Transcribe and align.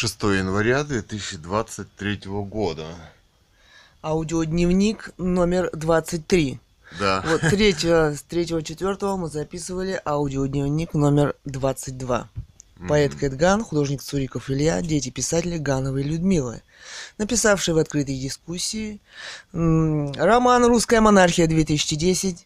6 0.00 0.22
января 0.22 0.82
2023 0.82 2.20
года. 2.24 2.86
Аудиодневник 4.02 5.10
номер 5.18 5.68
23. 5.74 6.58
Да. 6.98 7.22
Вот 7.26 7.42
третьего, 7.42 8.14
с 8.16 8.22
третьего 8.22 8.62
четвертого 8.62 9.18
мы 9.18 9.28
записывали 9.28 10.00
аудиодневник 10.06 10.94
номер 10.94 11.34
22. 11.44 12.30
Поэт 12.88 13.14
Кэтган, 13.14 13.62
художник 13.62 14.00
Цуриков 14.00 14.48
Илья, 14.48 14.80
дети 14.80 15.10
писателя 15.10 15.58
Гановой 15.58 16.02
Людмилы, 16.02 16.62
написавшие 17.18 17.74
в 17.74 17.78
открытой 17.78 18.18
дискуссии 18.18 19.02
роман 19.52 20.64
«Русская 20.64 21.02
монархия-2010», 21.02 22.38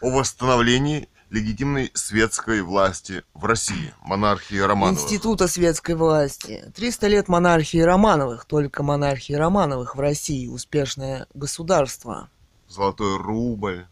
О 0.00 0.10
восстановлении 0.10 1.08
легитимной 1.30 1.90
светской 1.94 2.62
власти 2.62 3.22
в 3.34 3.44
России, 3.44 3.92
монархии 4.02 4.58
Романовых. 4.58 5.02
Института 5.02 5.48
светской 5.48 5.94
власти. 5.94 6.70
300 6.74 7.06
лет 7.08 7.28
монархии 7.28 7.80
Романовых, 7.80 8.44
только 8.44 8.82
монархии 8.82 9.32
Романовых 9.32 9.96
в 9.96 10.00
России, 10.00 10.46
успешное 10.48 11.26
государство. 11.34 12.28
Золотой 12.68 13.16
рубль. 13.18 13.86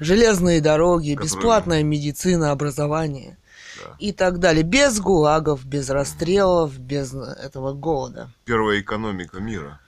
Железные 0.00 0.60
дороги, 0.60 1.14
Которые- 1.14 1.24
бесплатная 1.24 1.82
медицина, 1.82 2.50
образование 2.50 3.38
Да. 3.82 3.96
и 3.98 4.12
так 4.12 4.38
далее. 4.38 4.62
Без 4.62 5.00
гулагов, 5.00 5.64
без 5.64 5.88
расстрелов, 5.90 6.78
без 6.78 7.14
этого 7.14 7.72
голода. 7.72 8.30
Первая 8.44 8.80
экономика 8.80 9.40
мира 9.40 9.80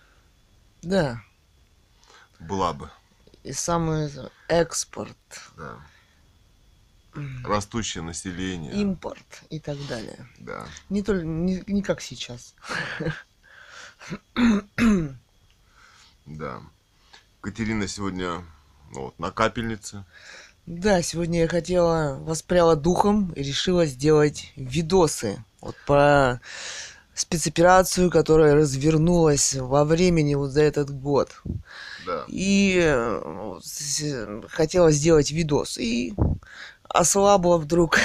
Да. 0.83 1.21
была 2.41 2.73
бы. 2.73 2.91
И 3.45 3.53
самый 3.53 4.11
экспорт, 4.49 5.17
Да. 5.57 5.77
Растущее 7.45 8.03
население. 8.03 8.73
импорт 8.73 9.43
и 9.51 9.61
так 9.61 9.77
далее. 9.89 10.29
Да. 10.39 10.67
Не, 10.89 11.03
только, 11.03 11.25
не, 11.25 11.63
не 11.67 11.83
как 11.83 12.01
сейчас. 12.01 12.55
Да. 16.27 16.61
Катерина 17.41 17.89
сегодня 17.89 18.45
ну, 18.93 19.05
вот, 19.05 19.19
на 19.19 19.31
капельнице. 19.31 20.05
Да, 20.67 21.01
сегодня 21.01 21.41
я 21.41 21.49
хотела, 21.49 22.19
воспряла 22.21 22.77
духом 22.77 23.33
и 23.33 23.43
решила 23.43 23.87
сделать 23.87 24.53
видосы 24.57 25.43
вот 25.61 25.75
про 25.87 26.41
спецоперацию, 27.15 28.11
которая 28.11 28.55
развернулась 28.55 29.55
во 29.55 29.85
времени 29.85 30.35
вот 30.35 30.51
за 30.51 30.63
этот 30.63 30.91
год. 30.91 31.41
Да. 32.07 32.25
И 32.29 32.79
э, 32.81 34.41
хотела 34.49 34.91
сделать 34.93 35.33
видос. 35.33 35.79
И 35.79 36.15
ослабла 36.89 37.59
вдруг 37.59 37.99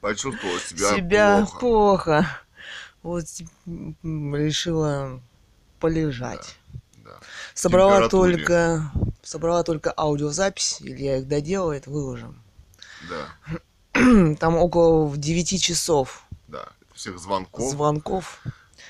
Почувствовала 0.00 0.58
себя, 0.60 0.96
себя 0.96 1.36
плохо. 1.38 1.58
плохо. 1.58 2.26
Вот 3.02 3.24
решила 3.66 5.20
полежать. 5.80 6.56
Да. 7.04 7.18
Собрала 7.54 7.94
температуре. 7.94 8.36
только, 8.36 8.92
собрала 9.22 9.62
только 9.64 9.92
аудиозапись, 9.96 10.80
или 10.80 11.02
я 11.02 11.18
их 11.18 11.26
доделает, 11.28 11.86
выложим. 11.86 12.40
Да. 13.08 13.54
Там 14.38 14.56
около 14.56 15.16
9 15.16 15.60
часов 15.60 16.24
Да. 16.48 16.68
Всех 16.94 17.18
звонков. 17.18 17.70
звонков. 17.70 18.42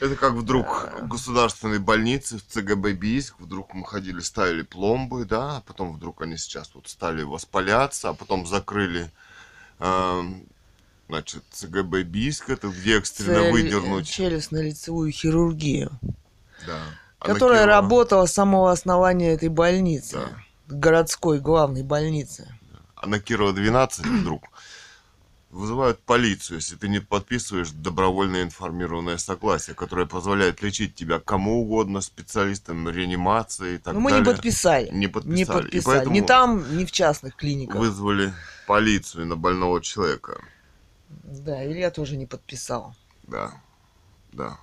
Это 0.03 0.17
как 0.17 0.33
вдруг 0.33 0.91
в 1.01 1.07
государственной 1.07 1.79
больнице 1.79 2.37
в 2.37 2.45
ЦГБ 2.45 2.95
Бийск, 2.95 3.37
вдруг 3.39 3.73
мы 3.73 3.87
ходили, 3.87 4.19
ставили 4.19 4.63
пломбы, 4.63 5.25
да, 5.25 5.59
а 5.59 5.61
потом 5.61 5.93
вдруг 5.93 6.23
они 6.23 6.37
сейчас 6.39 6.73
вот 6.75 6.89
стали 6.89 7.23
воспаляться, 7.23 8.09
а 8.09 8.13
потом 8.13 8.45
закрыли, 8.45 9.13
эм, 9.79 10.43
значит, 11.09 11.45
ЦГБ 11.53 12.03
Бийск, 12.03 12.51
это 12.51 12.67
где 12.67 12.99
экстренно 12.99 13.43
Цель- 13.43 13.53
выдернуть, 13.53 14.09
Челюстно-лицевую 14.09 15.13
хирургию, 15.13 15.93
да. 16.67 16.81
А 17.21 17.25
которая 17.25 17.65
работала 17.65 18.27
с 18.27 18.33
самого 18.33 18.73
основания 18.73 19.35
этой 19.35 19.51
больницы. 19.51 20.17
Да. 20.17 20.31
Городской 20.67 21.39
главной 21.39 21.85
больницы. 21.85 22.53
А 22.97 23.07
на 23.07 23.21
Кирова 23.21 23.53
12 23.53 24.05
вдруг 24.05 24.43
вызывают 25.53 26.01
полицию, 26.01 26.57
если 26.57 26.77
ты 26.77 26.89
не 26.89 26.99
подписываешь 26.99 27.71
добровольное 27.71 28.43
информированное 28.43 29.19
согласие, 29.19 29.77
которое 29.77 30.07
позволяет 30.07 30.63
лечить 30.63 30.95
тебя 30.95 31.21
кому 31.21 31.61
угодно, 31.61 32.01
специалистам 32.01 32.89
реанимации 32.89 33.75
и 33.75 33.79
так 33.79 33.93
Но 33.95 34.01
мы 34.01 34.11
далее. 34.11 34.27
не 34.27 34.33
подписали. 34.33 34.89
Не 34.91 35.09
подписали. 35.09 35.37
Не 35.37 35.45
подписали. 35.45 36.09
Ни 36.09 36.21
там, 36.23 36.77
ни 36.79 36.85
в 36.87 36.91
частных 36.91 37.37
клиниках. 37.37 37.79
вызвали 37.79 38.33
полицию 38.67 39.27
на 39.27 39.37
больного 39.37 39.83
человека. 39.83 40.43
Да, 41.09 41.65
Илья 41.65 41.91
тоже 41.91 42.17
не 42.17 42.27
подписал. 42.27 42.95
Да, 43.25 43.53
да. 44.33 44.59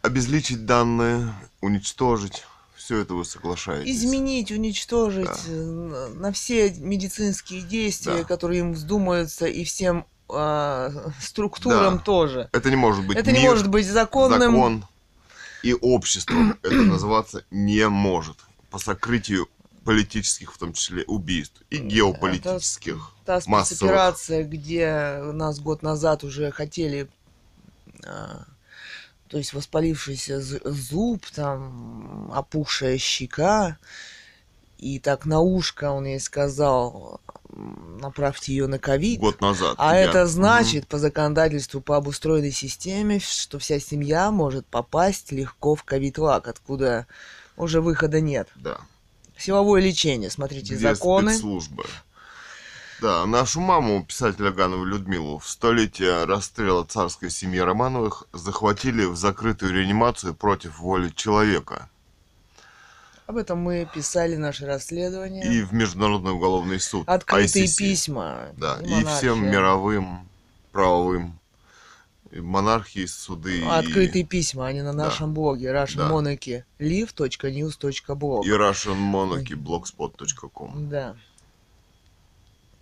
Обезличить 0.00 0.64
данные, 0.64 1.34
уничтожить, 1.60 2.46
все 2.88 3.00
это 3.02 3.12
вы 3.12 3.26
соглашаетесь. 3.26 3.96
Изменить, 3.98 4.50
уничтожить 4.50 5.26
Да. 5.26 5.36
э, 5.46 6.08
на- 6.14 6.32
все 6.32 6.70
медицинские 6.70 7.60
действия, 7.60 8.18
Да. 8.20 8.24
которые 8.24 8.60
им 8.60 8.72
вздумаются, 8.72 9.44
и 9.46 9.62
всем 9.64 10.06
а, 10.30 10.90
структурам 11.22 11.98
Да. 11.98 12.02
тоже. 12.02 12.48
Это 12.52 12.70
не 12.70 12.76
может 12.76 13.06
быть 13.06 13.16
Это 13.18 13.30
не 13.32 13.40
мир, 13.40 13.50
может 13.50 13.68
быть 13.68 13.86
законным. 13.86 14.40
закон 14.52 14.84
и 15.62 15.74
обществом. 15.74 16.58
Это 16.62 16.74
называться 16.76 17.44
не 17.50 17.86
может. 17.88 18.36
По 18.70 18.78
сокрытию 18.78 19.48
политических, 19.84 20.52
в 20.54 20.58
том 20.58 20.72
числе, 20.74 21.04
убийств 21.04 21.62
и 21.70 21.76
геополитических. 21.78 23.12
Та 23.26 23.40
массовых. 23.46 23.66
спецоперация, 23.66 24.44
где 24.44 25.20
нас 25.32 25.60
год 25.60 25.82
назад 25.82 26.24
уже 26.24 26.50
хотели, 26.52 27.08
а, 28.06 28.44
то 29.28 29.38
есть 29.38 29.52
воспалившийся 29.52 30.40
зуб, 30.40 31.24
там 31.34 32.30
опухшая 32.34 32.98
щека, 32.98 33.78
и 34.78 34.98
так 34.98 35.26
на 35.26 35.40
ушко 35.40 35.90
он 35.90 36.04
ей 36.06 36.20
сказал, 36.20 37.20
направьте 38.00 38.52
ее 38.52 38.66
на 38.66 38.78
ковид. 38.78 39.20
Год 39.20 39.40
назад. 39.40 39.74
А 39.78 39.94
я- 39.96 40.02
это 40.02 40.26
значит 40.26 40.86
по 40.86 40.98
законодательству 40.98 41.80
по 41.80 41.96
обустроенной 41.96 42.52
системе, 42.52 43.18
что 43.18 43.58
вся 43.58 43.80
семья 43.80 44.30
может 44.30 44.66
попасть 44.66 45.32
легко 45.32 45.74
в 45.74 45.82
ковид-лак, 45.84 46.46
откуда 46.48 47.06
уже 47.56 47.80
выхода 47.80 48.20
нет. 48.20 48.48
Да. 48.56 48.78
Силовое 49.36 49.80
лечение, 49.80 50.30
смотрите, 50.30 50.74
Где 50.74 50.78
законы. 50.94 51.32
спецслужбы? 51.32 51.84
Да, 53.00 53.24
нашу 53.26 53.60
маму, 53.60 54.04
писателя 54.04 54.50
Ганову 54.50 54.84
Людмилу, 54.84 55.38
в 55.38 55.48
столетие 55.48 56.24
расстрела 56.24 56.84
царской 56.84 57.30
семьи 57.30 57.60
Романовых 57.60 58.24
захватили 58.32 59.04
в 59.04 59.14
закрытую 59.16 59.72
реанимацию 59.72 60.34
против 60.34 60.80
воли 60.80 61.10
человека 61.10 61.88
Об 63.28 63.36
этом 63.36 63.60
мы 63.60 63.88
писали 63.94 64.34
наше 64.36 64.66
расследование. 64.66 65.44
и 65.46 65.62
в 65.62 65.72
Международный 65.72 66.32
уголовный 66.32 66.80
суд. 66.80 67.08
Открытые 67.08 67.66
ICC. 67.66 67.78
письма. 67.78 68.48
Да, 68.56 68.80
и 68.82 69.00
и 69.00 69.04
всем 69.04 69.46
мировым 69.48 70.28
правовым 70.72 71.38
и 72.32 72.40
монархии, 72.40 73.06
суды 73.06 73.60
Ну, 73.62 73.70
Открытые 73.70 74.24
письма, 74.24 74.66
они 74.66 74.82
на 74.82 74.92
Да. 74.92 75.04
нашем 75.04 75.34
блоге 75.34 75.72
Да. 75.72 75.84
russianmonarchy.live.news.blog. 75.84 78.44
и, 78.44 78.48
и 78.48 78.52
Russian 78.52 78.98
Monarchy 79.12 79.54
blogspot.com. 79.54 80.88
Да. 80.88 81.14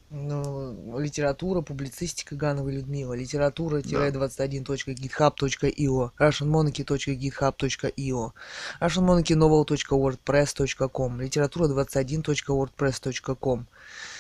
Ну, 0.09 1.01
литература, 1.01 1.63
публицистика 1.63 2.37
Гановой 2.37 2.75
Людмила, 2.75 3.13
литература-21.github.io, 3.15 6.13
russianmonarchy.github.io, 6.19 8.33
russianmonarchynovel.wordpress.com, 8.81 11.21
литература21.wordpress.com. 11.21 13.67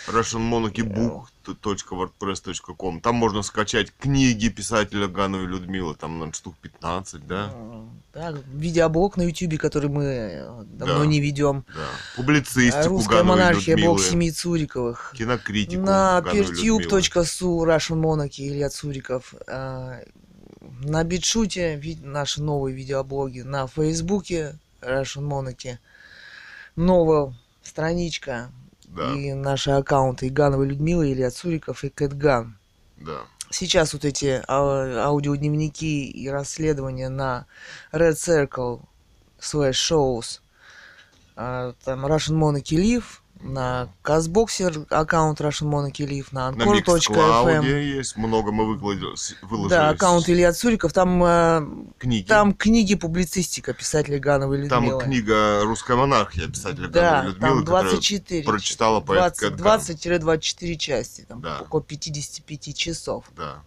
russianmonarchybook.wordpress.com 0.06 3.00
Там 3.00 3.14
можно 3.16 3.42
скачать 3.42 3.92
книги 3.98 4.48
писателя 4.48 5.08
Гановой 5.08 5.46
Людмилы, 5.46 5.94
там, 5.94 6.12
наверное, 6.14 6.32
штук 6.34 6.54
15, 6.60 7.26
да? 7.26 7.52
Да, 8.12 8.34
видеоблог 8.52 9.16
на 9.16 9.22
YouTube, 9.22 9.58
который 9.58 9.88
мы 9.90 10.04
э, 10.04 10.62
давно 10.64 11.00
Да. 11.00 11.06
не 11.06 11.20
ведем. 11.20 11.64
Да. 11.74 11.86
Публицистику 12.16 12.88
Русская 12.88 13.18
Гановой 13.18 13.38
монархия, 13.40 13.76
блог 13.76 13.98
Людмилы, 13.98 14.10
семьи 14.10 14.30
Цуриковых. 14.30 15.12
кинокритику 15.16 15.82
На 15.82 16.20
peertube.su 16.24 17.64
Russian 17.64 18.00
Monarchy 18.00 18.48
Илья 18.48 18.68
Цуриков. 18.70 19.34
На 19.48 21.04
Битшуте 21.04 21.80
наши 22.02 22.42
новые 22.42 22.74
видеоблоги. 22.74 23.40
На 23.40 23.66
Фейсбуке 23.66 24.58
Russian 24.80 25.28
Monarchy. 25.28 25.76
Новая 26.74 27.34
страничка. 27.62 28.50
Да, 28.96 29.12
И 29.12 29.32
наши 29.34 29.70
аккаунты 29.70 30.28
Игановой 30.28 30.68
Людмилы, 30.68 31.12
Илья 31.12 31.30
Цуриков 31.30 31.84
и 31.84 31.90
Кэтган. 31.90 32.58
да. 32.96 33.20
Сейчас 33.48 33.92
вот 33.92 34.04
эти 34.04 34.42
а, 34.48 35.04
аудиодневники 35.06 36.04
и 36.10 36.28
расследования 36.28 37.08
на 37.08 37.46
Red 37.92 38.14
Circle 38.14 38.80
slash 39.38 39.70
shows, 39.72 40.40
а, 41.36 41.74
там 41.84 42.04
Russian 42.06 42.36
Monarchy 42.36 42.76
Live, 42.76 43.20
на 43.52 43.88
Казбоксер 44.02 44.86
аккаунт 44.90 45.40
Russian 45.40 45.68
Monarchy 45.70 46.06
Live, 46.08 46.28
на. 46.32 46.50
Миксклауде 46.50 47.96
есть 47.96 48.16
много, 48.16 48.52
мы 48.52 48.76
выложили, 48.76 49.68
Да, 49.68 49.90
аккаунт 49.90 50.28
Илья 50.28 50.52
Цуриков. 50.52 50.92
Там, 50.92 51.22
э, 51.24 51.62
книги. 51.98 52.26
там 52.26 52.52
книги, 52.52 52.94
публицистика 52.94 53.72
писателя 53.72 54.18
Гановой 54.18 54.68
Там 54.68 54.84
Людмилы. 54.84 55.02
книга 55.04 55.60
«Русская 55.64 55.96
монархия» 55.96 56.48
писателя 56.48 56.88
Да, 56.88 57.00
Гановой 57.00 57.26
Людмилы, 57.32 57.54
там 57.56 57.64
которая 57.64 57.82
24. 57.84 58.42
прочитала 58.44 59.00
20 59.02 59.52
20-24 59.54 60.76
части, 60.76 61.24
там 61.28 61.40
Да. 61.40 61.60
около 61.60 61.82
55 61.82 62.72
часов. 62.74 63.24
Да. 63.36 63.62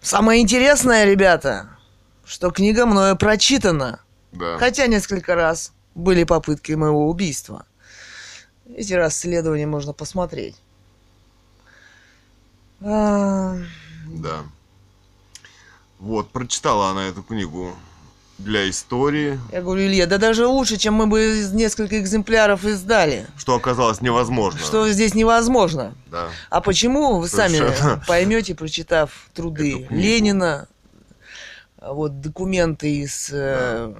Самое 0.00 0.42
интересное, 0.42 1.04
ребята, 1.04 1.70
что 2.24 2.50
книга 2.50 2.86
мною 2.86 3.16
прочитана. 3.16 4.00
Да. 4.32 4.58
Хотя 4.58 4.86
несколько 4.86 5.34
раз 5.34 5.72
были 5.94 6.24
попытки 6.24 6.72
моего 6.72 7.08
убийства. 7.08 7.66
Эти 8.76 8.92
расследования 8.94 9.66
можно 9.66 9.92
посмотреть. 9.92 10.56
А, 12.80 13.56
Да. 14.08 14.42
Вот, 15.98 16.30
прочитала 16.30 16.90
она 16.90 17.06
эту 17.06 17.22
книгу 17.22 17.74
для 18.36 18.68
истории, 18.68 19.38
Я 19.52 19.62
говорю, 19.62 19.82
Илья, 19.86 20.06
да 20.06 20.18
даже 20.18 20.46
лучше, 20.46 20.76
чем 20.76 20.94
мы 20.94 21.06
бы 21.06 21.38
из- 21.38 21.52
несколько 21.52 22.00
экземпляров 22.00 22.64
издали. 22.64 23.26
что 23.36 23.54
оказалось 23.54 24.00
невозможно. 24.00 24.58
Что 24.58 24.88
здесь 24.90 25.14
невозможно. 25.14 25.94
Да. 26.10 26.28
А 26.50 26.60
почему, 26.60 27.20
вы 27.20 27.28
сами 27.28 27.58
Совершенно. 27.58 28.04
поймете, 28.08 28.54
прочитав 28.56 29.28
труды. 29.34 29.86
Ленина, 29.88 30.66
вот 31.80 32.20
документы 32.20 32.96
из 33.02 33.30
э, 33.32 33.94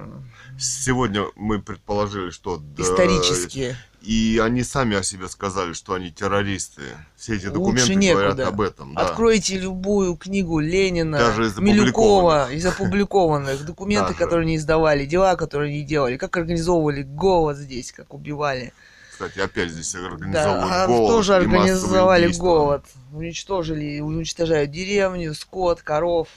Сегодня 0.59 1.23
мы 1.35 1.61
предположили, 1.61 2.29
что... 2.29 2.57
да, 2.57 2.83
исторические. 2.83 3.77
И 4.05 4.39
они 4.43 4.61
сами 4.63 4.95
о 4.97 5.03
себе 5.03 5.27
сказали, 5.27 5.73
что 5.73 5.95
они 5.95 6.11
террористы. 6.11 6.83
Все 7.15 7.35
эти 7.37 7.47
документы 7.47 7.81
Лучше 7.81 7.95
некуда. 7.95 8.23
говорят 8.27 8.47
об 8.47 8.61
этом. 8.61 8.93
Да. 8.93 9.01
Откройте 9.01 9.57
любую 9.57 10.15
книгу 10.15 10.59
Ленина, 10.59 11.17
Даже 11.17 11.47
из 11.47 11.57
Милюкова, 11.57 12.51
из 12.51 12.63
опубликованных, 12.67 13.65
документы, 13.65 14.09
Даже. 14.13 14.19
которые 14.19 14.45
не 14.45 14.57
издавали, 14.57 15.05
дела, 15.05 15.35
которые 15.35 15.73
не 15.73 15.83
делали, 15.83 16.17
как 16.17 16.37
организовывали 16.37 17.01
голод 17.01 17.57
здесь, 17.57 17.91
как 17.91 18.13
убивали. 18.13 18.73
Кстати, 19.11 19.39
опять 19.39 19.71
здесь 19.71 19.93
Да, 19.93 20.05
организовывают 20.05 20.71
а 20.71 20.87
голод 20.87 21.09
тоже 21.09 21.35
организовали 21.35 22.27
голод. 22.33 22.85
Уничтожили, 23.11 24.01
уничтожают 24.01 24.69
деревню, 24.69 25.33
скот, 25.33 25.81
коров. 25.81 26.27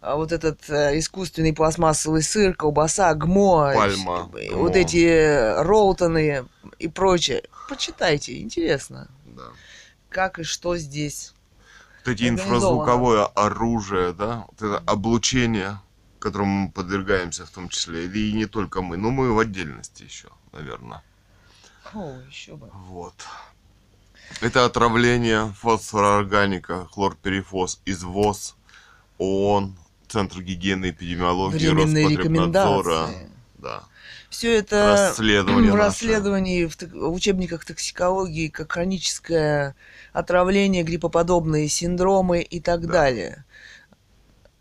А 0.00 0.14
вот 0.14 0.30
этот 0.30 0.68
э, 0.70 0.96
искусственный 0.98 1.52
пластмассовый 1.52 2.22
сыр, 2.22 2.54
колбаса, 2.54 3.12
гмо, 3.14 3.72
Пальма, 3.74 4.30
э, 4.36 4.50
гмо. 4.50 4.58
вот 4.62 4.76
эти 4.76 5.04
э, 5.04 5.62
роутоны 5.62 6.44
и 6.78 6.86
прочее. 6.86 7.42
Почитайте, 7.68 8.40
интересно, 8.40 9.08
Да. 9.24 9.42
как 10.08 10.38
и 10.38 10.44
что 10.44 10.76
здесь. 10.76 11.34
Вот 12.04 12.12
эти 12.12 12.28
инфразвуковое 12.28 13.24
оружие, 13.26 14.12
да, 14.12 14.44
вот 14.48 14.62
это 14.62 14.78
облучение, 14.86 15.80
которому 16.20 16.66
мы 16.66 16.70
подвергаемся 16.70 17.44
в 17.44 17.50
том 17.50 17.68
числе, 17.68 18.06
и 18.06 18.32
не 18.32 18.46
только 18.46 18.82
мы, 18.82 18.96
но 18.96 19.10
мы 19.10 19.32
в 19.34 19.38
отдельности 19.40 20.04
еще, 20.04 20.28
наверное. 20.52 21.02
О, 21.92 22.12
еще 22.30 22.54
бы. 22.54 22.70
Вот. 22.72 23.14
Это 24.40 24.64
отравление 24.64 25.52
фосфороорганика, 25.58 26.86
хлорперифос 26.92 27.80
из 27.84 28.04
ВОЗ, 28.04 28.54
ООН, 29.18 29.76
Центр 30.08 30.40
гигиены 30.40 30.86
и 30.86 30.90
эпидемиологии, 30.90 31.68
Временные 31.68 32.06
Роспотребнадзора. 32.06 33.08
Да. 33.58 33.82
Все 34.30 34.56
это 34.58 35.08
Расследование 35.08 35.74
расследовании, 35.74 36.66
в, 36.66 37.10
учебниках 37.12 37.64
токсикологии, 37.64 38.48
как 38.48 38.72
хроническое 38.72 39.74
отравление, 40.12 40.82
гриппоподобные 40.82 41.68
синдромы 41.68 42.42
и 42.42 42.60
так 42.60 42.82
Да. 42.86 42.92
далее. 42.92 43.44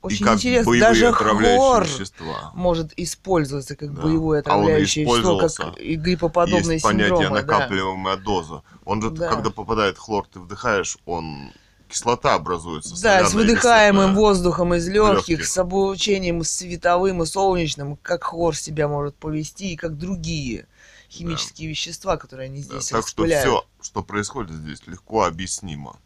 и 0.04 0.14
Очень 0.14 0.26
как 0.26 0.36
интересно, 0.36 0.80
даже 0.80 1.12
хлор 1.12 1.84
вещества. 1.84 2.52
может 2.54 2.94
использоваться 2.96 3.76
как 3.76 3.94
Да. 3.94 4.04
боевое 4.04 4.38
А 4.38 4.40
и 4.40 4.42
отравляющее 4.42 5.04
вещество, 5.06 5.38
как 5.68 5.80
и 5.80 5.96
гриппоподобные 5.96 6.74
Есть 6.76 6.84
понятие 6.86 7.18
синдромы. 7.18 7.42
да. 7.42 7.42
накапливаемая 7.42 8.16
доза. 8.18 8.64
Он 8.86 9.02
же, 9.02 9.10
Да. 9.10 9.30
когда 9.30 9.50
попадает 9.50 9.98
хлор, 9.98 10.26
ты 10.32 10.40
вдыхаешь, 10.40 10.98
он 11.06 11.52
кислота 11.88 12.36
образуется. 12.36 13.02
Да, 13.02 13.26
с 13.28 13.34
выдыхаемым 13.34 14.06
светлая. 14.08 14.16
воздухом 14.16 14.74
из 14.74 14.88
легких, 14.88 15.30
легких. 15.30 15.48
с 15.48 15.58
облучением 15.58 16.44
световым 16.44 17.24
и 17.24 17.26
солнечным, 17.26 17.98
как 17.98 18.24
хлор 18.26 18.56
себя 18.56 18.88
может 18.88 19.16
повести, 19.16 19.74
и 19.74 19.76
как 19.76 19.98
другие 19.98 20.68
химические 21.10 21.70
вещества, 21.70 22.18
которые 22.18 22.48
они 22.48 22.62
Да, 22.64 22.80
здесь 22.80 22.90
так 22.90 23.08
что 23.08 23.26
все, 23.26 23.66
что 23.82 24.04
происходит 24.04 24.56
здесь, 24.56 24.86
легко 24.88 25.24
объяснимо. 25.24 25.98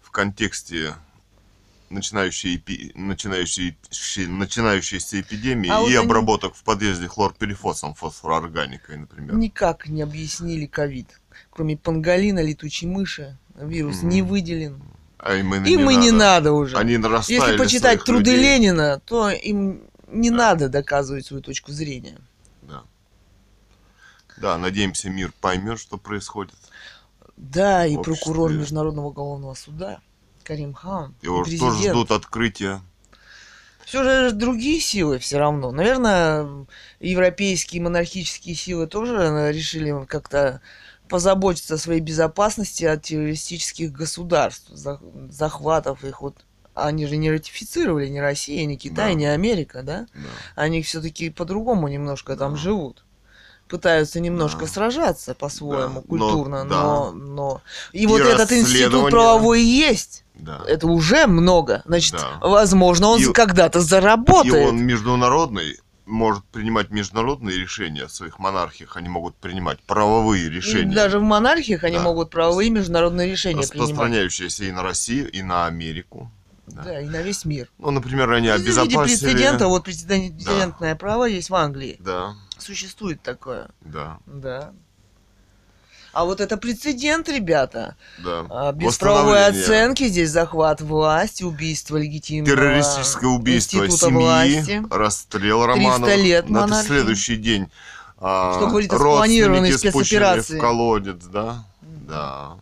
В 0.00 0.10
контексте 0.10 0.94
начинающей 1.90 2.56
эпи- 2.56 2.92
начинающей- 2.94 3.76
щи- 3.90 4.26
начинающейся 4.26 5.20
эпидемии 5.20 5.70
А 5.70 5.80
вот 5.80 5.90
и 5.90 5.96
они- 5.96 6.04
обработок 6.04 6.54
в 6.54 6.62
подъезде 6.62 7.08
хлорперифосом, 7.08 7.94
фосфороорганикой, 7.94 8.98
например. 8.98 9.34
Никак 9.36 9.88
не 9.88 10.02
объяснили 10.02 10.66
ковид. 10.66 11.08
Кроме 11.50 11.76
панголина, 11.76 12.42
летучей 12.42 12.86
мыши, 12.86 13.36
вирус 13.56 13.98
Мгм. 13.98 14.08
не 14.10 14.22
выделен. 14.22 14.82
А 15.18 15.34
им, 15.34 15.52
и 15.54 15.70
Им 15.70 15.90
и 15.90 15.96
не 15.96 16.10
надо 16.12 16.52
уже. 16.52 16.76
Они 16.76 16.92
Если 16.92 17.56
почитать 17.56 18.04
труды 18.04 18.30
людей. 18.30 18.58
Ленина, 18.58 19.00
то 19.04 19.30
им 19.30 19.82
не 20.06 20.30
Да. 20.30 20.36
надо 20.36 20.68
доказывать 20.68 21.26
свою 21.26 21.42
точку 21.42 21.72
зрения. 21.72 22.18
Да. 22.62 22.82
Да, 24.36 24.56
надеемся, 24.58 25.10
мир 25.10 25.32
поймет, 25.40 25.80
что 25.80 25.98
происходит. 25.98 26.54
Да, 27.36 27.84
и 27.86 27.96
обществе. 27.96 28.14
прокурор 28.24 28.52
Международного 28.52 29.06
уголовного 29.06 29.54
суда 29.54 30.00
Карим 30.44 30.72
Хан, 30.74 31.14
и 31.20 31.26
Его 31.26 31.44
же 31.44 31.58
тоже 31.58 31.72
президент. 31.72 31.96
ждут 31.96 32.10
открытия. 32.12 32.80
Все 33.84 34.02
же 34.04 34.32
другие 34.32 34.80
силы 34.80 35.18
все 35.18 35.38
равно. 35.38 35.70
Наверное, 35.72 36.66
европейские 37.00 37.82
монархические 37.82 38.54
силы 38.54 38.86
тоже 38.86 39.50
решили 39.52 40.04
как-то 40.06 40.60
позаботиться 41.08 41.74
о 41.74 41.78
своей 41.78 42.00
безопасности 42.00 42.84
от 42.84 43.02
террористических 43.02 43.90
государств, 43.92 44.68
за- 44.70 45.00
захватов 45.30 46.04
их. 46.04 46.20
Вот 46.22 46.36
они 46.74 47.06
же 47.06 47.16
не 47.16 47.30
ратифицировали 47.30 48.08
ни 48.08 48.18
Россия, 48.18 48.64
ни 48.66 48.76
Китай, 48.76 49.12
Да. 49.14 49.20
ни 49.20 49.24
Америка, 49.24 49.82
да? 49.82 50.06
Да. 50.14 50.20
Они 50.54 50.82
все-таки 50.82 51.30
по-другому 51.30 51.88
немножко 51.88 52.36
там 52.36 52.52
Да. 52.52 52.58
живут. 52.58 53.04
Пытаются 53.68 54.20
немножко 54.20 54.64
Да. 54.64 54.66
сражаться 54.70 55.34
по-своему, 55.34 55.94
Да, 55.96 56.00
но- 56.00 56.02
культурно, 56.02 56.64
да. 56.64 56.82
но, 56.82 57.10
но... 57.12 57.62
И, 57.92 58.04
И 58.04 58.06
вот 58.06 58.20
этот 58.22 58.50
институт 58.52 59.10
правовой 59.10 59.62
есть. 59.62 60.24
Да. 60.34 60.62
Это 60.66 60.86
уже 60.86 61.26
много. 61.26 61.82
Значит, 61.84 62.12
Да. 62.12 62.38
возможно, 62.40 63.08
он 63.08 63.20
И- 63.20 63.32
когда-то 63.32 63.80
И 63.80 63.82
заработает. 63.82 64.68
он 64.68 64.86
международный, 64.86 65.76
может 66.08 66.44
принимать 66.46 66.90
международные 66.90 67.58
решения 67.58 68.06
в 68.06 68.12
своих 68.12 68.38
монархиях. 68.38 68.96
Они 68.96 69.08
могут 69.08 69.36
принимать 69.36 69.80
правовые 69.82 70.46
И 70.46 70.50
решения, 70.50 70.94
даже 70.94 71.18
в 71.18 71.22
монархиях 71.22 71.84
они 71.84 71.96
Да. 71.96 72.02
могут 72.02 72.30
правовые 72.30 72.70
международные 72.70 73.30
решения 73.30 73.60
принимать. 73.62 73.90
распространяющиеся 73.90 74.64
и 74.64 74.72
на 74.72 74.82
Россию, 74.82 75.30
и 75.30 75.42
на 75.42 75.66
Америку. 75.66 76.30
Да. 76.66 76.82
Да. 76.82 77.00
и 77.00 77.06
на 77.06 77.22
весь 77.22 77.44
мир. 77.46 77.70
Ну, 77.78 77.90
например, 77.90 78.30
они 78.30 78.48
В 78.48 78.56
виде 78.58 78.64
обезопасили... 78.64 79.04
прецедента, 79.04 79.68
вот 79.68 79.84
прецедентное 79.84 80.94
право 80.96 81.24
есть 81.24 81.48
в 81.48 81.54
Англии. 81.54 81.96
Да, 82.00 82.34
Существует 82.58 83.22
такое. 83.22 83.70
да, 83.80 84.18
Да. 84.26 84.72
А 86.12 86.24
вот 86.24 86.40
это 86.40 86.56
прецедент, 86.56 87.28
ребята. 87.28 87.94
да. 88.18 88.46
А, 88.50 88.72
Без 88.72 88.96
правовой 88.98 89.46
оценки 89.46 90.08
здесь 90.08 90.30
захват 90.30 90.80
власти, 90.80 91.44
убийство 91.44 91.96
легитимного 91.96 92.56
Террористическое 92.56 93.30
убийство 93.30 93.88
семьи, 93.88 94.12
власти. 94.16 94.82
расстрел 94.90 95.66
Романова. 95.66 96.14
лет 96.16 96.48
на 96.48 96.62
монархии. 96.62 96.86
следующий 96.88 97.36
день. 97.36 97.68
а, 98.20 98.54
Что 98.56 98.68
говорит 98.68 98.92
о 98.92 98.96
спланированной 98.98 99.72
спецоперации. 99.78 100.56
в 100.58 100.60
колодец, 100.60 101.24
да? 101.26 101.64
Да. 101.82 102.52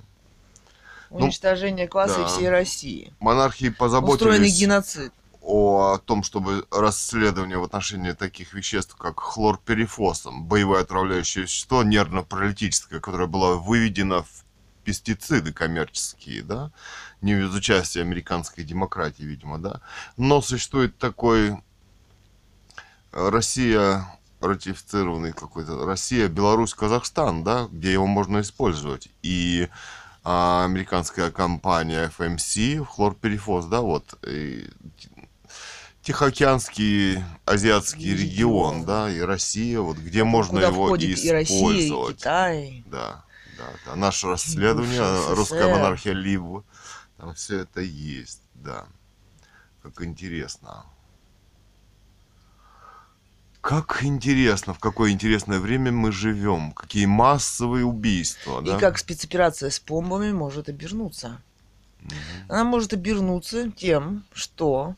Уничтожение 1.11 1.87
класса 1.89 2.19
Ну, 2.19 2.25
да. 2.25 2.29
всей 2.29 2.49
России. 2.51 3.13
Монархии 3.21 3.69
Устроенный 3.69 3.77
позаботились 3.79 4.59
геноцид. 4.59 5.13
О 5.47 5.99
том, 5.99 6.25
чтобы 6.25 6.67
расследование 6.73 7.59
в 7.59 7.65
отношении 7.65 8.13
таких 8.13 8.53
веществ, 8.53 8.97
как 8.97 9.21
хлорперифосом, 9.21 10.45
боевое 10.45 10.83
отравляющее 10.83 11.45
вещество, 11.45 11.85
нервно-паралитическое, 11.85 12.99
которое 12.99 13.29
было 13.29 13.55
выведено 13.55 14.25
в 14.25 14.45
пестициды 14.83 15.53
коммерческие, 15.53 16.43
да, 16.43 16.73
не 17.21 17.35
без 17.35 17.55
участия 17.55 18.01
американской 18.01 18.65
демократии, 18.65 19.23
видимо, 19.23 19.59
да. 19.59 19.81
Но 20.17 20.43
существует 20.43 20.99
такой 20.99 21.51
э, 21.53 21.57
Россия 23.13 24.05
ратифицированный 24.41 25.33
какой-то 25.33 25.87
Россия, 25.87 26.29
Беларусь, 26.29 26.75
Казахстан, 26.75 27.45
да, 27.45 27.69
где 27.71 27.93
его 27.93 28.07
можно 28.07 28.41
использовать. 28.41 29.09
И 29.23 29.69
а, 30.25 30.65
американская 30.65 31.31
компания 31.31 32.11
FMC, 32.19 32.85
хлорперифос, 32.85 33.67
да, 33.67 33.81
вот, 33.81 34.19
и 34.27 34.69
Тихоокеанский 36.07 37.21
азиатский 37.47 38.13
Регион. 38.13 38.23
регион, 38.77 38.85
да, 38.85 39.11
и 39.11 39.19
Россия, 39.19 39.81
вот 39.81 39.97
где 39.97 40.23
можно 40.23 40.61
Куда 40.61 40.69
его 40.69 40.87
входит 40.87 41.19
и 41.19 41.33
Россия, 41.33 41.57
и 41.57 41.89
использовать. 41.89 42.19
Китай. 42.19 42.85
Да, 42.87 43.25
да, 43.59 43.65
да. 43.85 43.97
Наше 43.97 44.29
расследование 44.29 45.01
бывший 45.01 45.35
«Русская 45.35 45.63
СССР». 45.65 45.73
монархия 45.73 46.13
Либо», 46.13 46.63
там 47.17 47.35
все 47.35 47.59
это 47.63 47.81
есть, 47.81 48.41
да. 48.55 48.87
Как 49.83 50.01
интересно. 50.01 50.87
Как 53.61 54.05
интересно, 54.05 54.75
в 54.75 54.79
какое 54.79 55.11
интересное 55.11 55.59
время 55.59 55.91
мы 55.91 56.13
живем, 56.13 56.71
какие 56.71 57.07
массовые 57.07 57.85
убийства, 57.85 58.63
да? 58.63 58.77
И 58.77 58.79
как 58.79 58.99
спецоперация 58.99 59.71
с 59.71 59.81
бомбами 59.81 60.31
может 60.31 60.69
обернуться. 60.69 61.43
Она 62.49 62.63
может 62.63 62.93
обернуться 62.93 63.73
тем, 63.73 64.23
что 64.33 64.95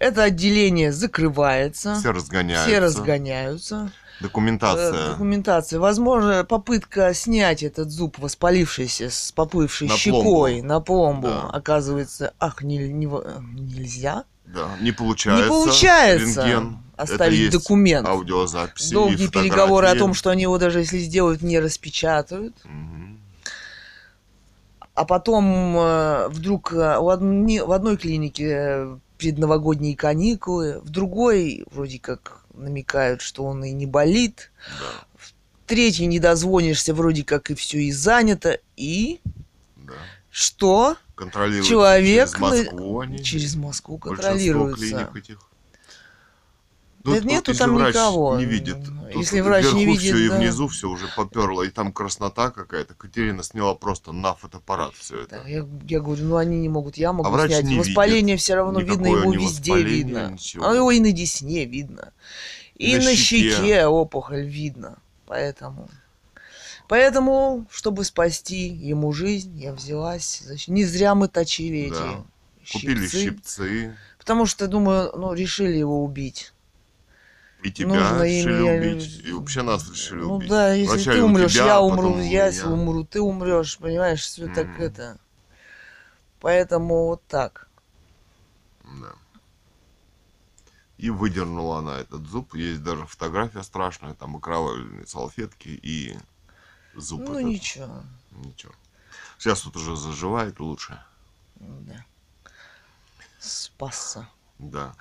это 0.00 0.24
отделение 0.24 0.90
закрывается, 0.92 1.94
Все 1.94 2.10
разгоняются. 2.10 2.66
все 2.68 2.78
разгоняются. 2.80 3.92
Э, 4.20 4.22
Документация 4.22 5.08
Документация. 5.12 5.78
Возможно, 5.78 6.44
попытка 6.44 7.14
снять 7.14 7.62
этот 7.62 7.90
зуб, 7.90 8.18
воспалившийся 8.18 9.08
с 9.10 9.32
поплывшей 9.32 9.88
На 9.88 9.96
щекой 9.96 10.22
пломбу. 10.60 10.66
на 10.66 10.80
пломбу, 10.80 11.28
Да. 11.28 11.40
оказывается, 11.50 12.34
ах, 12.40 12.62
не, 12.62 12.78
не 12.88 13.06
нельзя. 13.06 14.24
да, 14.44 14.68
не 14.80 14.92
получается. 14.92 15.44
не 15.44 15.48
получается 15.48 16.42
Рентген. 16.42 16.78
Это 16.94 17.02
оставить 17.14 17.38
есть 17.38 17.52
документ. 17.52 18.06
Аудиозаписи. 18.06 18.92
Долгие 18.92 19.28
переговоры 19.28 19.86
о 19.86 19.94
том, 19.94 20.12
что 20.12 20.28
они 20.30 20.42
его 20.42 20.58
даже 20.58 20.80
если 20.80 20.98
сделают, 20.98 21.40
не 21.40 21.58
распечатают. 21.58 22.54
Мгм. 22.64 23.18
А 24.94 25.04
потом 25.06 25.76
э, 25.78 26.28
вдруг 26.28 26.72
э, 26.74 26.98
в 26.98 27.10
одной 27.72 27.96
клинике 27.96 28.98
предновогодние 29.20 29.94
каникулы, 29.96 30.80
в 30.80 30.88
другой 30.88 31.64
вроде 31.70 31.98
как 31.98 32.40
намекают, 32.54 33.20
что 33.20 33.44
он 33.44 33.62
и 33.62 33.70
не 33.70 33.84
болит, 33.84 34.50
в 35.14 35.32
третьей 35.66 36.06
не 36.06 36.18
дозвонишься, 36.18 36.94
вроде 36.94 37.22
как 37.22 37.50
и 37.50 37.54
все 37.54 37.80
и 37.80 37.92
занято, 37.92 38.58
и 38.78 39.20
да. 39.76 39.92
что 40.30 40.96
Контролируют 41.14 41.68
Человек 41.68 42.30
через 42.30 42.40
Москву 42.40 43.00
они. 43.00 43.22
через 43.22 43.56
Москву 43.56 43.98
Большинство 43.98 44.22
контролируется. 44.22 44.86
клиник 44.86 45.16
этих. 45.16 45.49
Да 47.02 47.14
Тут 47.14 47.24
нету 47.24 47.50
если 47.52 47.64
там 47.64 47.74
врач 47.76 47.94
никого. 47.94 48.38
не 48.38 48.44
видит. 48.44 48.76
Если 49.14 49.38
Тут 49.38 49.46
врач 49.46 49.72
не 49.72 49.86
видит, 49.86 50.02
всё, 50.02 50.16
и 50.18 50.28
да. 50.28 50.36
внизу 50.36 50.68
все 50.68 50.86
уже 50.88 51.06
поперло, 51.16 51.62
и 51.62 51.70
там 51.70 51.92
краснота 51.92 52.50
какая-то. 52.50 52.92
Катерина 52.94 53.42
сняла 53.42 53.74
просто 53.74 54.12
на 54.12 54.34
фотоаппарат 54.34 54.92
все 54.94 55.22
это. 55.22 55.40
Да, 55.42 55.48
я, 55.48 55.66
я 55.88 56.00
говорю, 56.00 56.24
ну 56.24 56.36
они 56.36 56.58
не 56.60 56.68
могут, 56.68 56.96
я 56.98 57.12
могу 57.14 57.26
А 57.28 57.32
врач 57.32 57.52
снять. 57.52 57.64
не 57.64 57.78
Воспаление 57.78 58.36
все 58.36 58.54
равно 58.54 58.80
видно, 58.80 58.92
Никакое 59.06 59.20
ему 59.22 59.32
не 59.34 59.44
везде 59.46 59.82
видно. 59.82 60.30
ничего. 60.32 60.66
А 60.68 60.74
его 60.74 60.90
и 60.90 61.00
на 61.00 61.10
десне 61.12 61.64
видно. 61.64 62.12
И, 62.76 62.92
И 62.92 62.98
на 62.98 63.04
на 63.04 63.16
щеке. 63.16 63.50
щеке 63.56 63.86
опухоль 63.86 64.42
видно. 64.46 64.98
Поэтому. 65.26 65.88
Поэтому, 66.86 67.66
чтобы 67.70 68.04
спасти 68.04 68.68
ему 68.68 69.12
жизнь, 69.12 69.58
я 69.58 69.72
взялась. 69.72 70.42
Не 70.66 70.84
зря 70.84 71.14
мы 71.14 71.28
точили 71.28 71.88
Да. 71.90 71.96
эти 72.62 72.72
Купили 72.72 73.06
щипцы. 73.08 73.20
щипцы, 73.22 73.96
Потому 74.18 74.44
что, 74.46 74.66
думаю, 74.68 75.10
ну, 75.16 75.32
решили 75.32 75.76
его 75.78 76.04
убить. 76.04 76.52
И 77.62 77.70
тебя 77.70 77.86
Нужно 77.88 78.22
решили 78.24 78.52
ими- 78.52 78.94
убить, 78.94 79.20
и 79.24 79.32
вообще 79.32 79.62
нас 79.62 79.90
решили 79.90 80.20
ну 80.20 80.36
убить. 80.36 80.48
да, 80.48 80.72
если 80.72 80.94
Вначале 80.94 81.16
ты 81.18 81.24
умрешь, 81.24 81.52
тебя, 81.52 81.64
я 81.66 81.76
а 81.76 81.80
умру, 81.80 82.18
я 82.20 82.46
если 82.46 82.62
меня. 82.64 82.74
умру, 82.74 83.04
ты 83.04 83.20
умрешь, 83.20 83.78
понимаешь, 83.78 84.20
все 84.22 84.46
так 84.54 84.66
Мгм. 84.66 84.82
это. 84.82 85.18
Поэтому 86.40 87.06
вот 87.06 87.22
так. 87.26 87.68
Да. 88.84 89.12
И 90.98 91.10
выдернула 91.10 91.78
она 91.78 91.98
этот 91.98 92.26
зуб. 92.26 92.54
Есть 92.54 92.82
даже 92.82 93.06
фотография 93.06 93.62
страшная, 93.62 94.14
там 94.14 94.36
окровавленные 94.36 95.06
салфетки 95.06 95.68
и 95.68 96.18
зуб. 96.94 97.20
ну 97.20 97.32
этот. 97.38 97.44
ничего. 97.44 98.02
Ничего. 98.32 98.72
Сейчас 99.38 99.64
вот 99.64 99.76
уже 99.76 99.96
заживает 99.96 100.60
лучше. 100.60 101.02
Да. 101.56 102.04
Спасся. 103.38 104.28
Да. 104.58 104.94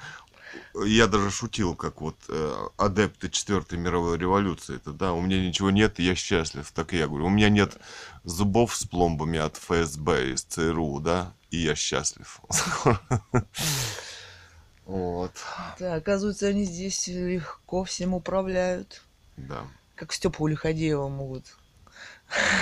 Я 0.86 1.08
даже 1.08 1.32
шутил, 1.32 1.75
как 1.75 2.01
вот 2.01 2.15
э, 2.27 2.68
адепты 2.77 3.29
четвертой 3.29 3.77
мировой 3.77 4.18
революции. 4.18 4.75
Это 4.75 4.91
да, 4.94 5.13
у 5.13 5.22
меня 5.22 5.46
ничего 5.46 5.70
нет, 5.72 6.00
и 6.00 6.03
я 6.03 6.15
счастлив. 6.15 6.70
Так 6.72 6.94
и 6.94 6.98
я 6.98 7.08
говорю, 7.08 7.25
у 7.25 7.29
меня 7.29 7.50
нет 7.50 7.77
зубов 8.24 8.75
с 8.75 8.86
пломбами 8.86 9.39
от 9.39 9.58
ФСБ 9.58 10.32
из 10.34 10.44
ЦРУ, 10.44 11.00
да, 11.00 11.34
и 11.51 11.58
я 11.58 11.75
счастлив. 11.75 12.39
Вот, 14.86 15.34
Да, 15.79 15.94
оказывается, 15.96 16.48
они 16.48 16.63
здесь 16.63 17.08
легко 17.08 17.84
всем 17.84 18.13
управляют. 18.15 19.03
да. 19.38 19.68
Как 19.96 20.13
Степу 20.13 20.48
Лиходеева 20.48 21.10
могут 21.10 21.46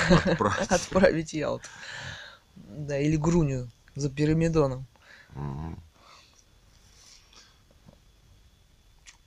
Отправить. 0.09 0.67
отправить 0.71 1.33
Ялту. 1.33 1.67
Да, 2.55 2.97
или 2.97 3.15
Груню 3.15 3.69
за 3.95 4.09
пирамидоном. 4.09 4.87
Мгм. 5.35 5.79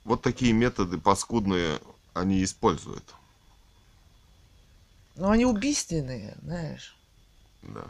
Вот 0.05 0.23
такие 0.23 0.53
методы 0.53 0.99
паскудные 0.99 1.81
они 2.15 2.43
используют. 2.43 3.05
Но 5.17 5.31
они 5.31 5.45
убийственные, 5.45 6.37
знаешь. 6.43 6.97
Да, 7.63 7.85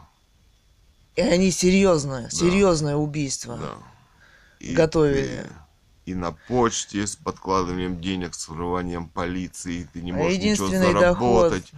И 1.14 1.21
они 1.21 1.50
серьезное, 1.52 2.29
серьезное 2.31 2.97
убийство. 2.97 3.57
да. 3.57 3.75
И 4.59 4.75
Готовили. 4.75 5.43
ты- 5.45 5.50
И 6.07 6.14
на 6.14 6.33
почте 6.33 7.07
с 7.07 7.14
подкладыванием 7.14 8.00
денег, 8.00 8.35
с 8.35 8.49
врыванием 8.49 9.09
полиции, 9.09 9.88
ты 9.93 10.02
не 10.02 10.11
А 10.11 10.14
можешь 10.14 10.38
ничего 10.38 10.67
единственный 10.67 10.93
заработать. 10.93 11.71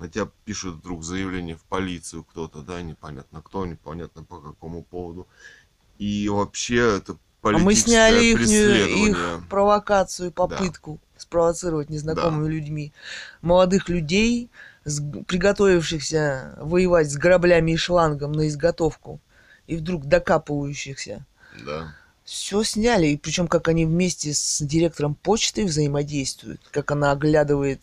На 0.00 0.08
тебя 0.08 0.28
пишут 0.44 0.76
вдруг 0.76 1.04
заявление 1.04 1.56
в 1.56 1.62
полицию 1.62 2.24
кто-то, 2.24 2.62
да, 2.62 2.82
непонятно 2.82 3.40
кто, 3.42 3.64
непонятно 3.64 4.24
по 4.24 4.40
какому 4.40 4.82
поводу. 4.82 5.28
И 5.98 6.28
вообще 6.28 6.96
это 6.98 7.16
А 7.54 7.58
мы 7.58 7.74
сняли 7.74 8.24
их, 8.24 8.38
преследование. 8.38 9.10
их 9.10 9.40
провокацию, 9.48 10.32
попытку 10.32 10.98
спровоцировать 11.16 11.90
незнакомыми 11.90 12.48
людьми. 12.48 12.92
Молодых 13.42 13.88
людей, 13.88 14.50
приготовившихся 14.84 16.54
воевать 16.58 17.10
с 17.10 17.16
граблями 17.16 17.72
и 17.72 17.76
шлангом 17.76 18.32
на 18.32 18.48
изготовку, 18.48 19.20
и 19.66 19.76
вдруг 19.76 20.06
докапывающихся. 20.06 21.24
Да. 21.64 21.94
Все 22.24 22.62
сняли, 22.64 23.06
и 23.06 23.16
причем 23.16 23.46
как 23.46 23.68
они 23.68 23.86
вместе 23.86 24.34
с 24.34 24.60
директором 24.60 25.14
почты 25.14 25.64
взаимодействуют, 25.64 26.60
как 26.72 26.90
она 26.90 27.12
оглядывает 27.12 27.80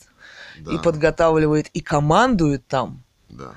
да. 0.59 0.73
и 0.73 0.77
подготавливает, 0.77 1.67
и 1.67 1.81
командует 1.81 2.67
там. 2.67 3.03
Да. 3.29 3.53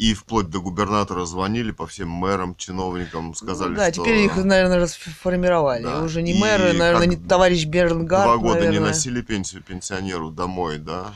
И 0.00 0.14
вплоть 0.14 0.48
до 0.48 0.60
губернатора 0.62 1.26
звонили 1.26 1.72
по 1.72 1.86
всем 1.86 2.08
мэрам, 2.08 2.56
чиновникам, 2.56 3.34
сказали, 3.34 3.68
Ну 3.72 3.76
да, 3.76 3.92
что 3.92 4.00
теперь 4.02 4.20
их, 4.20 4.34
наверное, 4.34 4.78
расформировали. 4.78 5.82
Да, 5.82 6.02
Уже 6.02 6.22
не 6.22 6.32
и 6.32 6.40
мэры, 6.40 6.72
наверное, 6.72 7.06
как 7.06 7.18
не 7.20 7.28
товарищ 7.28 7.66
Бернгард, 7.66 8.24
два 8.24 8.38
года 8.38 8.60
наверное. 8.60 8.78
не 8.80 8.86
носили 8.86 9.20
пенсию 9.20 9.62
пенсионеру 9.62 10.30
домой, 10.30 10.78
да. 10.78 11.12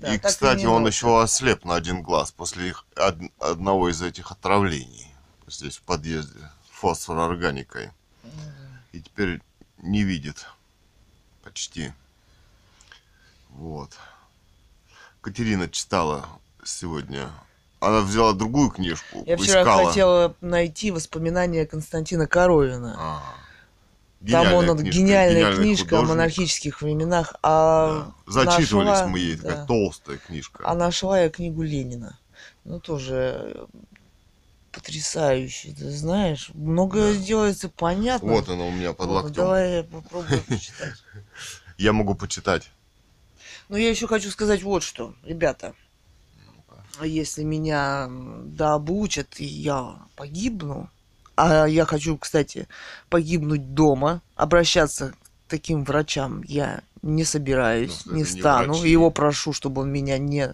Да, 0.00 0.12
и, 0.12 0.18
кстати, 0.18 0.62
не 0.62 0.66
он 0.66 0.82
носят. 0.82 0.96
еще 0.96 1.22
ослеп 1.22 1.64
на 1.64 1.76
один 1.76 2.02
глаз 2.02 2.32
после 2.32 2.70
их, 2.70 2.84
од- 2.96 3.30
одного 3.38 3.90
из 3.90 4.02
этих 4.02 4.32
отравлений. 4.32 5.06
Здесь 5.46 5.76
в 5.76 5.82
подъезде 5.82 6.40
фосфорорганикой. 6.72 7.90
И 8.90 9.00
теперь 9.02 9.40
не 9.78 10.02
видит. 10.02 10.46
Почти. 11.44 11.92
Вот. 13.50 13.92
Катерина 15.20 15.68
читала 15.68 16.26
сегодня. 16.64 17.30
Она 17.86 18.00
взяла 18.00 18.32
другую 18.32 18.70
книжку. 18.70 19.22
Я 19.26 19.36
вчера 19.36 19.60
искала. 19.62 19.86
хотела 19.88 20.34
найти 20.40 20.90
воспоминания 20.90 21.66
Константина 21.66 22.26
Коровина. 22.26 22.96
А, 22.98 23.22
Там 24.30 24.52
он 24.54 24.70
от- 24.70 24.80
гениальная 24.80 25.54
книжка 25.56 25.84
о 25.86 25.88
художник. 26.00 26.08
монархических 26.10 26.82
временах. 26.82 27.34
А, 27.42 28.12
Да. 28.26 28.32
Зачитывались 28.32 28.88
нашла- 28.88 29.06
мы 29.06 29.18
ей, 29.20 29.36
да. 29.36 29.48
такая 29.50 29.66
толстая 29.66 30.16
книжка. 30.18 30.62
а 30.66 30.74
нашла 30.74 31.20
я 31.20 31.28
книгу 31.30 31.62
Ленина. 31.62 32.18
Ну, 32.64 32.80
тоже 32.80 33.66
потрясающе, 34.72 35.72
ты 35.72 35.90
знаешь. 35.90 36.50
Многое 36.54 37.14
Да. 37.14 37.20
делается 37.20 37.68
понятно. 37.68 38.30
Вот 38.32 38.48
она 38.48 38.64
у 38.64 38.70
меня 38.70 38.92
под 38.92 39.06
Вот, 39.08 39.14
локтем. 39.24 39.34
Давай 39.34 39.76
я 39.76 39.82
попробую 39.84 40.42
почитать. 40.42 40.94
Я 41.78 41.92
могу 41.92 42.14
почитать. 42.14 42.70
Но 43.68 43.76
я 43.76 43.90
еще 43.90 44.06
хочу 44.06 44.30
сказать 44.30 44.62
вот 44.62 44.82
что, 44.82 45.14
ребята. 45.24 45.74
А 46.98 47.06
Если 47.06 47.42
меня 47.42 48.04
м, 48.08 48.54
да 48.56 48.74
обучат, 48.74 49.38
и 49.38 49.44
я 49.44 49.96
погибну, 50.16 50.88
а 51.36 51.66
я 51.66 51.84
хочу, 51.84 52.16
кстати, 52.16 52.68
погибнуть 53.10 53.74
дома, 53.74 54.22
обращаться 54.36 55.10
к 55.10 55.14
таким 55.48 55.84
врачам 55.84 56.42
я 56.46 56.80
не 57.02 57.24
собираюсь, 57.24 58.02
Ну, 58.06 58.14
не 58.14 58.18
не 58.20 58.24
стану. 58.24 58.72
врачи. 58.74 58.88
Его 58.90 59.10
прошу, 59.10 59.52
чтобы 59.52 59.82
он 59.82 59.90
меня 59.92 60.18
не 60.18 60.50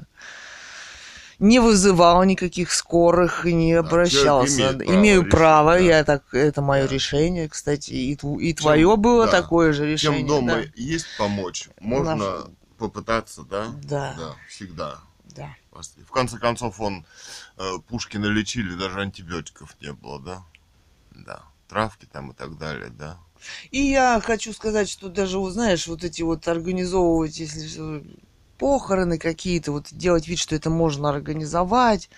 не 1.39 1.59
вызывал 1.59 2.23
никаких 2.23 2.71
скорых 2.73 3.47
и 3.47 3.53
не 3.53 3.75
Да, 3.75 3.81
обращался. 3.81 4.57
человек 4.59 4.83
имеет 4.89 4.89
право 4.89 5.01
Имею 5.01 5.21
решить, 5.23 5.31
право, 5.33 5.71
да. 5.73 5.79
я 5.79 6.05
так, 6.05 6.35
это 6.35 6.63
мое 6.63 6.87
Да. 6.87 6.95
решение, 6.95 7.49
кстати, 7.49 7.91
и, 7.91 8.13
и 8.15 8.55
твое 8.55 8.97
было 8.97 9.25
да. 9.27 9.33
такое 9.33 9.73
же 9.73 9.91
решение. 9.91 10.21
Чем 10.21 10.29
дома 10.29 10.53
да. 10.55 10.63
есть 10.77 11.07
помочь, 11.19 11.69
можно 11.81 12.15
Наш- 12.15 12.45
попытаться, 12.79 13.43
да? 13.43 13.67
Да. 13.83 14.15
Да, 14.17 14.35
всегда. 14.49 14.99
В 15.73 16.11
конце 16.11 16.39
концов, 16.39 16.81
он 16.81 17.07
э, 17.57 17.79
Пушкина 17.89 18.27
лечили, 18.27 18.75
даже 18.75 19.01
антибиотиков 19.01 19.75
не 19.81 19.93
было, 19.93 20.21
да? 20.21 20.43
Да. 21.13 21.43
Травки 21.69 22.07
там 22.07 22.31
и 22.33 22.35
так 22.35 22.59
далее, 22.59 22.91
да. 22.91 23.19
И 23.71 23.81
я 23.81 24.21
хочу 24.23 24.53
сказать, 24.53 24.89
что 24.89 25.09
даже, 25.09 25.39
вот, 25.39 25.53
знаешь, 25.53 25.87
вот 25.87 26.05
эти 26.05 26.23
вот 26.23 26.47
организовывать, 26.47 27.39
если 27.39 28.05
похороны 28.59 29.19
какие-то, 29.19 29.73
вот 29.73 29.89
делать 29.91 30.29
вид, 30.29 30.39
что 30.39 30.55
это 30.55 30.71
можно 30.71 31.09
организовать. 31.09 32.11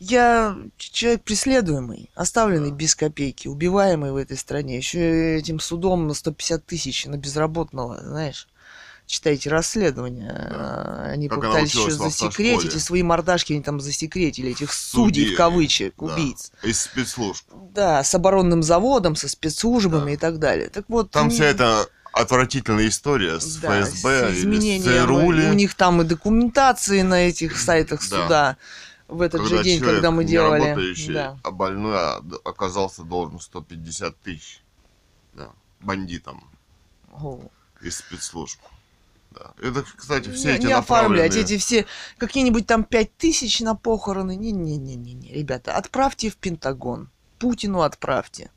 Я 0.00 0.56
человек 0.76 1.22
преследуемый, 1.24 2.10
оставленный 2.14 2.70
Да. 2.70 2.76
без 2.76 2.94
копейки, 2.94 3.48
убиваемый 3.48 4.12
в 4.12 4.16
этой 4.16 4.36
стране. 4.36 4.76
Еще 4.76 5.36
этим 5.36 5.60
судом 5.60 6.06
на 6.06 6.14
150 6.14 6.64
тысяч 6.64 7.06
на 7.06 7.16
безработного, 7.16 8.00
знаешь. 8.02 8.48
Читайте 9.08 9.48
расследования. 9.48 10.30
а, 10.50 11.06
Они 11.12 11.30
Как 11.30 11.38
она 11.38 11.48
пытались 11.48 11.74
еще 11.74 11.90
засекретить, 11.90 12.74
и 12.74 12.78
свои 12.78 13.02
мордашки 13.02 13.54
они 13.54 13.62
там 13.62 13.80
засекретили, 13.80 14.50
этих 14.50 14.70
Судей, 14.70 15.22
судей, 15.24 15.34
в 15.34 15.36
кавычек, 15.38 15.94
да. 15.98 16.04
убийц. 16.04 16.52
Из 16.62 16.78
спецслужб. 16.82 17.46
Да, 17.72 18.04
с 18.04 18.14
оборонным 18.14 18.62
заводом, 18.62 19.16
со 19.16 19.26
спецслужбами 19.30 20.04
Да. 20.04 20.12
и 20.12 20.16
так 20.18 20.38
далее. 20.38 20.68
Так 20.68 20.84
вот, 20.88 21.10
Там 21.10 21.24
м, 21.24 21.30
вся 21.30 21.46
эта 21.46 21.86
отвратительная 22.12 22.86
история 22.88 23.40
с 23.40 23.56
да, 23.56 23.80
ФСБ 23.82 24.30
с 24.30 24.34
с 24.34 24.38
изменением. 24.40 25.06
ЦРУ. 25.06 25.16
У 25.52 25.54
них 25.54 25.72
там 25.74 26.02
и 26.02 26.04
документации 26.04 27.00
на 27.00 27.28
этих 27.28 27.58
сайтах 27.58 28.00
Да. 28.10 28.22
суда 28.24 28.56
в 29.08 29.22
этот 29.22 29.40
когда 29.40 29.56
же 29.56 29.64
день, 29.64 29.80
когда 29.80 30.10
мы 30.10 30.24
делали. 30.24 30.64
работающий, 30.64 31.14
Да. 31.14 31.38
а 31.42 31.50
больной 31.50 31.96
а, 31.96 32.22
оказался 32.44 33.04
должен 33.04 33.40
150 33.40 34.20
тысяч. 34.20 34.60
Да. 35.32 35.48
Бандитам 35.80 36.44
О. 37.14 37.40
из 37.80 37.96
спецслужб. 37.96 38.58
Да. 39.38 39.52
Это, 39.60 39.84
кстати, 39.96 40.30
все 40.30 40.48
не, 40.48 40.54
эти 40.56 40.66
не 40.66 40.72
оформлять 40.72 41.36
эти 41.36 41.58
все 41.58 41.86
какие-нибудь 42.18 42.66
там 42.66 42.84
пять 42.84 43.16
тысяч 43.16 43.60
на 43.60 43.74
похороны. 43.74 44.36
Не-не-не-не, 44.36 45.32
ребята, 45.32 45.76
отправьте 45.76 46.30
в 46.30 46.36
Пентагон. 46.36 47.10
Путину 47.38 47.82
отправьте. 47.82 48.50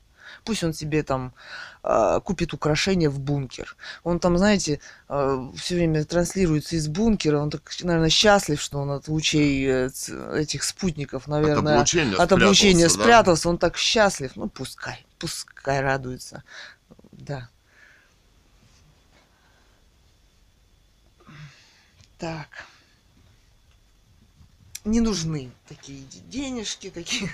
Пусть 0.44 0.64
он 0.64 0.74
себе 0.74 1.04
там 1.04 1.34
а, 1.84 2.20
купит 2.20 2.54
украшения 2.54 3.10
в 3.10 3.20
бункер. 3.20 3.76
Он 4.04 4.20
там, 4.20 4.38
знаете, 4.38 4.80
все 5.08 5.76
время 5.76 6.04
транслируется 6.04 6.78
из 6.78 6.88
бункера. 6.88 7.38
Он 7.38 7.52
так, 7.52 7.62
наверное, 7.82 8.10
счастлив, 8.10 8.60
что 8.60 8.80
он 8.80 8.92
от 8.92 9.08
лучей 9.08 9.68
э, 9.68 9.90
этих 10.34 10.64
спутников, 10.64 11.24
от 11.24 11.28
наверное, 11.28 11.76
облучения 11.76 12.16
от 12.16 12.32
облучения 12.32 12.90
спрятался, 12.90 12.98
да? 12.98 13.04
спрятался. 13.04 13.50
Он 13.50 13.58
так 13.58 13.78
счастлив. 13.78 14.32
Ну, 14.36 14.50
пускай, 14.50 15.06
пускай 15.20 15.82
радуется. 15.82 16.44
Да. 17.12 17.50
Так. 22.22 22.68
Не 24.86 25.01
нужны 25.01 25.50
такие 25.68 26.04
де- 26.04 26.20
денежки, 26.20 26.92
такие, 26.92 27.28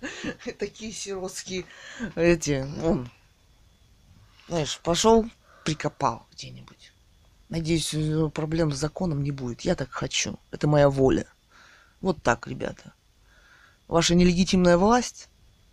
такие 0.58 0.92
сиротские 0.92 1.66
эти. 2.14 2.66
Он, 2.82 3.10
знаешь, 4.48 4.80
пошел, 4.82 5.28
прикопал 5.66 6.26
где-нибудь. 6.32 6.90
Надеюсь, 7.50 7.94
проблем 8.32 8.72
с 8.72 8.78
законом 8.78 9.22
не 9.22 9.30
будет. 9.30 9.60
Я 9.60 9.74
так 9.74 9.90
хочу. 9.90 10.38
Это 10.50 10.66
моя 10.66 10.88
воля. 10.88 11.26
Вот 12.00 12.22
так, 12.22 12.46
ребята. 12.46 12.94
Ваша 13.88 14.14
нелегитимная 14.14 14.78
власть. 14.78 15.28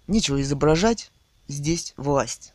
Нечего 0.07 0.41
изображать. 0.41 1.09
Здесь 1.47 1.93
власть. 1.95 2.53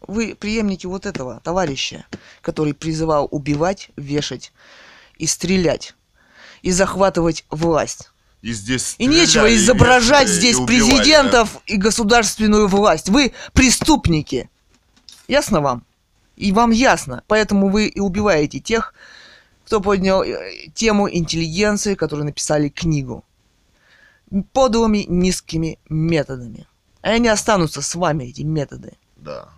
Вы 0.00 0.36
преемники 0.36 0.86
вот 0.86 1.04
этого 1.04 1.40
товарища, 1.40 2.06
который 2.40 2.72
призывал 2.72 3.28
убивать, 3.30 3.90
вешать 3.96 4.50
и 5.18 5.26
стрелять. 5.26 5.94
И 6.62 6.70
захватывать 6.70 7.44
власть. 7.50 8.10
И 8.42 8.52
здесь 8.52 8.94
И 8.98 9.06
нечего 9.06 9.54
изображать 9.54 10.28
и 10.28 10.32
здесь 10.32 10.56
убивали, 10.56 10.90
президентов 10.90 11.58
и 11.66 11.76
государственную 11.76 12.68
власть. 12.68 13.08
Вы 13.08 13.32
преступники. 13.54 14.50
Ясно 15.28 15.60
вам? 15.60 15.84
И 16.36 16.52
вам 16.52 16.70
ясно. 16.70 17.22
Поэтому 17.26 17.70
вы 17.70 17.86
и 17.86 18.00
убиваете 18.00 18.60
тех, 18.60 18.92
кто 19.64 19.80
поднял 19.80 20.22
э, 20.22 20.68
тему 20.74 21.08
интеллигенции, 21.10 21.94
которые 21.94 22.26
написали 22.26 22.68
книгу. 22.68 23.24
Подлыми 24.52 25.06
низкими 25.08 25.78
методами. 25.88 26.66
И 27.02 27.08
они 27.08 27.28
останутся 27.28 27.80
с 27.80 27.94
вами, 27.94 28.24
эти 28.24 28.42
методы. 28.42 28.94
Да. 29.16 29.48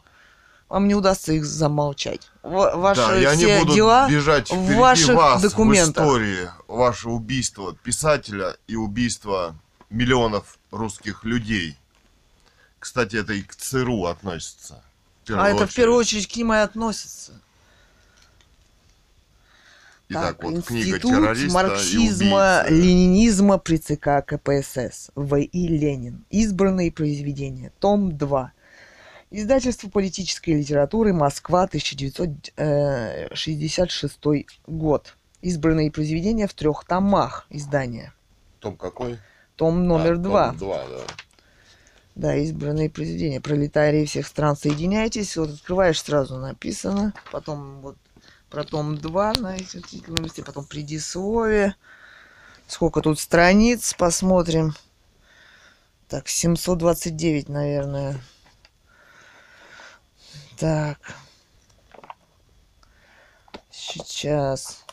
Вам 0.68 0.88
не 0.88 0.94
удастся 0.94 1.32
их 1.32 1.44
замолчать. 1.44 2.28
Ва- 2.42 2.74
Ваши 2.76 3.00
да, 3.00 3.20
и 3.20 3.24
они 3.24 3.44
все 3.44 3.60
будут 3.60 3.74
дела 3.76 4.08
бежать 4.10 4.50
в 4.50 4.74
ваших 4.74 5.14
вас 5.14 5.42
документах. 5.42 6.04
в 6.04 6.08
истории. 6.08 6.50
Ваше 6.66 7.08
убийство 7.08 7.74
писателя 7.84 8.56
и 8.66 8.74
убийство 8.74 9.54
миллионов 9.90 10.58
русских 10.72 11.24
людей. 11.24 11.78
Кстати, 12.80 13.16
это 13.16 13.32
и 13.32 13.42
к 13.42 13.54
ЦРУ 13.54 14.06
относится. 14.06 14.82
А 15.28 15.48
это 15.48 15.66
в 15.66 15.74
первую 15.74 15.98
очередь. 15.98 16.22
очередь 16.24 16.32
к 16.32 16.36
ним 16.36 16.52
и 16.52 16.56
относится. 16.56 17.32
Итак, 20.08 20.36
Так, 20.38 20.44
вот 20.44 20.64
книга 20.66 21.00
террориста 21.00 21.52
марксизма, 21.52 22.64
и 22.68 22.74
ленинизма 22.74 23.58
при 23.58 23.76
ЦК 23.76 24.24
КПСС. 24.24 25.10
В.И. 25.16 25.66
Ленин. 25.68 26.24
Избранные 26.30 26.92
произведения. 26.92 27.72
Том 27.80 28.16
2. 28.16 28.52
Издательство 29.30 29.88
политической 29.88 30.50
литературы. 30.50 31.12
Москва, 31.12 31.62
1966 31.64 34.20
год. 34.66 35.16
Избранные 35.42 35.90
произведения 35.90 36.46
в 36.46 36.54
трех 36.54 36.84
томах 36.84 37.46
издания. 37.50 38.14
Том 38.60 38.76
какой? 38.76 39.18
Том 39.56 39.86
номер 39.86 40.12
А, 40.12 40.16
два. 40.16 40.48
Том 40.48 40.58
два, 40.58 40.86
да. 40.86 41.02
Да, 42.14 42.36
избранные 42.36 42.88
произведения. 42.88 43.40
Пролетарии 43.40 44.06
всех 44.06 44.26
стран, 44.26 44.56
соединяйтесь. 44.56 45.36
Вот 45.36 45.50
открываешь, 45.50 46.00
сразу 46.00 46.38
написано. 46.38 47.12
Потом 47.30 47.82
вот 47.82 47.96
про 48.48 48.64
том 48.64 48.96
2 48.96 49.32
на 49.34 49.56
листе. 49.56 50.42
Потом 50.42 50.64
предисловие. 50.64 51.76
Сколько 52.66 53.02
тут 53.02 53.20
страниц, 53.20 53.92
посмотрим. 53.94 54.74
Так, 56.08 56.28
729, 56.28 57.48
наверное. 57.48 58.18
Так. 60.56 60.98
Сейчас. 63.70 64.84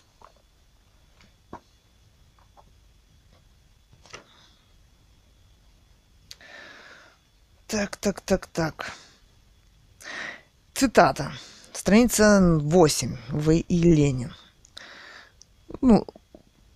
Так, 7.68 7.96
так, 7.96 8.22
так, 8.22 8.48
так. 8.48 8.92
Цитата. 10.74 11.32
Страница 11.72 12.42
8. 12.60 13.18
В. 13.30 13.52
И. 13.52 13.84
Ленин. 13.84 14.34
Ну, 15.82 16.06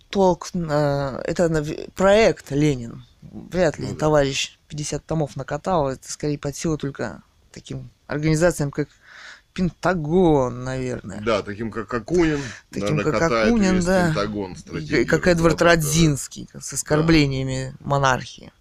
толк, 0.09 0.49
э, 0.53 1.21
это 1.25 1.91
проект 1.93 2.51
Ленин. 2.51 3.05
Вряд 3.21 3.79
ли 3.79 3.87
Ну 3.89 3.95
товарищ 3.95 4.57
50 4.69 5.05
томов 5.05 5.35
накатал. 5.35 5.89
Это 5.89 6.09
скорее 6.09 6.39
под 6.39 6.55
силу 6.55 6.77
только 6.77 7.21
таким 7.51 7.89
организациям, 8.07 8.71
как 8.71 8.89
Пентагон, 9.53 10.63
наверное. 10.63 11.19
Да, 11.21 11.41
таким 11.41 11.71
как 11.71 11.91
Акунин. 11.91 12.39
Таким, 12.71 12.99
как 12.99 13.21
Акунин, 13.21 13.83
да. 13.83 14.07
Пентагон 14.07 14.55
И 14.79 15.05
как 15.05 15.27
Эдвард. 15.27 15.61
Радзинский 15.61 16.47
с 16.59 16.73
оскорблениями 16.73 17.73
монархии. 17.79 18.51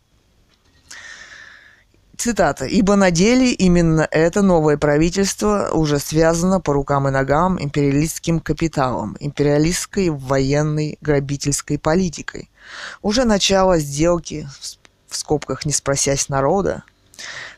Цитата. 2.17 2.65
«Ибо 2.65 2.97
на 2.97 3.11
деле 3.11 3.53
именно 3.53 4.09
это 4.11 4.41
новое 4.41 4.79
правительство 4.79 5.69
уже 5.73 5.99
связано 5.99 6.61
по 6.61 6.73
рукам 6.73 7.07
и 7.09 7.11
ногам 7.11 7.63
империалистским 7.63 8.41
капиталом, 8.41 9.19
империалистской 9.21 10.09
военной 10.09 10.97
грабительской 11.03 11.79
политикой. 11.79 12.51
Уже 13.03 13.25
начало 13.25 13.79
сделки, 13.79 14.49
в 15.09 15.17
скобках 15.17 15.67
не 15.67 15.73
спросясь 15.73 16.31
народа, 16.31 16.85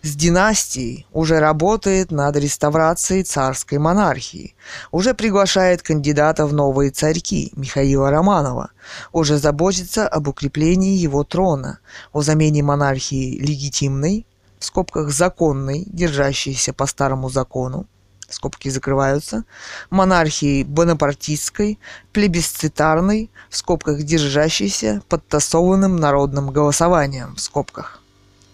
с 0.02 0.14
династией 0.14 1.06
уже 1.12 1.38
работает 1.38 2.10
над 2.10 2.36
реставрацией 2.36 3.22
царской 3.22 3.78
монархии, 3.78 4.54
уже 4.90 5.14
приглашает 5.14 5.82
кандидата 5.82 6.46
в 6.46 6.52
новые 6.52 6.90
царьки 6.90 7.52
Михаила 7.56 8.10
Романова, 8.10 8.70
уже 9.12 9.38
заботится 9.38 10.06
об 10.08 10.28
укреплении 10.28 10.96
его 10.96 11.24
трона, 11.24 11.78
о 12.12 12.22
замене 12.22 12.62
монархии 12.62 13.38
легитимной, 13.38 14.26
в 14.58 14.64
скобках 14.64 15.10
законной, 15.10 15.84
держащейся 15.86 16.72
по 16.72 16.86
старому 16.86 17.28
закону, 17.30 17.86
скобки 18.28 18.68
закрываются, 18.68 19.44
монархией 19.90 20.64
бонапартистской, 20.64 21.78
плебисцитарной, 22.12 23.30
в 23.50 23.56
скобках 23.56 24.02
держащейся, 24.02 25.02
подтасованным 25.08 25.96
народным 25.96 26.50
голосованием, 26.50 27.36
в 27.36 27.40
скобках. 27.40 27.97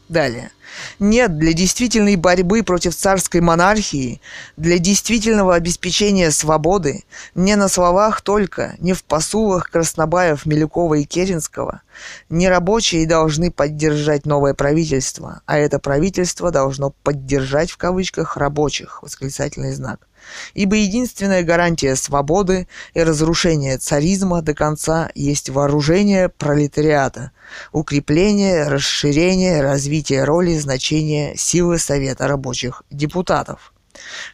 Далее. 0.08 0.50
Нет, 0.98 1.38
для 1.38 1.54
действительной 1.54 2.16
борьбы 2.16 2.62
против 2.62 2.94
царской 2.94 3.40
монархии, 3.40 4.20
для 4.56 4.78
действительного 4.78 5.54
обеспечения 5.54 6.30
свободы, 6.30 7.04
не 7.34 7.56
на 7.56 7.68
словах 7.68 8.20
только, 8.20 8.74
не 8.78 8.92
в 8.92 9.02
посулах 9.04 9.70
Краснобаев, 9.70 10.44
Милюкова 10.44 10.94
и 10.94 11.04
Керенского, 11.04 11.80
не 12.28 12.48
рабочие 12.48 13.06
должны 13.06 13.50
поддержать 13.50 14.26
новое 14.26 14.52
правительство, 14.52 15.40
а 15.46 15.56
это 15.56 15.78
правительство 15.78 16.50
должно 16.50 16.90
поддержать 16.90 17.70
в 17.70 17.78
кавычках 17.78 18.36
рабочих, 18.36 19.02
восклицательный 19.02 19.72
знак. 19.72 20.06
Ибо 20.55 20.77
единственная 20.77 21.42
гарантия 21.42 21.97
свободы 21.97 22.68
и 22.94 23.03
разрушения 23.03 23.79
царизма 23.79 24.42
до 24.42 24.55
конца 24.55 25.11
есть 25.14 25.51
вооружение 25.51 26.29
пролетариата, 26.29 27.33
укрепление, 27.73 28.68
расширение, 28.68 29.62
развитие 29.62 30.25
роли, 30.25 30.57
значения, 30.59 31.35
силы 31.37 31.79
Совета 31.79 32.29
рабочих 32.29 32.83
депутатов. 32.90 33.73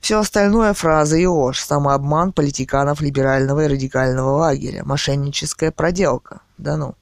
Все 0.01 0.19
остальное 0.19 0.73
фраза 0.73 1.17
и 1.17 1.27
ложь, 1.27 1.61
самообман 1.61 2.33
политиканов 2.33 3.01
либерального 3.01 3.65
и 3.65 3.69
радикального 3.69 4.31
лагеря, 4.39 4.85
мошенническая 4.85 5.71
проделка. 5.71 6.41
Да 6.59 6.77
ну. 6.77 6.95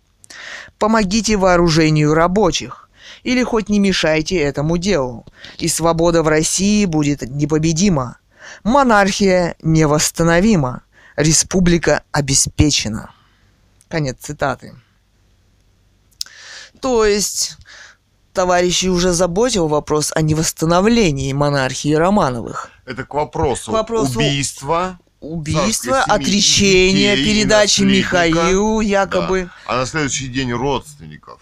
Помогите 0.79 1.37
вооружению 1.37 2.15
рабочих 2.15 2.89
или 3.23 3.43
хоть 3.43 3.69
не 3.69 3.79
мешайте 3.79 4.39
этому 4.39 4.79
делу, 4.79 5.25
и 5.59 5.69
свобода 5.69 6.23
в 6.23 6.29
России 6.29 6.85
будет 6.85 7.23
непобедима. 7.23 8.19
Монархия 8.65 9.57
невосстановима. 9.63 10.83
Республика 11.17 12.03
обеспечена. 12.13 13.11
Конец 13.89 14.19
цитаты. 14.21 14.75
То 16.81 17.05
есть, 17.05 17.57
товарищи 18.33 18.87
уже 18.87 19.13
заботил 19.13 19.67
вопрос 19.67 20.13
о 20.15 20.21
невосстановлении 20.23 21.33
монархии 21.33 21.95
Романовых. 21.95 22.71
Это 22.85 23.05
к 23.05 23.15
вопросу, 23.15 23.73
К 23.73 23.75
вопросу 23.75 24.21
убийства, 25.21 26.05
семьи, 26.07 26.15
отречение, 26.17 27.17
детей, 27.17 27.35
передачи. 27.35 27.81
Михаилу 27.83 28.81
якобы. 28.81 29.45
да, 29.45 29.73
а 29.73 29.77
на 29.79 29.87
следующий 29.87 30.29
день 30.29 30.53
родственников. 30.53 31.41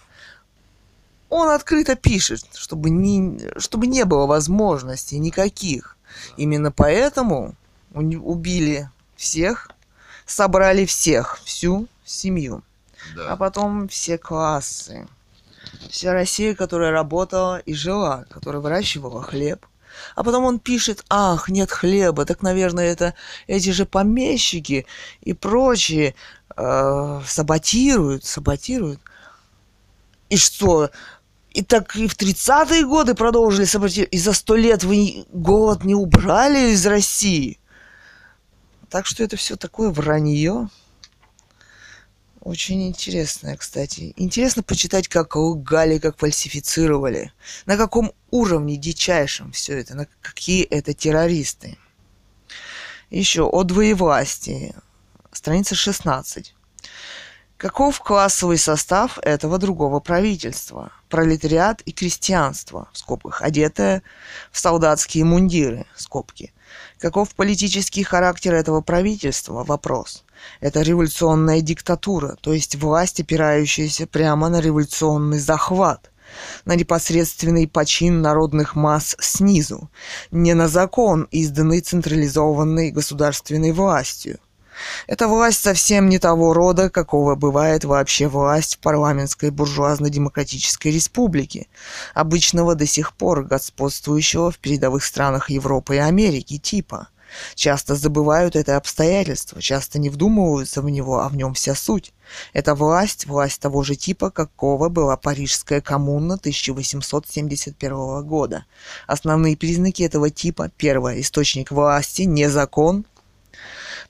Он 1.29 1.49
открыто 1.49 1.95
пишет, 1.95 2.45
чтобы 2.55 2.89
не, 2.89 3.39
чтобы 3.57 3.87
не 3.87 4.05
было 4.05 4.25
возможностей 4.25 5.19
никаких. 5.19 5.96
Именно 6.37 6.71
поэтому 6.71 7.55
убили 7.93 8.89
всех, 9.15 9.69
собрали 10.25 10.85
всех, 10.85 11.39
всю 11.43 11.87
семью. 12.05 12.63
Да. 13.15 13.33
А 13.33 13.37
потом 13.37 13.87
все 13.87 14.17
классы. 14.17 15.07
Вся 15.89 16.13
Россия, 16.13 16.55
которая 16.55 16.91
работала 16.91 17.59
и 17.59 17.73
жила, 17.73 18.25
которая 18.29 18.61
выращивала 18.61 19.21
хлеб. 19.21 19.65
А 20.15 20.23
потом 20.23 20.45
он 20.45 20.59
пишет, 20.59 21.03
ах, 21.09 21.49
нет 21.49 21.71
хлеба, 21.71 22.25
так, 22.25 22.41
наверное, 22.41 22.85
это 22.85 23.13
эти 23.47 23.71
же 23.71 23.85
помещики 23.85 24.85
и 25.21 25.33
прочие 25.33 26.13
э, 26.55 27.21
саботируют, 27.25 28.23
саботируют. 28.23 28.99
И 30.29 30.37
что? 30.37 30.89
И 31.57 31.63
так 31.63 31.95
и 31.95 32.07
в 32.07 32.15
30-е 32.15 32.85
годы 32.85 33.15
продолжили 33.15 33.65
саботировать. 33.65 34.13
И 34.13 34.19
за 34.19 34.33
сто 34.33 34.55
лет 34.55 34.83
вы 34.83 35.25
голод 35.33 35.83
не 35.83 35.95
убрали 35.95 36.69
из 36.73 36.85
России. 36.85 37.59
Так 38.91 39.07
что 39.07 39.23
это 39.23 39.37
все 39.37 39.55
такое 39.55 39.89
вранье. 39.89 40.69
Очень 42.41 42.87
интересное, 42.87 43.57
кстати. 43.57 44.13
Интересно 44.17 44.61
почитать, 44.61 45.07
как 45.07 45.35
лгали, 45.35 45.97
как 45.97 46.19
фальсифицировали. 46.19 47.33
На 47.65 47.75
каком 47.75 48.13
уровне 48.29 48.77
дичайшем 48.77 49.51
все 49.51 49.79
это, 49.79 49.95
на 49.95 50.05
какие 50.21 50.63
это 50.63 50.93
террористы. 50.93 51.79
Еще 53.09 53.41
о 53.41 53.63
двоевластии. 53.63 54.75
Страница 55.31 55.73
16. 55.73 56.53
Каков 57.57 58.01
классовый 58.01 58.59
состав 58.59 59.17
этого 59.23 59.57
другого 59.57 59.99
правительства? 59.99 60.91
Пролетариат 61.09 61.81
и 61.81 61.91
крестьянство, 61.91 62.87
в 62.93 62.99
скобках, 62.99 63.41
одетое 63.41 64.03
в 64.51 64.59
солдатские 64.59 65.25
мундиры, 65.25 65.87
скобки. 65.95 66.53
Каков 66.99 67.33
политический 67.33 68.03
характер 68.03 68.53
этого 68.53 68.81
правительства? 68.81 69.63
Вопрос. 69.63 70.23
Это 70.59 70.83
революционная 70.83 71.61
диктатура, 71.61 72.37
то 72.41 72.53
есть 72.53 72.75
власть, 72.75 73.21
опирающаяся 73.21 74.05
прямо 74.05 74.49
на 74.49 74.61
революционный 74.61 75.39
захват, 75.39 76.11
на 76.65 76.75
непосредственный 76.75 77.67
почин 77.67 78.21
народных 78.21 78.75
масс 78.75 79.15
снизу, 79.19 79.89
не 80.29 80.53
на 80.53 80.67
закон, 80.67 81.27
изданный 81.31 81.81
централизованной 81.81 82.91
государственной 82.91 83.71
властью. 83.71 84.37
Эта 85.07 85.27
власть 85.27 85.61
совсем 85.61 86.09
не 86.09 86.19
того 86.19 86.53
рода, 86.53 86.89
какого 86.89 87.35
бывает 87.35 87.85
вообще 87.85 88.27
власть 88.27 88.79
парламентской 88.79 89.49
буржуазно-демократической 89.49 90.89
республике, 90.89 91.67
обычного 92.13 92.75
до 92.75 92.85
сих 92.85 93.13
пор 93.13 93.43
господствующего 93.43 94.51
в 94.51 94.59
передовых 94.59 95.03
странах 95.03 95.49
Европы 95.49 95.95
и 95.95 95.99
Америки 95.99 96.57
типа. 96.57 97.09
Часто 97.55 97.95
забывают 97.95 98.55
это 98.55 98.77
обстоятельство, 98.77 99.61
часто 99.61 99.99
не 99.99 100.09
вдумываются 100.09 100.81
в 100.81 100.89
него, 100.89 101.19
а 101.19 101.29
в 101.29 101.35
нем 101.35 101.53
вся 101.53 101.75
суть. 101.75 102.13
Это 102.53 102.75
власть, 102.75 103.25
власть 103.25 103.61
того 103.61 103.83
же 103.83 103.95
типа, 103.95 104.29
какого 104.29 104.89
была 104.89 105.17
Парижская 105.17 105.81
коммуна 105.81 106.35
1871 106.35 108.25
года. 108.25 108.65
Основные 109.07 109.57
признаки 109.57 110.03
этого 110.03 110.29
типа. 110.29 110.71
Первое. 110.77 111.19
Источник 111.21 111.71
власти, 111.71 112.23
не 112.23 112.49
закон, 112.49 113.05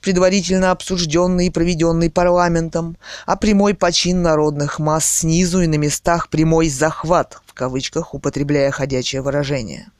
предварительно 0.00 0.70
обсужденный 0.70 1.46
и 1.46 1.50
проведенный 1.50 2.10
парламентом, 2.10 2.96
а 3.26 3.36
прямой 3.36 3.74
почин 3.74 4.22
народных 4.22 4.78
масс 4.78 5.06
снизу 5.06 5.60
и 5.60 5.66
на 5.66 5.76
местах 5.76 6.28
прямой 6.28 6.68
захват, 6.68 7.40
в 7.46 7.54
кавычках, 7.54 8.14
употребляя 8.14 8.70
ходячее 8.70 9.22
выражение. 9.22 9.90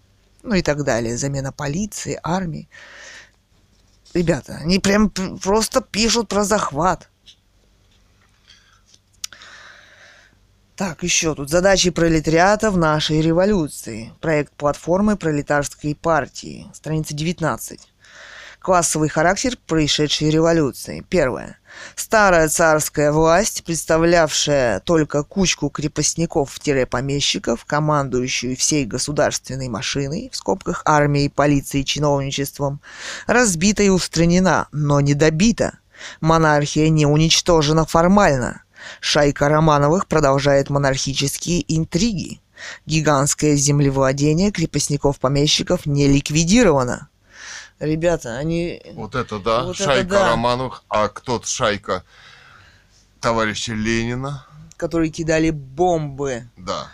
Ну 0.42 0.54
и 0.54 0.62
так 0.62 0.84
далее. 0.84 1.16
Замена 1.16 1.52
полиции, 1.52 2.18
армии. 2.22 2.68
Ребята, 4.14 4.58
они 4.62 4.78
прям 4.78 5.10
просто 5.10 5.80
пишут 5.80 6.28
про 6.28 6.44
захват. 6.44 7.08
Так, 10.78 11.02
еще 11.02 11.34
тут 11.34 11.50
задачи 11.50 11.90
пролетариата 11.90 12.70
в 12.70 12.78
нашей 12.78 13.20
революции. 13.20 14.12
Проект 14.20 14.52
платформы 14.52 15.16
пролетарской 15.16 15.96
партии. 15.96 16.68
Страница 16.72 17.14
19. 17.14 17.87
Классовый 18.68 19.08
характер 19.08 19.56
происшедшей 19.66 20.28
революции. 20.28 21.02
Первое. 21.08 21.58
Старая 21.94 22.50
царская 22.50 23.12
власть, 23.12 23.64
представлявшая 23.64 24.80
только 24.80 25.22
кучку 25.22 25.70
крепостников-помещиков, 25.70 27.64
командующую 27.64 28.58
всей 28.58 28.84
государственной 28.84 29.68
машиной, 29.70 30.28
в 30.30 30.36
скобках 30.36 30.82
армией, 30.84 31.30
полицией, 31.30 31.86
чиновничеством, 31.86 32.82
разбита 33.26 33.82
и 33.82 33.88
устранена, 33.88 34.68
но 34.70 35.00
не 35.00 35.14
добита. 35.14 35.78
Монархия 36.20 36.90
не 36.90 37.06
уничтожена 37.06 37.86
формально. 37.86 38.64
Шайка 39.00 39.48
Романовых 39.48 40.06
продолжает 40.06 40.68
монархические 40.68 41.64
интриги. 41.74 42.42
Гигантское 42.84 43.56
землевладение 43.56 44.52
крепостников-помещиков 44.52 45.86
не 45.86 46.06
ликвидировано. 46.06 47.08
Ребята, 47.80 48.36
они... 48.36 48.82
Вот 48.94 49.14
это 49.14 49.38
да, 49.38 49.62
Вот 49.64 49.76
это 49.76 49.84
шайка 49.84 50.10
да. 50.10 50.30
Романовых, 50.30 50.82
а 50.88 51.08
кто 51.08 51.40
шайка 51.42 52.04
товарища 53.20 53.72
Ленина, 53.72 54.44
которые 54.76 55.10
кидали 55.10 55.50
бомбы 55.50 56.48
да. 56.56 56.88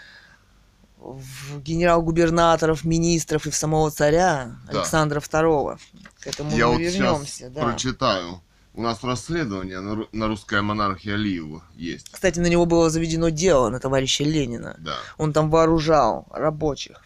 в 0.99 1.61
генерал-губернаторов, 1.61 2.85
министров 2.85 3.47
и 3.47 3.51
в 3.51 3.57
самого 3.57 3.91
царя 3.91 4.57
Да. 4.71 4.81
Александра 4.81 5.21
II. 5.21 5.79
К 6.21 6.27
этому 6.27 6.57
Я 6.57 6.67
мы 6.67 6.73
вот 6.73 6.81
вернемся, 6.81 7.51
да. 7.51 7.63
прочитаю. 7.63 8.41
У 8.77 8.83
нас 8.83 9.05
расследование 9.05 9.79
на, 9.79 10.05
на 10.11 10.27
русская 10.27 10.61
монархия 10.61 11.15
Алиева 11.15 11.63
есть. 11.77 12.11
Кстати, 12.11 12.41
на 12.41 12.47
него 12.47 12.67
было 12.67 12.91
заведено 12.91 13.29
дело 13.29 13.69
на 13.69 13.79
товарища 13.79 14.25
Ленина. 14.25 14.75
Да. 14.81 14.97
Он 15.17 15.33
там 15.33 15.49
вооружал 15.49 16.27
рабочих. 16.31 17.04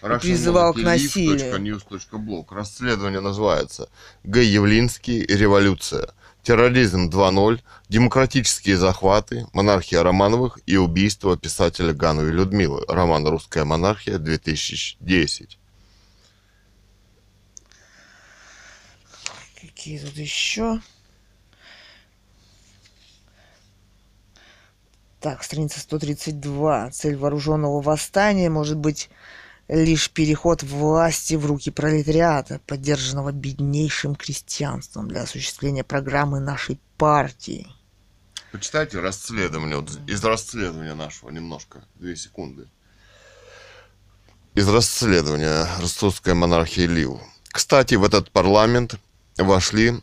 Призывал 0.00 0.74
к 0.74 0.78
насилию. 0.78 1.80
Расследование 2.50 3.20
называется 3.20 3.88
Г. 4.24 4.42
Явлинский. 4.42 5.24
Революция. 5.26 6.08
Терроризм 6.42 7.08
2.0. 7.08 7.60
Демократические 7.88 8.76
захваты. 8.76 9.46
Монархия 9.52 10.02
Романовых 10.02 10.58
и 10.66 10.76
убийство 10.76 11.36
писателя 11.36 11.92
Гановой 11.92 12.32
Людмилы. 12.32 12.84
Роман 12.88 13.26
«Русская 13.26 13.64
монархия» 13.64 14.18
2010. 14.18 15.58
Какие 19.60 19.98
тут 19.98 20.16
еще? 20.16 20.80
Так, 25.20 25.44
страница 25.44 25.80
132. 25.80 26.90
Цель 26.92 27.16
вооруженного 27.16 27.82
восстания 27.82 28.48
может 28.48 28.78
быть 28.78 29.10
лишь 29.70 30.10
переход 30.10 30.64
власти 30.64 31.34
в 31.34 31.46
руки 31.46 31.70
пролетариата, 31.70 32.60
поддержанного 32.66 33.30
беднейшим 33.30 34.16
крестьянством 34.16 35.08
для 35.08 35.22
осуществления 35.22 35.84
программы 35.84 36.40
нашей 36.40 36.80
партии. 36.96 37.68
Почитайте 38.50 38.98
расследование, 38.98 39.76
вот 39.76 39.90
из 40.08 40.24
расследования 40.24 40.94
нашего 40.94 41.30
немножко, 41.30 41.84
две 41.94 42.16
секунды. 42.16 42.68
Из 44.56 44.68
расследования 44.68 45.68
ростовской 45.78 46.34
монархии 46.34 46.80
Лил. 46.80 47.20
Кстати, 47.52 47.94
в 47.94 48.02
этот 48.02 48.32
парламент 48.32 48.96
вошли 49.38 49.94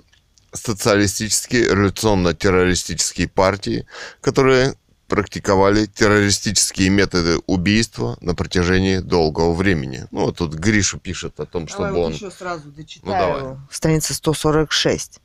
социалистические 0.53 1.65
революционно-террористические 1.65 3.27
партии, 3.27 3.85
которые 4.21 4.75
практиковали 5.07 5.85
террористические 5.85 6.89
методы 6.89 7.39
убийства 7.47 8.17
на 8.21 8.35
протяжении 8.35 8.99
долгого 8.99 9.53
времени. 9.53 10.07
Ну, 10.11 10.25
вот 10.25 10.37
тут 10.37 10.53
Гриша 10.53 10.97
пишет 10.99 11.39
о 11.39 11.45
том, 11.45 11.67
чтобы 11.67 11.85
Давай 11.85 12.01
вот 12.01 12.05
он... 12.07 12.13
еще 12.13 12.31
сразу 12.31 12.63
Ну, 12.65 12.71
дочитаю. 12.71 13.39
давай. 13.39 13.57
Страница 13.71 14.13
146. 14.13 15.21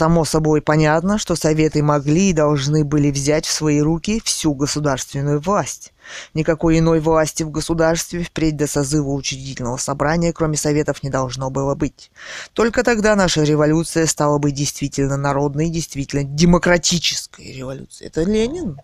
Само 0.00 0.24
собой 0.24 0.62
понятно, 0.62 1.18
что 1.18 1.36
Советы 1.36 1.82
могли 1.82 2.30
и 2.30 2.32
должны 2.32 2.86
были 2.86 3.10
взять 3.10 3.44
в 3.44 3.52
свои 3.52 3.82
руки 3.82 4.22
всю 4.24 4.54
государственную 4.54 5.40
власть. 5.40 5.92
Никакой 6.32 6.78
иной 6.78 7.00
власти 7.00 7.42
в 7.42 7.50
государстве 7.50 8.22
впредь 8.24 8.56
до 8.56 8.66
созыва 8.66 9.10
учредительного 9.10 9.76
собрания, 9.76 10.32
кроме 10.32 10.56
Советов, 10.56 11.02
не 11.02 11.10
должно 11.10 11.50
было 11.50 11.74
быть. 11.74 12.10
Только 12.54 12.82
тогда 12.82 13.14
наша 13.14 13.42
революция 13.42 14.06
стала 14.06 14.38
бы 14.38 14.52
действительно 14.52 15.18
народной, 15.18 15.68
действительно 15.68 16.24
демократической 16.24 17.52
революцией. 17.52 18.08
Это 18.08 18.22
Ленин, 18.22 18.80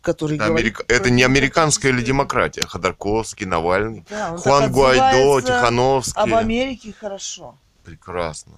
который 0.00 0.38
Это, 0.38 0.46
говорит 0.46 0.64
америка- 0.64 0.84
про 0.84 0.94
это 0.94 1.10
не 1.10 1.24
американская 1.24 1.92
или 1.92 2.00
демократия? 2.02 2.62
Ходорковский, 2.66 3.44
Навальный, 3.44 4.06
Да, 4.08 4.38
Хуан 4.38 4.72
Гуайдо, 4.72 5.42
Тихановский. 5.42 6.22
Об 6.22 6.32
Америке 6.32 6.94
хорошо. 6.98 7.58
Прекрасно. 7.84 8.54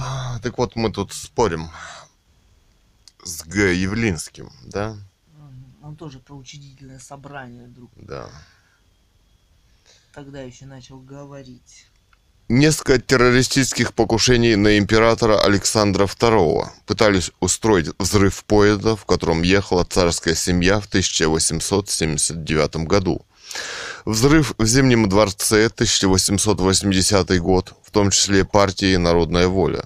А, 0.00 0.38
Так 0.42 0.58
вот, 0.58 0.76
мы 0.76 0.92
тут 0.92 1.12
спорим 1.12 1.68
с 3.24 3.42
Г. 3.44 3.74
Явлинским, 3.74 4.50
да? 4.64 4.96
Он 5.82 5.96
тоже 5.96 6.18
про 6.18 6.34
учредительное 6.34 6.98
собрание 6.98 7.66
вдруг 7.66 7.90
Да. 7.96 8.28
тогда 10.14 10.40
еще 10.42 10.66
начал 10.66 10.98
говорить. 10.98 11.86
Несколько 12.48 12.98
террористических 12.98 13.92
покушений 13.94 14.56
на 14.56 14.78
императора 14.78 15.40
Александра 15.40 16.06
II 16.06 16.66
пытались 16.86 17.30
устроить 17.40 17.90
взрыв 17.98 18.42
поезда, 18.44 18.96
в 18.96 19.04
котором 19.04 19.42
ехала 19.42 19.84
царская 19.84 20.34
семья 20.34 20.80
в 20.80 20.86
1879 20.86 22.86
году. 22.86 23.24
Взрыв 24.08 24.54
в 24.56 24.64
Зимнем 24.64 25.06
дворце 25.06 25.66
1880 25.66 27.38
год, 27.42 27.74
в 27.84 27.90
том 27.90 28.10
числе 28.10 28.42
партии 28.42 28.96
«Народная 28.96 29.48
воля». 29.48 29.84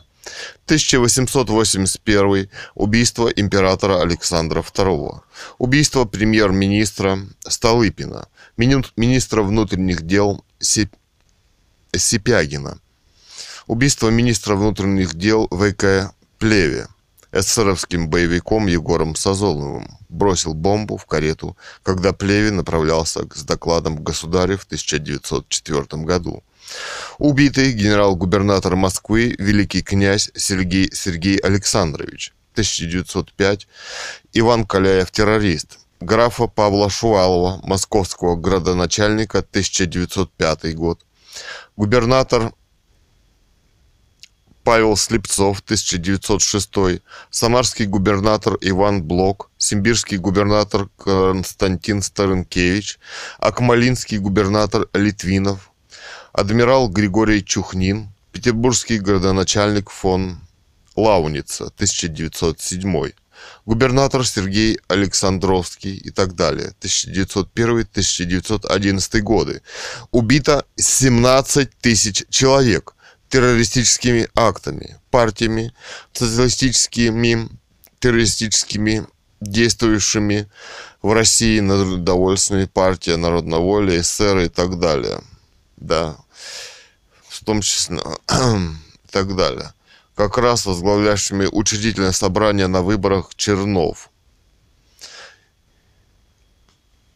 1881 0.67 2.49
убийство 2.77 3.27
императора 3.27 4.01
Александра 4.01 4.61
II. 4.63 5.23
Убийство 5.59 6.05
премьер-министра 6.05 7.19
Столыпина, 7.49 8.29
мини- 8.57 8.87
министра 8.97 9.43
внутренних 9.43 10.03
дел 10.03 10.45
Сеп- 10.61 10.95
Сипягина. 11.93 12.79
Убийство 13.67 14.09
министра 14.09 14.55
внутренних 14.55 15.15
дел 15.15 15.49
ВК 15.51 16.15
Плеве 16.39 16.87
эсеровским 17.33 18.09
боевиком 18.09 18.67
Егором 18.67 19.17
Сазоновым 19.17 19.99
бросил 20.09 20.55
бомбу 20.55 20.97
в 20.97 21.07
карету, 21.07 21.57
когда 21.83 22.13
Плеве 22.13 22.51
направлялся 22.51 23.27
с 23.35 23.43
докладом 23.43 23.97
к 23.99 24.03
государю 24.03 24.59
в 24.59 24.65
1904 24.65 26.03
году. 26.05 26.45
Убитый 27.19 27.73
генерал-губернатор 27.73 28.77
Москвы 28.77 29.35
великий 29.39 29.83
князь 29.83 30.31
Сергей, 30.35 30.91
Сергей 30.93 31.39
Александрович, 31.39 32.33
1905, 32.53 33.67
Иван 34.35 34.67
Каляев 34.67 35.11
террорист, 35.11 35.79
графа 36.01 36.47
Павла 36.47 36.91
Шувалова, 36.91 37.61
московского 37.65 38.37
градоначальника, 38.37 39.39
1905 39.39 40.75
год, 40.75 41.01
губернатор 41.77 42.53
Павел 44.65 44.97
Слепцов, 44.97 45.61
1906, 45.61 47.03
самарский 47.31 47.87
губернатор 47.87 48.57
Иван 48.61 49.03
Блок, 49.03 49.51
симбирский 49.59 50.19
губернатор 50.19 50.89
Константин 50.97 52.01
Старынкевич, 52.01 53.01
акмалинский 53.39 54.19
губернатор 54.19 54.89
Литвинов, 54.95 55.73
адмирал 56.33 56.89
Григорий 56.89 57.45
Чухнин, 57.45 58.11
петербургский 58.31 58.99
градоначальник 58.99 59.91
фон 59.91 60.39
Лауница, 60.95 61.65
1907, 61.65 63.11
губернатор 63.67 64.25
Сергей 64.25 64.79
Александровский 64.87 65.97
и 65.97 66.11
так 66.11 66.37
далее, 66.37 66.73
1901-1911 66.81 69.21
годы. 69.21 69.63
Убито 70.13 70.65
17 70.77 71.69
тысяч 71.81 72.25
человек 72.29 72.95
террористическими 73.33 74.29
актами, 74.35 74.99
партиями, 75.11 75.73
социалистическими, 76.13 77.49
террористическими, 77.99 79.07
действующими 79.41 80.51
в 81.01 81.15
России 81.15 81.59
народовольственной 81.61 82.69
партия, 82.69 83.17
народная 83.17 83.59
воля, 83.59 83.99
эсеры 83.99 84.45
и 84.45 84.49
так 84.51 84.79
далее. 84.79 85.23
Да, 85.79 86.19
в 87.27 87.43
том 87.43 87.63
числе 87.63 87.97
и 88.31 89.09
так 89.11 89.35
далее. 89.35 89.73
Как 90.15 90.37
раз 90.37 90.67
возглавляющими 90.67 91.47
учредительное 91.47 92.13
собрание 92.13 92.67
на 92.67 92.83
выборах 92.83 93.31
Чернов. 93.35 94.11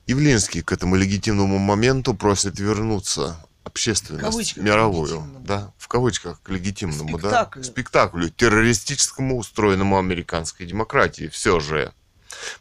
Явлинский 0.06 0.62
к 0.62 0.72
этому 0.72 0.96
легитимному 0.96 1.58
моменту 1.58 2.14
просит 2.14 2.58
вернуться 2.58 3.36
общественность 3.66 4.22
кавычках 4.22 4.62
мировую, 4.62 5.24
да, 5.40 5.72
в 5.76 5.88
кавычках 5.88 6.40
к 6.40 6.48
легитимному, 6.50 7.18
да, 7.18 7.28
Спектаклю. 7.28 7.64
спектаклю 7.64 8.30
террористическому, 8.30 9.36
устроенному 9.38 9.98
американской 9.98 10.66
демократии. 10.66 11.26
Все 11.28 11.58
же 11.58 11.92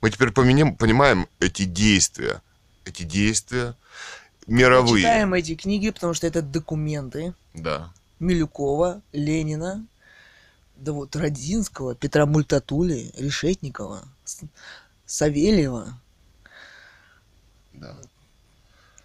мы 0.01 0.09
теперь 0.09 0.31
поменяем, 0.31 0.75
понимаем 0.75 1.27
эти 1.39 1.63
действия, 1.65 2.41
эти 2.85 3.03
действия 3.03 3.75
мировые, 4.47 5.03
Читаем 5.03 5.33
эти 5.35 5.55
книги, 5.55 5.91
потому 5.91 6.15
что 6.15 6.25
это 6.25 6.41
документы 6.41 7.35
да. 7.53 7.93
Милюкова, 8.19 9.01
Ленина, 9.11 9.85
да 10.75 10.91
вот 10.91 11.15
Родзинского, 11.15 11.93
Петра 11.93 12.25
Мультатули, 12.25 13.11
Решетникова, 13.15 14.03
Савельева 15.05 15.99
Да. 17.73 17.95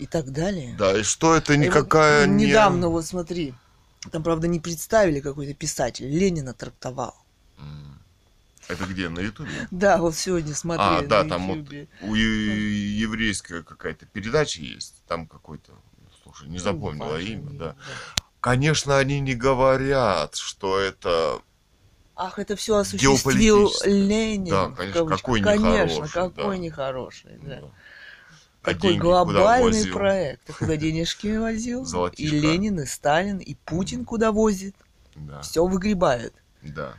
И 0.00 0.06
так 0.06 0.32
далее. 0.32 0.74
Да, 0.78 0.98
и 0.98 1.02
что 1.02 1.34
это 1.34 1.52
И 1.52 1.56
вот 1.58 1.64
никакая 1.66 2.26
не... 2.26 2.46
Недавно, 2.46 2.88
вот 2.88 3.04
смотри, 3.04 3.54
там, 4.10 4.22
правда, 4.22 4.48
не 4.48 4.58
представили 4.58 5.20
какой-то 5.20 5.54
писатель, 5.54 6.06
Ленина 6.06 6.54
трактовал. 6.54 7.14
Это 8.68 8.84
где, 8.84 9.08
на 9.08 9.18
Ютубе? 9.18 9.50
Да, 9.72 9.98
вот 9.98 10.14
сегодня 10.14 10.54
смотрели 10.54 11.04
А, 11.04 11.08
да, 11.08 11.24
там 11.24 11.48
вот 11.48 11.66
у 12.02 12.14
еврейская 12.14 13.62
какая-то 13.62 14.06
передача 14.06 14.60
есть, 14.62 15.02
там 15.08 15.26
какой-то, 15.26 15.72
слушай, 16.22 16.48
не 16.48 16.60
запомнила 16.60 17.14
Ну, 17.14 17.18
имя, 17.18 17.50
не- 17.50 17.58
да. 17.58 17.74
Конечно, 18.40 18.96
они 18.96 19.18
не 19.20 19.34
говорят, 19.34 20.36
что 20.36 20.78
это 20.78 21.42
Ах, 22.14 22.38
это 22.38 22.54
все 22.54 22.76
осуществил. 22.76 23.72
Ленин. 23.84 24.50
Да, 24.50 24.70
конечно, 24.76 25.06
какой 25.06 25.40
Конечно, 25.40 25.94
нехороший, 25.96 26.12
какой 26.12 26.56
да. 26.56 26.62
нехороший, 26.62 27.30
да. 27.42 27.60
да. 27.60 27.70
А 28.62 28.74
Такой 28.74 28.80
деньги 28.90 29.00
куда 29.00 29.24
глобальный 29.24 29.78
возил? 29.78 29.94
проект. 29.94 30.56
Куда 30.58 30.76
денежки 30.76 31.36
возил? 31.36 31.86
И. 32.16 32.26
Ленин, 32.28 32.80
и 32.80 32.86
Сталин, 32.86 33.38
и 33.38 33.54
Путин 33.54 34.04
куда 34.04 34.32
возит. 34.32 34.74
Да, 35.14 35.40
Все 35.42 35.64
выгребает. 35.64 36.34
да. 36.62 36.94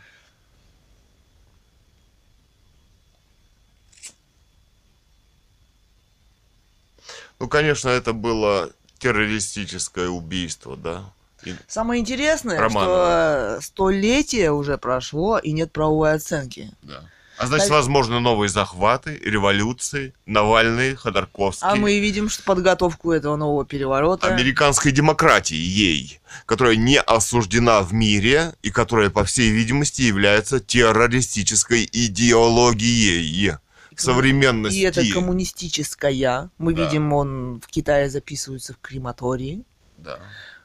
Ну, 7.39 7.47
конечно, 7.47 7.89
это 7.89 8.13
было 8.13 8.71
террористическое 8.99 10.09
убийство, 10.09 10.77
да. 10.77 11.11
И- 11.43 11.55
Самое 11.67 11.99
интересное, 11.99 12.59
Романова. 12.59 13.57
что 13.59 13.61
столетие 13.61 14.51
уже 14.51 14.77
прошло, 14.77 15.39
и 15.39 15.51
нет 15.51 15.71
правовой 15.71 16.13
оценки. 16.13 16.71
да. 16.83 17.03
А 17.41 17.47
значит, 17.47 17.69
Так- 17.69 17.77
возможны 17.77 18.19
новые 18.19 18.49
захваты, 18.49 19.17
революции, 19.23 20.13
Навальный, 20.27 20.93
Ходорковский. 20.95 21.67
А 21.67 21.75
мы 21.75 21.99
видим, 21.99 22.29
что 22.29 22.43
подготовку 22.43 23.11
этого 23.11 23.35
нового 23.35 23.65
переворота... 23.65 24.27
Американской 24.27 24.91
демократии, 24.91 25.55
ей, 25.55 26.19
которая 26.45 26.75
не 26.75 26.99
осуждена 26.99 27.81
в 27.81 27.93
мире 27.93 28.53
и 28.61 28.69
которая, 28.69 29.09
по 29.09 29.23
всей 29.23 29.49
видимости, 29.49 30.03
является 30.03 30.59
террористической 30.59 31.89
идеологией 31.91 33.55
современности. 33.95 34.77
И 34.77 34.81
это 34.81 35.03
коммунистическая. 35.11 36.51
Мы 36.59 36.73
Да. 36.75 36.83
видим, 36.85 37.11
он 37.11 37.59
в 37.59 37.67
Китае 37.67 38.09
записывается 38.11 38.73
в 38.73 38.77
крематории. 38.79 39.63
Да. 39.97 40.19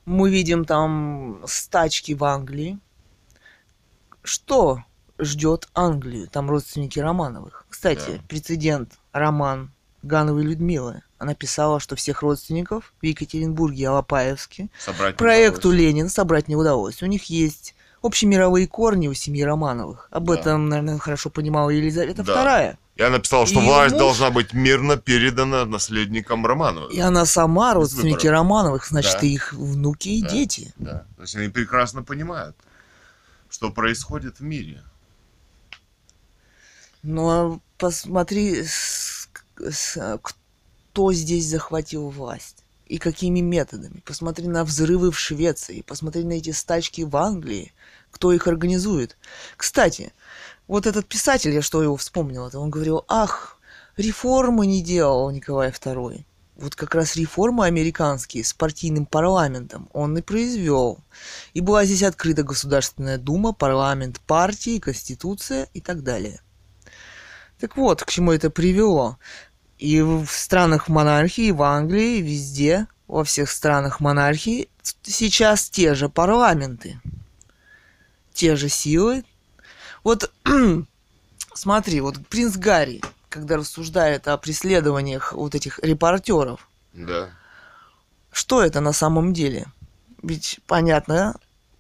Мы 0.05 0.31
видим 0.31 0.67
там 0.67 1.43
стачки 1.47 2.13
в 2.13 2.23
Англии. 2.25 2.79
Что 4.23 4.83
ждет 5.19 5.69
Англию? 5.75 6.29
Там 6.29 6.49
родственники 6.51 6.99
Романовых. 6.99 7.65
Кстати, 7.69 8.17
Да. 8.17 8.23
прецедент 8.29 8.93
роман 9.13 9.71
Гановой 10.03 10.43
Людмилы. 10.45 11.03
Она 11.19 11.35
писала, 11.35 11.81
что 11.81 11.97
всех 11.97 12.23
родственников 12.23 12.93
в 13.01 13.05
Екатеринбурге 13.07 13.83
и 13.83 13.85
Алапаевске 13.87 14.69
Собрать 14.79 15.17
проекту. 15.17 15.71
Ленин 15.71 16.09
собрать 16.09 16.49
не 16.49 16.57
удалось. 16.57 17.03
У 17.03 17.07
них 17.07 17.25
есть 17.25 17.75
общемировые 18.03 18.69
корни 18.69 19.09
у 19.09 19.15
семьи 19.15 19.43
Романовых. 19.43 20.09
Об 20.11 20.27
Да. 20.29 20.35
этом, 20.37 20.69
наверное, 20.69 20.99
хорошо 20.99 21.31
понимала 21.31 21.71
Елизавета 21.71 22.23
Да. 22.23 22.35
II. 22.35 22.77
Я 22.97 23.11
написал, 23.11 23.47
что 23.47 23.61
И 23.61 23.65
власть 23.65 23.93
муж- 23.95 23.99
должна 24.01 24.31
быть 24.31 24.53
мирно 24.55 24.97
передана 24.97 25.65
наследникам 25.65 26.47
Романовых. 26.47 26.93
И 26.93 27.01
она 27.01 27.25
сама 27.27 27.71
Без 27.73 27.77
родственники. 27.77 28.27
Романовых, 28.27 28.87
значит, 28.87 29.19
Да. 29.21 29.27
и 29.27 29.31
их 29.31 29.53
внуки 29.55 30.09
и 30.09 30.23
Да. 30.23 30.29
дети. 30.31 30.73
Да. 30.77 31.05
То 31.17 31.23
есть 31.23 31.35
они 31.37 31.49
прекрасно 31.49 32.03
понимают, 32.03 32.57
что 33.51 33.71
происходит 33.71 34.39
в 34.39 34.43
мире. 34.43 34.83
Ну, 37.09 37.29
а 37.31 37.61
посмотри, 37.79 38.65
с- 38.65 39.29
с- 39.71 40.19
кто 40.23 41.13
здесь 41.13 41.47
захватил 41.47 42.09
власть 42.11 42.65
и 42.87 42.99
какими 42.99 43.39
методами. 43.39 44.03
Посмотри 44.05 44.49
на 44.49 44.65
взрывы 44.65 45.13
в 45.13 45.19
Швеции, 45.19 45.83
посмотри 45.83 46.25
на 46.25 46.33
эти 46.33 46.51
стачки 46.51 47.05
в 47.05 47.17
Англии, 47.17 47.73
кто 48.11 48.33
их 48.33 48.49
организует. 48.49 49.17
Кстати, 49.57 50.13
вот 50.67 50.85
этот 50.89 51.07
писатель, 51.07 51.53
я 51.53 51.63
что 51.63 51.81
его 51.81 51.97
вспомнил, 51.97 52.51
он 52.53 52.71
говорил, 52.71 53.05
ах, 53.07 53.61
реформы 53.97 54.67
не 54.67 54.83
делал 54.83 55.31
Николай 55.31 55.71
II. 55.71 56.25
Вот 56.57 56.75
как 56.75 56.97
раз 56.97 57.15
реформы 57.15 57.67
американские 57.67 58.43
с 58.43 58.53
партийным 58.53 59.07
парламентом 59.07 59.89
он 59.93 60.19
и 60.19 60.23
произвел. 60.23 60.99
И 61.55 61.61
была 61.61 61.85
здесь 61.85 62.03
открыта 62.03 62.43
Государственная 62.43 63.17
Дума, 63.17 63.53
парламент 63.53 64.21
партии, 64.27 64.81
Конституция 64.81 65.69
и 65.73 65.81
так 65.81 66.03
далее. 66.03 66.41
Так 67.61 67.77
вот, 67.77 68.03
к 68.05 68.11
чему 68.11 68.33
это 68.33 68.51
привело. 68.51 69.19
И 69.79 70.01
в 70.01 70.27
странах 70.29 70.89
монархии, 70.89 71.51
в 71.51 71.63
Англии, 71.63 72.21
везде, 72.21 72.87
во 73.07 73.25
всех 73.25 73.51
странах 73.51 74.01
монархии 74.01 74.69
сейчас 75.03 75.69
те 75.71 75.95
же 75.95 76.09
парламенты. 76.09 77.01
Те 78.33 78.57
же 78.57 78.69
силы. 78.69 79.25
Вот 80.05 80.31
смотри, 81.55 82.01
вот 82.01 82.27
принц 82.29 82.57
Гарри, 82.57 83.03
когда 83.29 83.57
рассуждает 83.57 84.29
о 84.29 84.37
преследованиях 84.39 85.33
вот 85.33 85.55
этих 85.55 85.79
репортеров, 85.81 86.69
Да. 86.93 87.31
что 88.31 88.63
это 88.63 88.81
на 88.81 88.93
самом 88.93 89.33
деле? 89.33 89.67
Ведь, 90.23 90.61
понятно, 90.67 91.37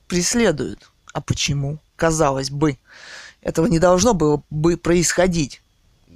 преследуют. 0.06 0.90
А 1.12 1.20
почему? 1.20 1.78
Казалось 1.96 2.50
бы, 2.50 2.78
этого 3.40 3.66
не 3.66 3.78
должно 3.78 4.12
было 4.12 4.42
бы 4.50 4.76
происходить. 4.76 5.62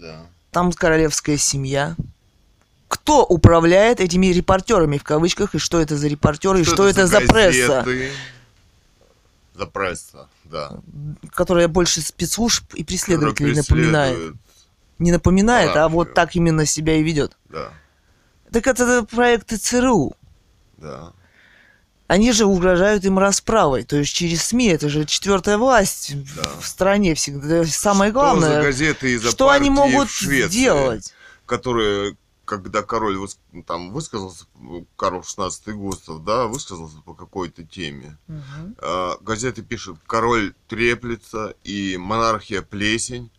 Да. 0.01 0.27
Там 0.51 0.73
королевская 0.73 1.37
семья. 1.37 1.95
Кто 2.89 3.25
управляет 3.25 4.01
этими 4.01 4.27
репортерами 4.27 4.99
в 4.99 5.05
кавычках, 5.05 5.55
и 5.55 5.59
что 5.59 5.81
это 5.81 5.97
за 5.97 6.09
репортеры, 6.09 6.63
и 6.63 6.65
что 6.65 6.89
это 6.89 7.07
за 7.07 7.21
пресса, 7.21 7.83
газеты? 7.85 8.11
За 9.55 9.67
пресса, 9.67 10.29
да. 10.45 10.73
которая 11.33 11.69
больше 11.69 12.01
спецслужб 12.01 12.75
и 12.75 12.83
преследователей 12.83 13.55
напоминает? 13.55 14.35
Не 14.99 15.13
напоминает, 15.13 15.77
а 15.77 15.89
вот 15.89 16.15
так 16.15 16.35
именно 16.35 16.67
себя 16.67 16.97
и 16.97 17.03
ведет. 17.03 17.37
Да, 17.49 17.73
Так 18.51 18.67
это 18.67 19.05
проекты 19.05 19.57
ЦРУ. 19.57 20.17
да. 20.79 21.13
Они 22.11 22.33
же 22.33 22.45
угрожают 22.45 23.05
им 23.05 23.21
расправой. 23.21 23.85
То 23.85 23.95
есть 23.97 24.13
через 24.13 24.43
СМИ 24.47 24.67
это 24.67 24.89
же 24.89 25.05
четвертая 25.05 25.59
власть 25.59 26.13
Да. 26.35 26.51
в 26.61 26.67
стране 26.67 27.15
всегда. 27.15 27.65
Самое 27.67 28.11
Что 28.11 28.19
за 28.21 28.25
главное, 28.25 28.63
газеты 28.63 29.13
и 29.13 29.17
за 29.17 29.31
что 29.31 29.49
они 29.51 29.71
могут 29.71 30.09
в 30.09 30.13
Швеции, 30.13 30.49
сделать? 30.59 31.15
которые, 31.47 32.17
когда 32.45 32.83
король 32.83 33.17
выс- 33.17 33.63
там 33.65 33.93
высказался, 33.93 34.45
Карл 34.97 35.21
XVI 35.21 35.73
Густав, 35.73 36.25
да, 36.25 36.47
высказался 36.49 36.97
по 37.05 37.15
какой-то 37.15 37.63
теме, 37.63 38.19
а, 38.79 39.17
газеты 39.21 39.63
пишут 39.63 39.99
«Король 40.09 40.53
треплется» 40.67 41.55
и 41.63 41.97
«Монархия 41.97 42.63
плесень». 42.63 43.31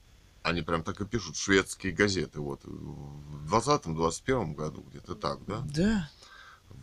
Они 0.44 0.62
прям 0.62 0.82
так 0.84 1.02
и 1.02 1.06
пишут, 1.06 1.36
шведские 1.36 1.92
газеты, 1.92 2.40
вот, 2.40 2.62
в 2.64 3.46
20-21 3.54 4.56
году, 4.56 4.82
где-то 4.90 5.16
так, 5.16 5.40
да? 5.46 5.62
Да. 5.66 6.10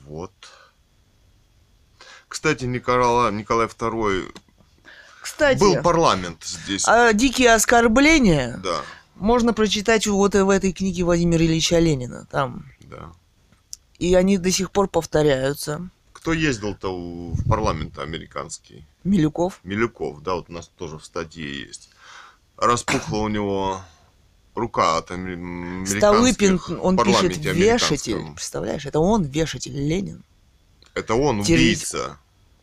Вот. 0.05 0.33
Кстати, 2.29 2.64
Николай, 2.64 3.33
Николай 3.33 3.67
II 3.67 4.35
Кстати, 5.21 5.59
был 5.59 5.83
парламент 5.83 6.45
здесь. 6.45 6.85
а 6.87 7.12
дикие 7.12 7.55
оскорбления 7.55 8.59
Да, 8.62 8.83
можно 9.17 9.53
прочитать 9.53 10.07
вот 10.07 10.35
в 10.35 10.49
этой 10.51 10.73
книге 10.73 11.05
Владимира 11.05 11.43
Ильича 11.45 11.79
Ленина. 11.79 12.27
Там. 12.31 12.67
да. 12.81 13.12
И 13.99 14.14
они 14.14 14.38
до 14.38 14.51
сих 14.53 14.71
пор 14.71 14.88
повторяются. 14.88 15.88
Кто 16.12 16.33
ездил-то 16.33 16.97
в 16.97 17.49
парламент 17.49 17.99
американский? 17.99 18.87
Милюков. 19.05 19.61
Милюков, 19.64 20.23
да, 20.23 20.35
вот 20.35 20.51
у 20.51 20.53
нас 20.53 20.69
тоже 20.77 20.99
в 20.99 21.05
статье 21.05 21.61
есть. 21.67 21.91
Распухла 22.57 23.19
у 23.19 23.29
него 23.29 23.81
рука 24.55 24.99
от 24.99 25.11
ами- 25.11 25.85
Столыпин, 25.87 26.49
американских 26.49 26.85
он 26.85 26.99
пишет 26.99 27.37
вешатель. 27.38 28.33
Представляешь, 28.35 28.87
это 28.87 29.01
он 29.01 29.23
вешатель 29.25 29.73
Ленин. 29.73 30.25
Это 30.98 31.14
он 31.14 31.44
Террорист. 31.44 31.94
убийца 31.94 32.18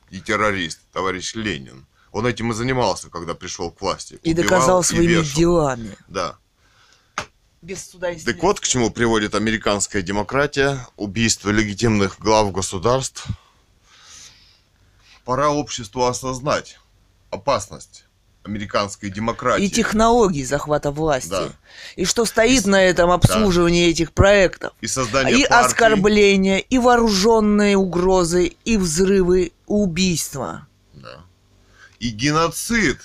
и 0.09 0.19
террорист, 0.19 0.79
товарищ 0.91 1.35
Ленин. 1.35 1.85
Он 2.11 2.27
этим 2.27 2.51
и 2.51 2.53
занимался, 2.53 3.09
когда 3.09 3.33
пришел 3.33 3.71
к 3.71 3.81
власти. 3.81 4.19
И 4.23 4.31
Убивал 4.31 4.43
доказал 4.49 4.81
и 4.81 4.83
своими 4.83 5.11
вешал. 5.13 5.37
делами. 5.37 5.97
Да. 6.07 6.37
Без 7.61 7.89
суда 7.89 8.11
и 8.11 8.19
Так 8.19 8.41
вот, 8.43 8.59
к 8.59 8.63
чему 8.63 8.91
приводит 8.91 9.35
американская 9.35 10.01
демократия, 10.01 10.85
убийство 10.97 11.49
легитимных 11.49 12.19
глав 12.19 12.51
государств. 12.51 13.25
Пора 15.23 15.49
обществу 15.49 16.05
осознать 16.05 16.79
опасность 17.31 18.04
американской 18.45 19.09
демократии. 19.09 19.65
И 19.65 19.69
технологии 19.69 20.43
захвата 20.43 20.91
власти. 20.91 21.29
Да. 21.29 21.49
И 21.95 22.05
что 22.05 22.25
стоит 22.25 22.65
И- 22.65 22.69
на 22.69 22.81
этом 22.83 23.11
обслуживании 23.11 23.89
этих 23.89 24.11
проектов. 24.13 24.73
и 24.81 24.87
создание 24.87 25.35
И 25.39 25.47
партий. 25.47 25.65
оскорбления, 25.67 26.57
и 26.59 26.77
вооруженные 26.77 27.75
угрозы, 27.75 28.53
и 28.63 28.77
взрывы, 28.77 29.51
убийства. 29.65 30.67
Да. 30.93 31.23
И 31.99 32.09
геноцид 32.09 32.99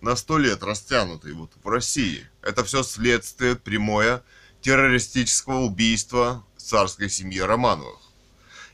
на 0.00 0.16
сто 0.16 0.38
лет 0.38 0.62
растянутый 0.62 1.32
вот 1.32 1.50
в 1.62 1.68
России. 1.68 2.26
Это 2.42 2.64
все 2.64 2.82
следствие 2.82 3.56
прямое 3.56 4.22
террористического 4.62 5.60
убийства 5.60 6.44
царской 6.56 7.10
семьи 7.10 7.40
Романовых. 7.40 7.98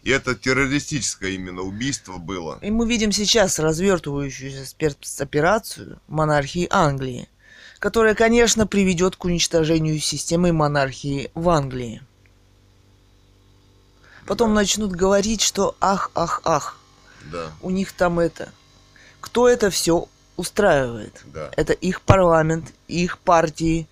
И 0.07 0.11
это 0.11 0.37
террористическое 0.37 1.31
именно 1.31 1.63
убийство 1.63 2.19
было. 2.19 2.61
И 2.63 2.71
мы 2.71 2.87
видим 2.89 3.11
сейчас 3.11 3.59
развертывающуюся 3.59 4.65
спецоперацию 4.65 5.99
монархии 6.07 6.69
Англии, 6.71 7.29
которая, 7.81 8.15
конечно, 8.15 8.69
приведет 8.69 9.17
к 9.17 9.25
уничтожению 9.25 9.99
системы 9.99 10.53
монархии 10.53 11.33
в 11.35 11.49
Англии. 11.49 12.03
Потом 14.29 14.51
Да. 14.51 14.61
начнут 14.61 14.93
говорить, 14.93 15.41
что 15.41 15.75
ах, 15.81 16.13
ах, 16.15 16.41
ах, 16.45 16.79
Да, 17.33 17.51
у 17.61 17.71
них 17.71 17.91
там 17.91 18.21
это. 18.21 18.53
Кто 19.21 19.49
это 19.49 19.71
все 19.71 20.07
устраивает? 20.37 21.21
да. 21.25 21.51
Это 21.57 21.73
их 21.73 22.01
парламент, 22.01 22.73
их 22.87 23.19
партии, 23.19 23.89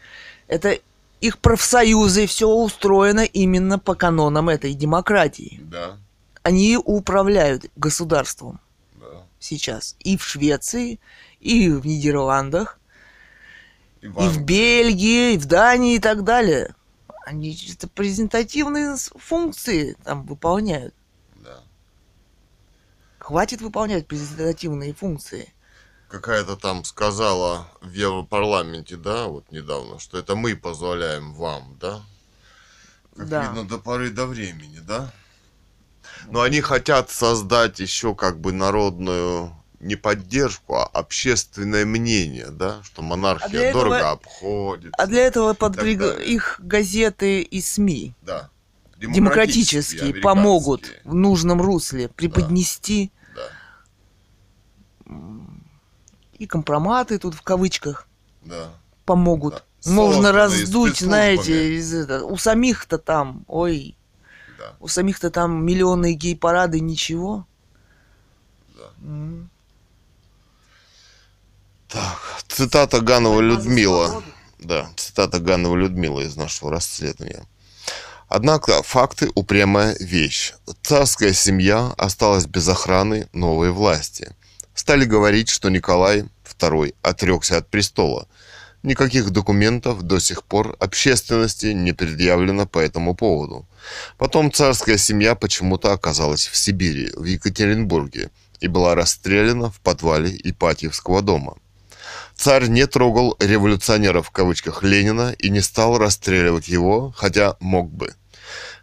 это 0.46 0.78
их 1.20 1.38
профсоюзы, 1.38 2.28
все 2.28 2.46
устроено 2.48 3.24
именно 3.24 3.80
по 3.80 3.96
канонам 3.96 4.48
этой 4.48 4.74
демократии. 4.74 5.58
Да, 5.64 5.98
Они 6.44 6.76
управляют 6.76 7.64
государством 7.74 8.60
да. 8.94 9.26
сейчас 9.40 9.96
и 9.98 10.16
в 10.18 10.22
Швеции, 10.22 11.00
и 11.40 11.70
в 11.70 11.84
Нидерландах, 11.86 12.78
и 14.02 14.08
в 14.08 14.12
Иван. 14.12 14.44
Бельгии, 14.44 15.34
и 15.34 15.38
в 15.38 15.46
Дании 15.46 15.96
и 15.96 15.98
так 15.98 16.22
далее. 16.22 16.74
Они 17.26 17.56
чисто 17.56 17.88
презентативные 17.88 18.94
функции 19.16 19.96
там 20.04 20.26
выполняют. 20.26 20.94
Да. 21.36 21.62
Хватит 23.18 23.62
выполнять 23.62 24.06
презентативные 24.06 24.92
функции. 24.92 25.50
какая-то 26.08 26.56
там 26.56 26.84
сказала 26.84 27.66
в 27.80 27.90
Европарламенте, 27.90 28.96
да, 28.96 29.26
вот 29.26 29.50
недавно, 29.50 29.98
что 29.98 30.18
это 30.18 30.36
мы 30.36 30.54
позволяем 30.54 31.32
вам, 31.32 31.76
да? 31.80 32.02
Как 33.16 33.28
Да. 33.28 33.42
видно, 33.46 33.64
до 33.66 33.78
поры 33.78 34.10
до 34.10 34.26
времени, 34.26 34.78
да? 34.78 35.10
Но 36.30 36.40
они 36.42 36.60
хотят 36.60 37.10
создать 37.10 37.80
еще 37.80 38.14
как 38.14 38.40
бы 38.40 38.52
народную 38.52 39.54
не 39.80 39.96
поддержку, 39.96 40.76
а 40.76 40.84
общественное 40.86 41.84
мнение, 41.84 42.46
да, 42.50 42.80
что 42.84 43.02
монархия 43.02 43.46
А 43.46 43.50
для 43.50 43.62
этого- 43.68 43.84
дорого 43.84 44.10
обходится. 44.12 44.96
А 44.96 45.06
для 45.06 45.26
этого 45.26 45.52
подвиг... 45.52 46.00
их 46.20 46.56
газеты 46.62 47.42
и 47.42 47.60
СМИ 47.60 48.14
Да. 48.22 48.48
демократические 48.98 50.00
американские. 50.00 50.22
помогут 50.22 50.90
в 51.04 51.14
нужном 51.14 51.60
русле 51.60 52.08
преподнести 52.08 53.12
Да, 53.34 53.42
и 56.38 56.46
компроматы 56.46 57.18
тут 57.18 57.34
в 57.34 57.42
кавычках 57.42 58.08
да. 58.42 58.70
помогут. 59.04 59.62
Да. 59.84 59.90
Можно 59.92 60.32
раздуть, 60.32 60.98
знаете, 61.00 61.74
из 61.74 61.92
это- 61.92 62.24
у 62.24 62.38
самих-то 62.38 62.96
там, 62.96 63.44
ой, 63.48 63.96
Да. 64.64 64.76
у 64.80 64.88
самих-то 64.88 65.30
там 65.30 65.64
миллионные 65.64 66.14
гей-парады, 66.14 66.80
ничего. 66.80 67.46
Да. 68.76 68.90
М. 69.02 69.50
Так, 71.88 72.18
цитата 72.48 73.00
Ганова 73.00 73.40
Людмила. 73.40 74.22
Да, 74.58 74.88
цитата 74.96 75.38
Ганова 75.38 75.76
Людмилы 75.76 76.24
из 76.24 76.36
нашего 76.36 76.70
расследования. 76.70 77.44
Однако 78.28 78.82
факты– 78.82 79.30
упрямая 79.34 79.96
вещь. 80.00 80.54
Царская 80.82 81.34
семья 81.34 81.92
осталась 81.98 82.46
без 82.46 82.66
охраны 82.66 83.28
новой 83.32 83.70
власти. 83.70 84.34
Стали 84.74 85.04
говорить, 85.04 85.50
что 85.50 85.68
Николай 85.68 86.24
II 86.58 86.94
отрекся 87.02 87.58
от 87.58 87.68
престола. 87.68 88.26
Никаких 88.84 89.30
документов 89.30 90.02
до 90.02 90.20
сих 90.20 90.42
пор 90.42 90.76
общественности 90.78 91.68
не 91.68 91.94
предъявлено 91.94 92.66
по 92.66 92.78
этому 92.78 93.14
поводу. 93.14 93.66
Потом 94.18 94.52
царская 94.52 94.98
семья 94.98 95.34
почему-то 95.34 95.94
оказалась 95.94 96.46
в 96.46 96.54
Сибири, 96.54 97.10
в 97.16 97.24
Екатеринбурге, 97.24 98.30
и 98.60 98.68
была 98.68 98.94
расстреляна 98.94 99.70
в 99.70 99.80
подвале 99.80 100.38
Ипатьевского 100.44 101.22
дома. 101.22 101.56
Царь 102.36 102.66
не 102.66 102.86
трогал 102.86 103.36
революционеров 103.40 104.26
в 104.26 104.32
кавычках 104.32 104.82
Ленина 104.82 105.34
и 105.38 105.48
не 105.48 105.62
стал 105.62 105.96
расстреливать 105.96 106.68
его, 106.68 107.10
хотя 107.16 107.56
мог 107.60 107.90
бы. 107.90 108.12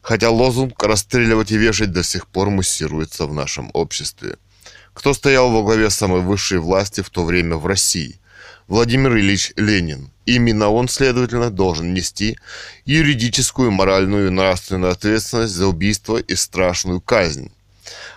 Хотя 0.02 0.32
лозунг 0.32 0.82
«расстреливать 0.82 1.52
и 1.52 1.58
вешать» 1.58 1.92
до 1.92 2.02
сих 2.02 2.26
пор 2.26 2.50
муссируется 2.50 3.28
в 3.28 3.36
нашем 3.36 3.70
обществе. 3.74 4.38
Кто 4.96 5.14
стоял 5.14 5.52
во 5.52 5.62
главе 5.62 5.92
самой 5.92 6.22
высшей 6.22 6.58
власти 6.58 7.02
в 7.02 7.12
то 7.12 7.24
время 7.24 7.58
в 7.58 7.68
России? 7.68 8.20
Владимир 8.72 9.18
Ильич 9.18 9.52
Ленин. 9.58 10.12
Именно 10.26 10.70
он, 10.70 10.88
следовательно, 10.88 11.50
должен 11.50 11.94
нести 11.94 12.38
юридическую, 12.86 13.70
моральную 13.70 14.28
и 14.28 14.30
нравственную 14.30 14.94
ответственность 14.94 15.52
за 15.52 15.68
убийство 15.68 16.16
и 16.16 16.36
страшную 16.36 17.02
казнь. 17.02 17.52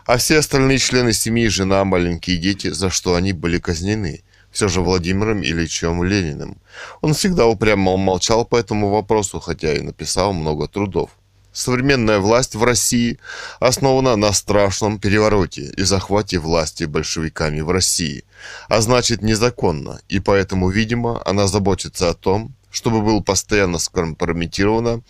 А 0.06 0.16
все 0.16 0.38
остальные 0.38 0.78
члены 0.78 1.12
семьи, 1.12 1.48
жена, 1.48 1.84
маленькие 1.84 2.36
дети, 2.36 2.68
за 2.70 2.88
что 2.88 3.16
они 3.16 3.32
были 3.32 3.58
казнены? 3.58 4.22
Все 4.52 4.68
же 4.68 4.80
Владимиром 4.80 5.42
Ильичем 5.42 6.04
Лениным. 6.04 6.58
Он 7.00 7.14
всегда 7.14 7.46
упрямо 7.46 7.96
молчал 7.96 8.44
по 8.44 8.54
этому 8.54 8.90
вопросу, 8.90 9.40
хотя 9.40 9.74
и 9.74 9.80
написал 9.80 10.32
много 10.32 10.68
трудов. 10.68 11.10
Современная 11.54 12.18
власть 12.18 12.56
в 12.56 12.64
России 12.64 13.20
основана 13.60 14.16
на 14.16 14.32
страшном 14.32 14.98
перевороте 14.98 15.72
и 15.76 15.82
захвате 15.84 16.38
власти 16.38 16.82
большевиками 16.82 17.60
в 17.60 17.70
России, 17.70 18.24
а 18.68 18.80
значит 18.80 19.22
незаконно, 19.22 20.00
и 20.08 20.18
поэтому, 20.18 20.68
видимо, 20.68 21.22
она 21.24 21.46
заботится 21.46 22.10
о 22.10 22.14
том, 22.14 22.56
чтобы 22.72 23.02
было 23.02 23.20
постоянно 23.20 23.78
скомпрометировано 23.78 25.02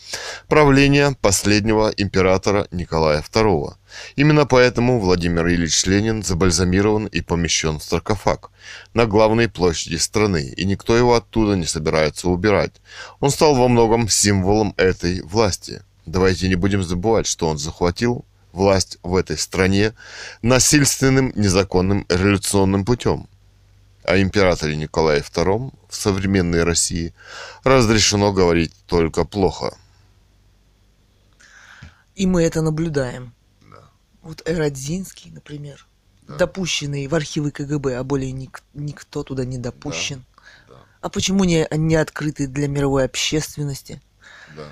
правление 0.47 1.17
последнего 1.23 1.91
императора 1.97 2.69
Николая 2.71 3.23
II. 3.23 3.77
Именно 4.17 4.45
поэтому 4.45 5.01
Владимир 5.01 5.49
Ильич 5.49 5.87
Ленин 5.87 6.23
забальзамирован 6.23 7.07
и 7.07 7.23
помещен 7.23 7.79
в 7.79 7.83
саркофаг 7.83 8.51
на 8.93 9.07
главной 9.07 9.49
площади 9.49 9.97
страны, 9.97 10.53
и 10.55 10.67
никто 10.67 10.95
его 10.95 11.15
оттуда 11.15 11.57
не 11.57 11.65
собирается 11.65 12.29
убирать. 12.29 12.83
Он 13.21 13.31
стал 13.31 13.55
во 13.55 13.69
многом 13.69 14.11
символом 14.11 14.75
этой 14.77 15.23
власти. 15.23 15.81
Давайте 16.07 16.49
не 16.49 16.55
будем 16.55 16.83
забывать, 16.83 17.27
что 17.27 17.49
он 17.49 17.59
захватил 17.59 18.25
власть 18.53 18.99
в 19.03 19.17
этой 19.17 19.39
стране 19.39 19.95
насильственным, 20.43 21.33
незаконным 21.35 22.05
революционным 22.09 22.85
путем. 22.85 23.27
О 24.05 24.21
императоре 24.21 24.77
Николае 24.77 25.23
II 25.23 25.73
в 25.89 25.97
современной 25.97 26.63
России 26.63 27.15
разрешено 27.65 28.33
говорить 28.33 28.73
только 28.87 29.25
плохо. 29.25 29.75
И 32.15 32.27
мы 32.27 32.43
это 32.43 32.61
наблюдаем. 32.63 33.33
Да. 33.63 33.79
Вот 34.23 34.43
Эродзинский, 34.47 35.31
например, 35.31 35.87
Да. 36.29 36.37
допущенный 36.37 37.07
в 37.07 37.15
архивы 37.15 37.51
КГБ, 37.51 37.97
а 37.97 38.05
более 38.05 38.33
ник- 38.33 38.63
никто 38.75 39.23
туда 39.25 39.45
не 39.45 39.59
допущен. 39.59 40.25
Да, 40.69 40.75
А 41.01 41.09
почему 41.09 41.45
не, 41.45 41.67
не 41.73 41.97
открыты 41.97 42.47
для 42.47 42.69
мировой 42.69 43.05
общественности? 43.05 44.01
да. 44.55 44.69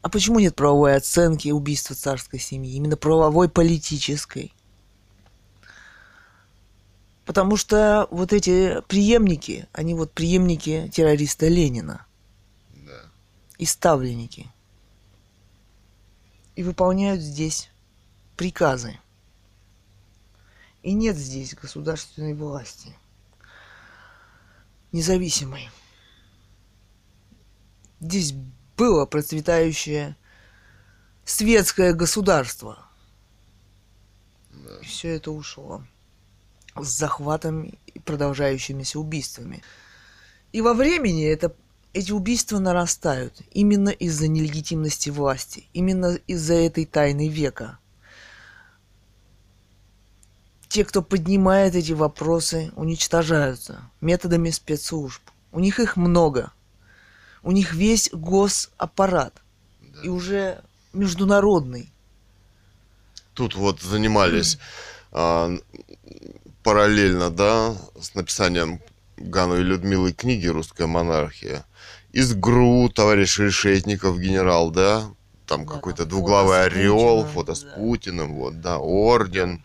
А 0.00 0.08
почему 0.08 0.38
нет 0.38 0.54
правовой 0.54 0.96
оценки 0.96 1.48
убийства 1.48 1.96
царской 1.96 2.38
семьи? 2.38 2.74
Именно 2.74 2.96
правовой, 2.96 3.48
политической. 3.48 4.54
Потому 7.24 7.56
что 7.56 8.08
вот 8.10 8.32
эти 8.32 8.80
преемники, 8.88 9.68
они 9.72 9.94
вот 9.94 10.12
преемники 10.12 10.90
террориста 10.94 11.48
Ленина 11.48 12.06
да. 12.70 13.02
и 13.58 13.66
ставленники. 13.66 14.50
И 16.54 16.62
выполняют 16.62 17.20
здесь 17.20 17.70
приказы. 18.36 18.98
И 20.82 20.92
нет 20.92 21.16
здесь 21.16 21.54
государственной 21.54 22.34
власти. 22.34 22.96
Независимой. 24.92 25.68
Здесь 28.00 28.32
было 28.78 29.06
процветающее 29.06 30.16
светское 31.24 31.92
государство. 31.92 32.78
Да. 34.50 34.80
Все 34.82 35.16
это 35.16 35.32
ушло. 35.32 35.82
С 36.76 36.86
захватом 36.86 37.76
и 37.86 37.98
продолжающимися 37.98 39.00
убийствами. 39.00 39.62
И 40.52 40.60
во 40.60 40.74
времени 40.74 41.26
это, 41.26 41.54
эти 41.92 42.12
убийства 42.12 42.60
нарастают 42.60 43.42
именно 43.50 43.88
из-за 43.88 44.28
нелегитимности 44.28 45.10
власти, 45.10 45.66
именно 45.72 46.14
из-за 46.28 46.54
этой 46.54 46.86
тайны 46.86 47.28
века. 47.28 47.78
Те, 50.68 50.84
кто 50.84 51.02
поднимает 51.02 51.74
эти 51.74 51.92
вопросы, 51.92 52.70
уничтожаются 52.76 53.90
методами 54.00 54.50
спецслужб. 54.50 55.22
У 55.50 55.58
них 55.58 55.80
их 55.80 55.96
много. 55.96 56.52
У 57.48 57.50
них 57.50 57.72
весь 57.72 58.10
госаппарат. 58.12 59.32
Да. 59.80 60.02
И 60.02 60.08
уже 60.08 60.60
международный. 60.92 61.90
Тут 63.32 63.54
вот 63.54 63.80
занимались 63.80 64.58
а, 65.12 65.56
параллельно, 66.62 67.30
да, 67.30 67.74
с 67.98 68.14
написанием 68.14 68.82
и 69.16 69.62
Людмилы 69.62 70.12
книги 70.12 70.46
«Русская 70.46 70.86
монархия». 70.86 71.64
Из 72.12 72.34
ГРУ 72.34 72.90
товарищ 72.90 73.38
Решетников, 73.38 74.18
генерал, 74.18 74.70
да, 74.70 75.10
там 75.46 75.64
Да, 75.64 75.72
какой-то 75.72 76.04
двуглавый 76.04 76.58
фото 76.58 76.66
орел, 76.66 76.98
Путиным, 76.98 77.32
фото 77.32 77.54
с 77.54 77.62
да. 77.62 77.70
Путиным, 77.70 78.34
вот, 78.34 78.60
да, 78.60 78.78
орден. 78.78 79.64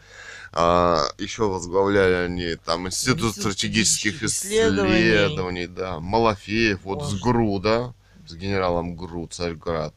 А, 0.55 1.07
еще 1.17 1.49
возглавляли 1.49 2.13
они 2.13 2.55
там 2.55 2.87
Институт 2.87 3.29
Институт 3.29 3.35
стратегических 3.35 4.21
исследований. 4.21 4.99
исследований, 4.99 5.67
да, 5.67 5.99
Малафеев, 5.99 6.83
вот 6.83 7.03
с 7.03 7.13
Боже. 7.13 7.23
ГРУ, 7.23 7.59
да, 7.59 7.93
с 8.27 8.35
генералом 8.35 8.95
ГРУ, 8.95 9.27
Царьград. 9.27 9.95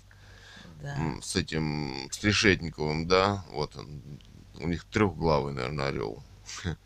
Да. 0.83 0.97
С 1.23 1.37
этим, 1.37 2.09
с 2.11 2.23
Решетниковым, 2.23 3.07
да, 3.07 3.45
вот 3.53 3.77
он, 3.77 4.01
у 4.59 4.67
них 4.67 4.85
трехглавый, 4.85 5.53
наверное, 5.53 5.89
орел. 5.89 6.23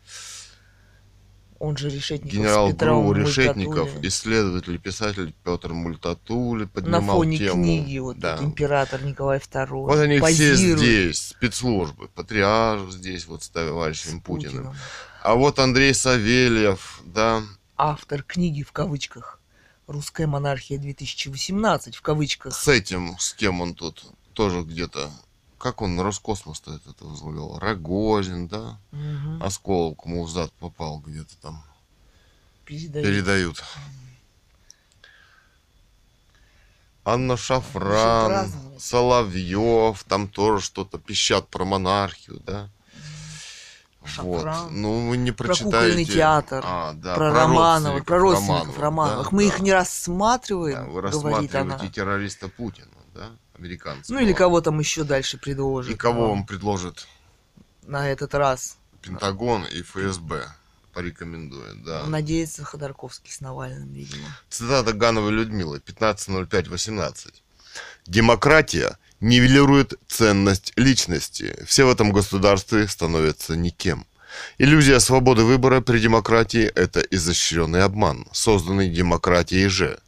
Он 1.61 1.77
же 1.77 1.91
Решетников 1.91 2.33
Генерал 2.33 2.73
ГРУ 2.73 3.13
Решетников, 3.13 3.89
исследователь, 4.01 4.79
писатель 4.79 5.31
Петр 5.43 5.73
Мультатули 5.73 6.63
на 6.63 6.67
поднимал 6.67 7.17
фоне 7.17 7.37
тему. 7.37 7.63
книги 7.63 7.99
вот 7.99 8.17
да. 8.17 8.37
тут 8.37 8.47
император 8.47 9.03
Николай 9.03 9.37
II. 9.37 9.67
Вот 9.69 9.99
они 9.99 10.15
все 10.15 10.21
позирует 10.21 10.79
здесь, 10.79 11.27
спецслужбы, 11.27 12.07
патриарх 12.07 12.91
здесь 12.91 13.27
вот 13.27 13.43
с 13.43 13.49
товарищем 13.49 14.19
с 14.19 14.23
Путиным. 14.23 14.53
Путиным. 14.53 14.75
А 15.21 15.35
вот 15.35 15.59
Андрей 15.59 15.93
Савельев, 15.93 17.01
да, 17.05 17.43
Автор 17.77 18.21
книги 18.21 18.61
в 18.61 18.71
кавычках. 18.71 19.39
Русская 19.87 20.27
монархия 20.27 20.77
2018 20.77 21.95
в 21.95 22.01
кавычках. 22.01 22.53
с 22.53 22.67
этим, 22.67 23.17
с 23.19 23.33
кем 23.33 23.61
он 23.61 23.73
тут 23.73 24.03
тоже 24.33 24.61
где-то, 24.61 25.11
как 25.61 25.81
он 25.83 25.95
на 25.95 26.03
Роскосмос-то 26.03 26.73
это 26.89 27.05
возглавлял, 27.05 27.59
Рогозин, 27.59 28.47
да, 28.47 28.77
Мгм. 28.91 29.43
осколок 29.43 29.99
ему 30.05 30.23
в 30.25 30.29
зад 30.31 30.51
попал 30.53 30.99
где-то 30.99 31.35
там. 31.41 31.63
передают. 32.65 33.05
передают. 33.07 33.63
Анна 37.03 37.35
Шафран. 37.37 38.51
Соловьев, 38.79 40.03
там 40.05 40.27
тоже 40.27 40.63
что-то 40.63 40.97
пищат 40.97 41.47
про 41.49 41.65
монархию, 41.65 42.39
да? 42.45 42.69
Вот. 43.99 44.09
Шафран. 44.09 44.81
Ну, 44.81 45.09
вы 45.09 45.17
не 45.17 45.31
Про 45.31 45.45
прочитаете. 45.47 45.75
кукольный 45.77 46.05
театр, 46.05 46.63
А, 46.65 46.93
да, 46.93 47.15
про 47.15 47.31
Романовых, 47.33 48.05
про 48.05 48.17
родственников 48.19 48.79
Романовых, 48.79 48.79
Романовых. 48.79 49.29
да, 49.29 49.35
Мы 49.35 49.43
да. 49.43 49.47
их 49.49 49.59
не 49.59 49.71
рассматриваем, 49.73 50.75
Да, 50.77 50.83
вы 50.85 51.01
говорит 51.01 51.53
она. 51.55 51.63
рассматриваете 51.75 51.93
террориста 51.93 52.47
Путина, 52.47 52.87
да? 53.13 53.29
Американского. 53.61 54.17
Ну 54.17 54.23
или 54.23 54.33
кого 54.33 54.59
там 54.61 54.79
еще 54.79 55.03
дальше 55.03 55.37
предложит. 55.37 55.93
И 55.93 55.95
кого 55.95 56.21
вам 56.21 56.29
вам 56.29 56.45
предложит 56.45 57.07
на 57.83 58.09
этот 58.09 58.33
раз? 58.33 58.77
Пентагон 59.01 59.65
и 59.65 59.81
ФСБ 59.83 60.47
порекомендует, 60.93 61.83
да. 61.83 62.05
Надеется 62.05 62.63
Ходорковский 62.63 63.31
с 63.31 63.39
Навальным, 63.39 63.93
видимо. 63.93 64.27
Цитата 64.49 64.93
Гановой 64.93 65.31
Людмилы, 65.31 65.79
15.05.18. 65.79 67.33
Демократия 68.07 68.97
нивелирует 69.19 69.93
ценность 70.07 70.73
личности. 70.75 71.55
Все 71.65 71.85
в 71.85 71.89
этом 71.89 72.11
государстве 72.11 72.87
становятся 72.87 73.55
никем. 73.55 74.05
Иллюзия 74.57 74.99
свободы 74.99 75.43
выбора 75.43 75.81
при 75.81 75.99
демократии– 75.99 76.63
это 76.75 77.01
изощренный 77.01 77.83
обман, 77.83 78.27
созданный 78.31 78.89
демократией 78.89 79.67
же. 79.67 79.99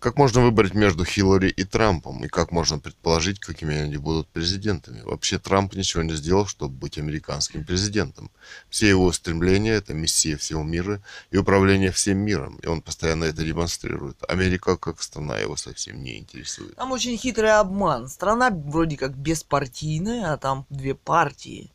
Как 0.00 0.16
можно 0.16 0.40
выбрать 0.40 0.72
между 0.72 1.04
Хиллари 1.04 1.50
и 1.50 1.62
Трампом? 1.64 2.24
И 2.24 2.28
как 2.28 2.52
можно 2.52 2.78
предположить, 2.78 3.38
какими 3.38 3.76
они 3.76 3.98
будут 3.98 4.28
президентами? 4.28 5.02
Вообще 5.02 5.38
Трамп 5.38 5.74
ничего 5.74 6.02
не 6.02 6.14
сделал, 6.14 6.46
чтобы 6.46 6.72
быть 6.72 6.96
американским 6.96 7.66
президентом. 7.66 8.30
Все 8.70 8.88
его 8.88 9.04
устремления– 9.04 9.72
это 9.74 9.92
миссия 9.92 10.38
всего 10.38 10.62
мира 10.62 11.02
и 11.30 11.36
управление 11.36 11.92
всем 11.92 12.16
миром. 12.16 12.56
И 12.62 12.66
он 12.66 12.80
постоянно 12.80 13.24
это 13.24 13.44
демонстрирует. 13.44 14.16
Америка 14.26 14.78
как 14.78 15.02
страна 15.02 15.36
его 15.36 15.56
совсем 15.56 16.02
не 16.02 16.18
интересует. 16.18 16.76
Там 16.76 16.92
очень 16.92 17.18
хитрый 17.18 17.52
обман. 17.52 18.08
Страна 18.08 18.48
вроде 18.48 18.96
как 18.96 19.14
беспартийная, 19.14 20.32
а 20.32 20.38
там 20.38 20.64
две 20.70 20.94
партии, 20.94 21.70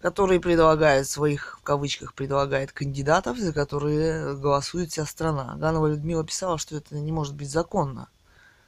которые 0.00 0.40
предлагают 0.40 1.08
своих, 1.08 1.58
в 1.60 1.62
кавычках, 1.62 2.14
предлагает 2.14 2.72
кандидатов, 2.72 3.38
за 3.38 3.52
которые 3.52 4.36
голосует 4.36 4.90
вся 4.92 5.06
страна. 5.06 5.56
Ганова 5.56 5.86
Людмила 5.88 6.24
писала, 6.24 6.58
что 6.58 6.76
это 6.76 6.94
не 6.96 7.12
может 7.12 7.34
быть 7.34 7.50
законно, 7.50 8.08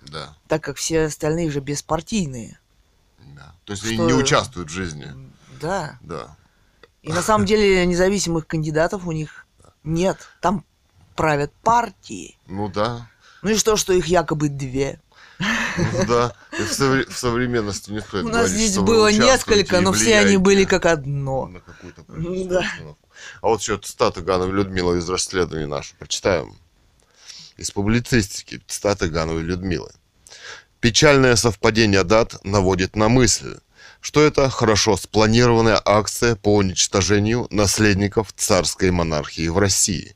Да, 0.02 0.34
так 0.48 0.62
как 0.64 0.76
все 0.76 1.04
остальные 1.04 1.50
же 1.50 1.60
беспартийные. 1.60 2.58
да. 3.36 3.54
То 3.64 3.72
есть 3.72 3.84
они 3.84 3.94
Что- 3.94 4.06
не 4.06 4.12
участвуют 4.14 4.68
в 4.70 4.72
жизни. 4.72 5.06
Да. 5.60 5.98
Да. 6.02 6.36
И 7.02 7.12
на 7.12 7.22
самом 7.22 7.46
деле 7.46 7.84
независимых 7.86 8.46
кандидатов 8.46 9.06
у 9.06 9.12
них 9.12 9.46
нет. 9.84 10.18
Там 10.40 10.64
правят 11.14 11.52
партии. 11.62 12.36
Ну 12.46 12.68
да. 12.68 13.08
Ну 13.42 13.50
и 13.50 13.54
что, 13.56 13.76
что 13.76 13.92
их 13.92 14.06
якобы 14.06 14.48
две? 14.48 15.00
Ну 15.38 16.04
да. 16.08 16.32
В, 16.50 16.72
совре- 16.72 17.08
в 17.08 17.16
современности 17.16 17.90
не 17.90 18.00
стоит 18.00 18.24
У 18.24 18.28
нас 18.28 18.50
здесь 18.50 18.78
было 18.78 19.10
несколько, 19.12 19.80
но 19.80 19.92
все 19.92 20.18
они 20.18 20.36
были 20.36 20.64
как 20.64 20.86
одно. 20.86 21.46
на 21.46 21.60
какую-то 21.60 22.04
Да. 22.48 22.64
А 23.40 23.48
вот 23.48 23.60
еще 23.60 23.78
цитаты 23.78 24.22
Гановой 24.22 24.54
Людмилы 24.54 24.98
из 24.98 25.08
расследования 25.08 25.66
нашу 25.66 25.94
прочитаем. 25.96 26.56
Из 27.56 27.70
публицистики. 27.70 28.60
Цитаты 28.66 29.08
Гановой 29.08 29.42
Людмилы. 29.42 29.90
Печальное 30.80 31.34
совпадение 31.34 32.04
дат 32.04 32.44
наводит 32.44 32.94
на 32.94 33.08
мысль, 33.08 33.56
что 34.00 34.22
это 34.22 34.48
хорошо 34.48 34.96
спланированная 34.96 35.80
акция 35.84 36.36
по 36.36 36.54
уничтожению 36.54 37.48
наследников 37.50 38.32
царской 38.36 38.92
монархии 38.92 39.48
в 39.48 39.58
России. 39.58 40.14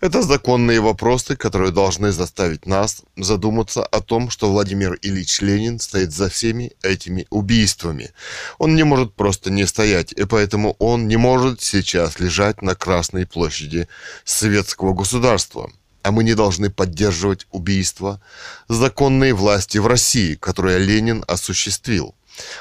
Это 0.00 0.22
законные 0.22 0.80
вопросы, 0.80 1.36
которые 1.36 1.72
должны 1.72 2.12
заставить 2.12 2.66
нас 2.66 3.02
задуматься 3.16 3.84
о 3.84 4.00
том, 4.00 4.30
что 4.30 4.50
Владимир 4.50 4.98
Ильич 5.02 5.40
Ленин 5.40 5.78
стоит 5.78 6.12
за 6.12 6.28
всеми 6.28 6.72
этими 6.82 7.26
убийствами. 7.30 8.10
Он 8.58 8.74
не 8.74 8.84
может 8.84 9.14
просто 9.14 9.50
не 9.50 9.66
стоять, 9.66 10.12
и 10.12 10.24
поэтому 10.24 10.76
он 10.78 11.08
не 11.08 11.16
может 11.16 11.62
сейчас 11.62 12.20
лежать 12.20 12.62
на 12.62 12.74
Красной 12.74 13.26
площади 13.26 13.88
советского 14.24 14.92
государства. 14.92 15.70
А 16.02 16.10
мы 16.12 16.22
не 16.22 16.34
должны 16.34 16.68
поддерживать 16.70 17.46
убийства 17.50 18.20
законной 18.68 19.32
власти 19.32 19.78
в 19.78 19.86
России, 19.86 20.34
которое 20.34 20.76
Ленин 20.76 21.24
осуществил. 21.26 22.14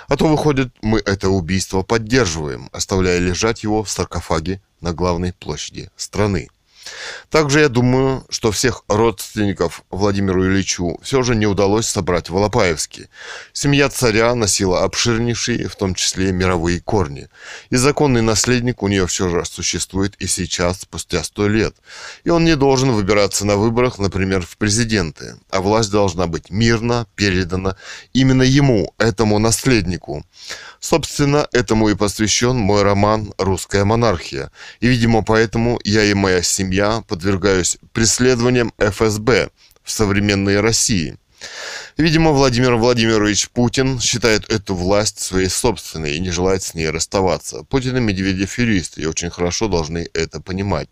А 0.08 0.16
то, 0.16 0.28
выходит, 0.28 0.74
мы 0.82 1.00
это 1.00 1.30
убийство 1.30 1.82
поддерживаем, 1.82 2.70
оставляя 2.72 3.20
лежать 3.20 3.64
его 3.64 3.84
в 3.84 3.90
саркофаге 3.90 4.62
на 4.82 4.94
главной 4.94 5.34
площади 5.34 5.90
страны. 5.96 6.50
Также 7.30 7.62
я 7.62 7.70
думаю, 7.70 8.26
что 8.30 8.52
всех 8.52 8.84
родственников 8.88 9.84
Владимиру 9.90 10.46
Ильичу 10.46 11.00
все 11.02 11.24
же 11.24 11.36
не 11.36 11.48
удалось 11.48 11.88
собрать 11.88 12.30
в 12.30 12.38
Алапаевске. 12.38 13.10
Семья 13.54 13.90
царя 13.90 14.36
носила 14.36 14.84
обширнейшие, 14.84 15.68
в 15.68 15.76
том 15.76 15.96
числе 15.96 16.32
мировые 16.32 16.80
корни. 16.80 17.28
И 17.70 17.76
законный 17.76 18.22
наследник 18.22 18.84
у 18.84 18.88
нее 18.88 19.08
все 19.08 19.30
же 19.30 19.46
существует 19.46 20.16
и 20.20 20.28
сейчас, 20.28 20.82
спустя 20.82 21.24
сто 21.24 21.48
лет. 21.48 21.76
И 22.24 22.30
он 22.30 22.46
не 22.46 22.56
должен 22.56 22.92
выбираться 22.92 23.46
на 23.46 23.56
выборах, 23.56 24.00
например, 24.00 24.46
в 24.46 24.58
президенты. 24.58 25.36
А 25.50 25.62
власть 25.62 25.92
должна 25.92 26.28
быть 26.28 26.50
мирно 26.50 27.08
передана 27.16 27.76
именно 28.14 28.44
ему, 28.44 28.94
этому 28.98 29.40
наследнику. 29.40 30.26
Собственно, 30.80 31.48
этому 31.54 31.90
и 31.90 31.96
посвящен 31.96 32.58
мой 32.58 32.84
роман 32.84 33.34
«Русская 33.38 33.86
монархия». 33.86 34.52
И, 34.82 34.88
видимо, 34.88 35.24
поэтому 35.24 35.80
я 35.84 36.04
и 36.04 36.14
моя 36.14 36.42
семья 36.42 36.73
подвергаюсь 37.08 37.78
преследованиям 37.92 38.74
ФСБ 38.78 39.50
в 39.84 39.92
современной 39.92 40.60
России. 40.60 41.18
Видимо, 41.98 42.32
Владимир 42.32 42.76
Владимирович 42.76 43.50
Путин 43.50 44.00
считает 44.00 44.50
эту 44.50 44.76
власть 44.76 45.20
своей 45.20 45.50
собственной 45.50 46.16
и 46.16 46.20
не 46.20 46.32
желает 46.32 46.64
с 46.64 46.74
ней 46.74 46.90
расставаться. 46.90 47.64
Путин 47.64 47.98
и 47.98 48.00
Медведев 48.00 48.58
юристы 48.58 49.02
и 49.02 49.06
очень 49.06 49.30
хорошо 49.30 49.68
должны 49.68 50.08
это 50.14 50.40
понимать. 50.40 50.90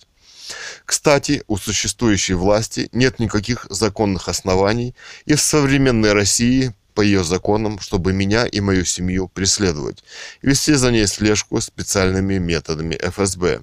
Кстати, 0.86 1.44
у 1.48 1.58
существующей 1.58 2.34
власти 2.34 2.90
нет 2.92 3.20
никаких 3.20 3.66
законных 3.70 4.28
оснований 4.28 4.94
и 5.26 5.36
в 5.36 5.42
современной 5.42 6.14
России 6.14 6.74
по 6.94 7.02
ее 7.02 7.24
законам, 7.24 7.80
чтобы 7.80 8.14
меня 8.14 8.46
и 8.46 8.60
мою 8.60 8.84
семью 8.86 9.30
преследовать 9.30 10.04
и 10.42 10.48
вести 10.48 10.74
за 10.74 10.92
ней 10.92 11.08
слежку 11.08 11.62
специальными 11.62 12.38
методами 12.38 12.96
ФСБ. 13.02 13.62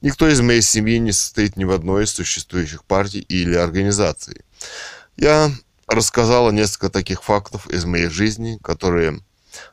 Никто 0.00 0.28
из 0.28 0.40
моей 0.40 0.62
семьи 0.62 0.98
не 0.98 1.12
состоит 1.12 1.56
ни 1.56 1.64
в 1.64 1.70
одной 1.70 2.04
из 2.04 2.10
существующих 2.10 2.84
партий 2.84 3.20
или 3.20 3.54
организаций. 3.54 4.42
Я 5.16 5.50
рассказала 5.86 6.50
несколько 6.50 6.90
таких 6.90 7.22
фактов 7.22 7.68
из 7.68 7.84
моей 7.84 8.08
жизни, 8.08 8.58
которые 8.62 9.20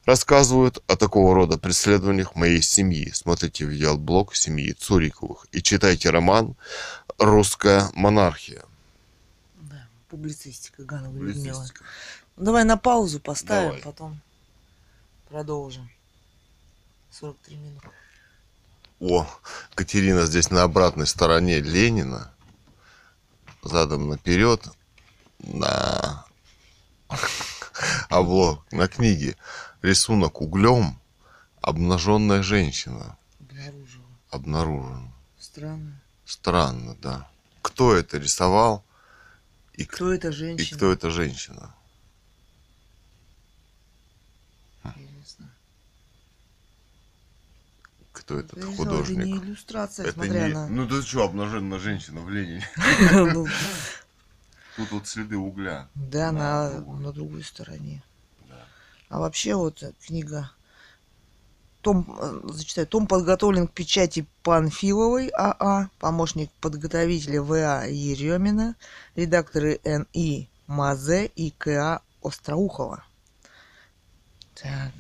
рассказывают 0.05 0.83
о 0.87 0.95
такого 0.95 1.33
рода 1.35 1.57
преследованиях 1.57 2.35
моей 2.35 2.61
семьи. 2.61 3.11
Смотрите 3.13 3.65
видеоблог 3.65 4.35
семьи 4.35 4.73
Цуриковых 4.73 5.47
и 5.51 5.61
читайте 5.61 6.09
роман 6.09 6.55
«Русская 7.17 7.89
монархия». 7.93 8.63
Да, 9.55 9.87
публицистика 10.09 10.83
Ганова 10.83 11.17
Людмила. 11.17 11.65
Ну, 12.37 12.45
Давай 12.45 12.63
на 12.63 12.77
паузу 12.77 13.19
поставим, 13.19 13.69
Давай. 13.69 13.81
потом 13.81 14.21
продолжим. 15.29 15.89
43 17.11 17.57
минуты. 17.57 17.87
О, 19.01 19.27
Катерина 19.73 20.27
здесь 20.27 20.51
на 20.51 20.61
обратной 20.61 21.07
стороне 21.07 21.59
Ленина, 21.59 22.31
задом 23.63 24.09
наперед, 24.09 24.63
на 25.39 26.23
облог, 28.09 28.63
на 28.71 28.87
книге 28.87 29.37
рисунок 29.81 30.39
углем 30.39 30.99
обнаженная 31.61 32.43
женщина 32.43 33.17
обнаружена. 34.29 35.11
Странно. 35.39 36.01
Странно, 36.23 36.95
да. 37.01 37.27
Кто 37.63 37.95
это 37.95 38.19
рисовал 38.19 38.85
и, 39.73 39.83
Кто 39.83 40.13
эта 40.13 40.27
и 40.27 40.31
женщина? 40.31 40.77
кто 40.77 40.91
эта 40.93 41.09
женщина? 41.09 41.73
Интересно. 44.83 45.51
Кто 48.31 48.39
этот 48.39 48.59
знаю, 48.61 48.75
художник? 48.77 49.17
Это 49.19 49.27
не 49.27 49.37
иллюстрация, 49.37 50.05
Это 50.05 50.13
смотря 50.13 50.47
не- 50.47 50.53
на... 50.53 50.67
Ну 50.67 50.87
ты 50.87 51.01
что, 51.01 51.23
обнаженная 51.23 51.79
женщина 51.79 52.21
в 52.21 52.29
Ленине? 52.29 52.67
Ну, 53.33 53.47
Тут 54.77 54.91
вот 54.91 55.07
следы 55.07 55.37
угля. 55.37 55.87
Да, 55.95 56.31
На 56.31 56.69
на, 56.81 57.11
другой. 57.11 57.43
стороне. 57.43 58.01
Да. 58.47 58.65
А 59.09 59.19
вообще 59.19 59.55
вот 59.55 59.83
книга 60.05 60.51
том, 61.81 62.05
э, 62.19 62.41
зачитаю, 62.53 62.87
том 62.87 63.07
подготовлен 63.07 63.67
к 63.67 63.71
печати 63.73 64.25
Панфиловой 64.43 65.29
АА, 65.29 65.89
помощник 65.99 66.51
подготовителя 66.61 67.41
ВА 67.41 67.85
Еремина, 67.85 68.75
редакторы 69.15 69.79
НИ 69.83 70.49
Мазе 70.67 71.25
и 71.25 71.51
КА 71.51 72.01
Остроухова. 72.21 73.03
Так. 74.55 74.91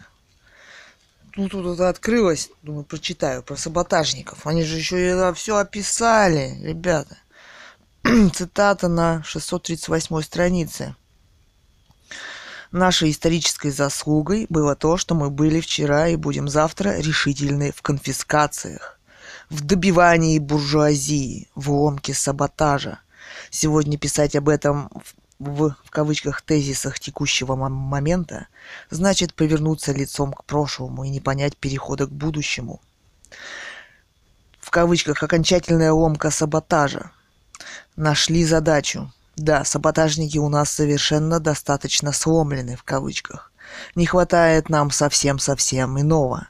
Ну, 1.37 1.47
тут 1.47 1.65
это 1.65 1.87
открылось, 1.87 2.49
думаю, 2.61 2.83
прочитаю 2.83 3.41
про 3.41 3.55
саботажников. 3.55 4.45
Они 4.45 4.63
же 4.63 4.77
еще 4.77 5.01
это 5.01 5.33
все 5.33 5.57
описали, 5.57 6.57
ребята. 6.61 7.17
Цитата 8.33 8.89
на 8.89 9.23
638 9.23 10.21
странице. 10.23 10.95
Нашей 12.71 13.11
исторической 13.11 13.69
заслугой 13.69 14.45
было 14.49 14.75
то, 14.75 14.97
что 14.97 15.15
мы 15.15 15.29
были 15.29 15.61
вчера 15.61 16.09
и 16.09 16.17
будем 16.17 16.49
завтра 16.49 16.97
решительны 16.99 17.71
в 17.71 17.81
конфискациях, 17.81 18.99
в 19.49 19.61
добивании 19.65 20.39
буржуазии, 20.39 21.49
в 21.55 21.71
ломке 21.71 22.13
саботажа. 22.13 22.99
Сегодня 23.49 23.97
писать 23.97 24.35
об 24.35 24.49
этом 24.49 24.89
в, 25.41 25.75
в 25.83 25.91
кавычках 25.91 26.41
тезисах 26.41 26.99
текущего 26.99 27.55
момента 27.55 28.47
значит 28.89 29.33
повернуться 29.33 29.91
лицом 29.91 30.33
к 30.33 30.45
прошлому 30.45 31.03
и 31.03 31.09
не 31.09 31.19
понять 31.19 31.57
перехода 31.57 32.05
к 32.05 32.11
будущему. 32.11 32.81
В 34.59 34.69
кавычках 34.69 35.21
окончательная 35.23 35.91
ломка 35.91 36.31
саботажа. 36.31 37.11
Нашли 37.95 38.45
задачу 38.45 39.11
да, 39.37 39.63
саботажники 39.63 40.37
у 40.37 40.49
нас 40.49 40.69
совершенно 40.69 41.39
достаточно 41.39 42.11
сломлены, 42.11 42.75
в 42.75 42.83
кавычках. 42.83 43.51
Не 43.95 44.05
хватает 44.05 44.69
нам 44.69 44.91
совсем-совсем 44.91 45.99
иного. 45.99 46.47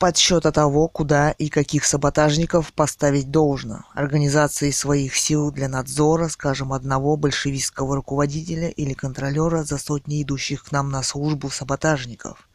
Подсчета 0.00 0.50
того, 0.50 0.88
куда 0.88 1.32
и 1.32 1.50
каких 1.50 1.84
саботажников 1.84 2.72
поставить 2.72 3.30
должно. 3.30 3.84
Организации 3.92 4.70
своих 4.70 5.14
сил 5.14 5.52
для 5.52 5.68
надзора, 5.68 6.28
скажем, 6.28 6.72
одного 6.72 7.18
большевистского 7.18 7.96
руководителя 7.96 8.68
или 8.70 8.94
контролера 8.94 9.62
за 9.62 9.76
сотни 9.76 10.22
идущих 10.22 10.64
к 10.64 10.72
нам 10.72 10.88
на 10.88 11.02
службу 11.02 11.50
саботажников. 11.50 12.48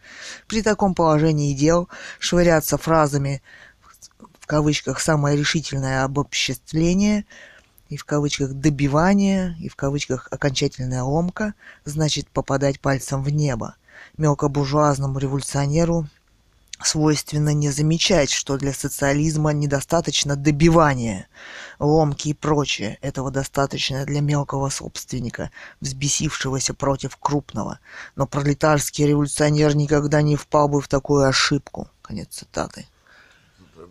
При 0.47 0.63
таком 0.63 0.95
положении 0.95 1.53
дел 1.53 1.87
швыряться 2.17 2.79
фразами 2.79 3.43
в 4.39 4.47
кавычках 4.47 4.99
«самое 4.99 5.37
решительное 5.37 6.03
обобществление» 6.03 7.27
и 7.89 7.97
в 7.97 8.05
кавычках 8.05 8.53
добивание, 8.53 9.55
и 9.59 9.69
в 9.69 9.75
кавычках 9.75 10.29
окончательная 10.31 11.03
ломка, 11.03 11.53
значит 11.83 12.27
попадать 12.27 12.79
пальцем 12.79 13.21
в 13.21 13.29
небо. 13.29 13.75
Мелкобуржуазному 14.17 15.19
революционеру 15.19 16.07
свойственно 16.83 17.53
не 17.53 17.69
замечать, 17.69 18.31
что 18.31 18.57
для 18.57 18.73
социализма 18.73 19.51
недостаточно 19.51 20.35
добивания, 20.35 21.27
ломки 21.79 22.29
и 22.29 22.33
прочее. 22.33 22.97
Этого 23.01 23.31
достаточно 23.31 24.05
для 24.05 24.21
мелкого 24.21 24.69
собственника, 24.69 25.51
взбесившегося 25.81 26.73
против 26.73 27.17
крупного. 27.17 27.79
Но 28.15 28.27
пролетарский 28.27 29.05
революционер 29.05 29.75
никогда 29.75 30.21
не 30.21 30.35
впал 30.35 30.67
бы 30.67 30.81
в 30.81 30.87
такую 30.87 31.27
ошибку. 31.27 31.89
Конец 32.01 32.29
цитаты. 32.29 32.87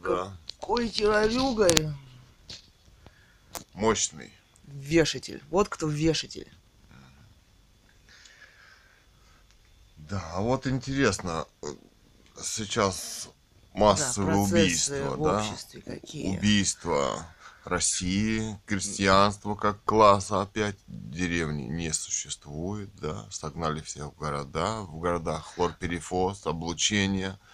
Да. 0.05 0.37
Какой 0.61 0.89
террорюга, 0.89 1.69
Мощный. 3.75 4.33
Вешатель. 4.67 5.43
Вот 5.51 5.69
кто 5.69 5.89
вешатель. 5.89 6.51
Да, 9.97 10.23
а 10.35 10.41
вот 10.41 10.67
интересно, 10.67 11.47
сейчас 12.43 13.29
массовые 13.73 14.35
да, 14.35 14.41
убийства, 14.41 15.17
да? 15.17 15.45
какие? 15.85 16.37
Убийства 16.37 17.27
России, 17.65 18.59
крестьянство 18.67 19.55
как 19.55 19.83
класса 19.85 20.43
опять 20.43 20.77
деревни 20.87 21.63
не 21.63 21.93
существует, 21.93 22.91
да, 23.01 23.27
согнали 23.31 23.81
всех 23.81 24.13
в 24.13 24.17
города, 24.17 24.81
в 24.83 24.99
городах 24.99 25.55
хлорперифоз, 25.55 26.47
облучение– 26.47 27.39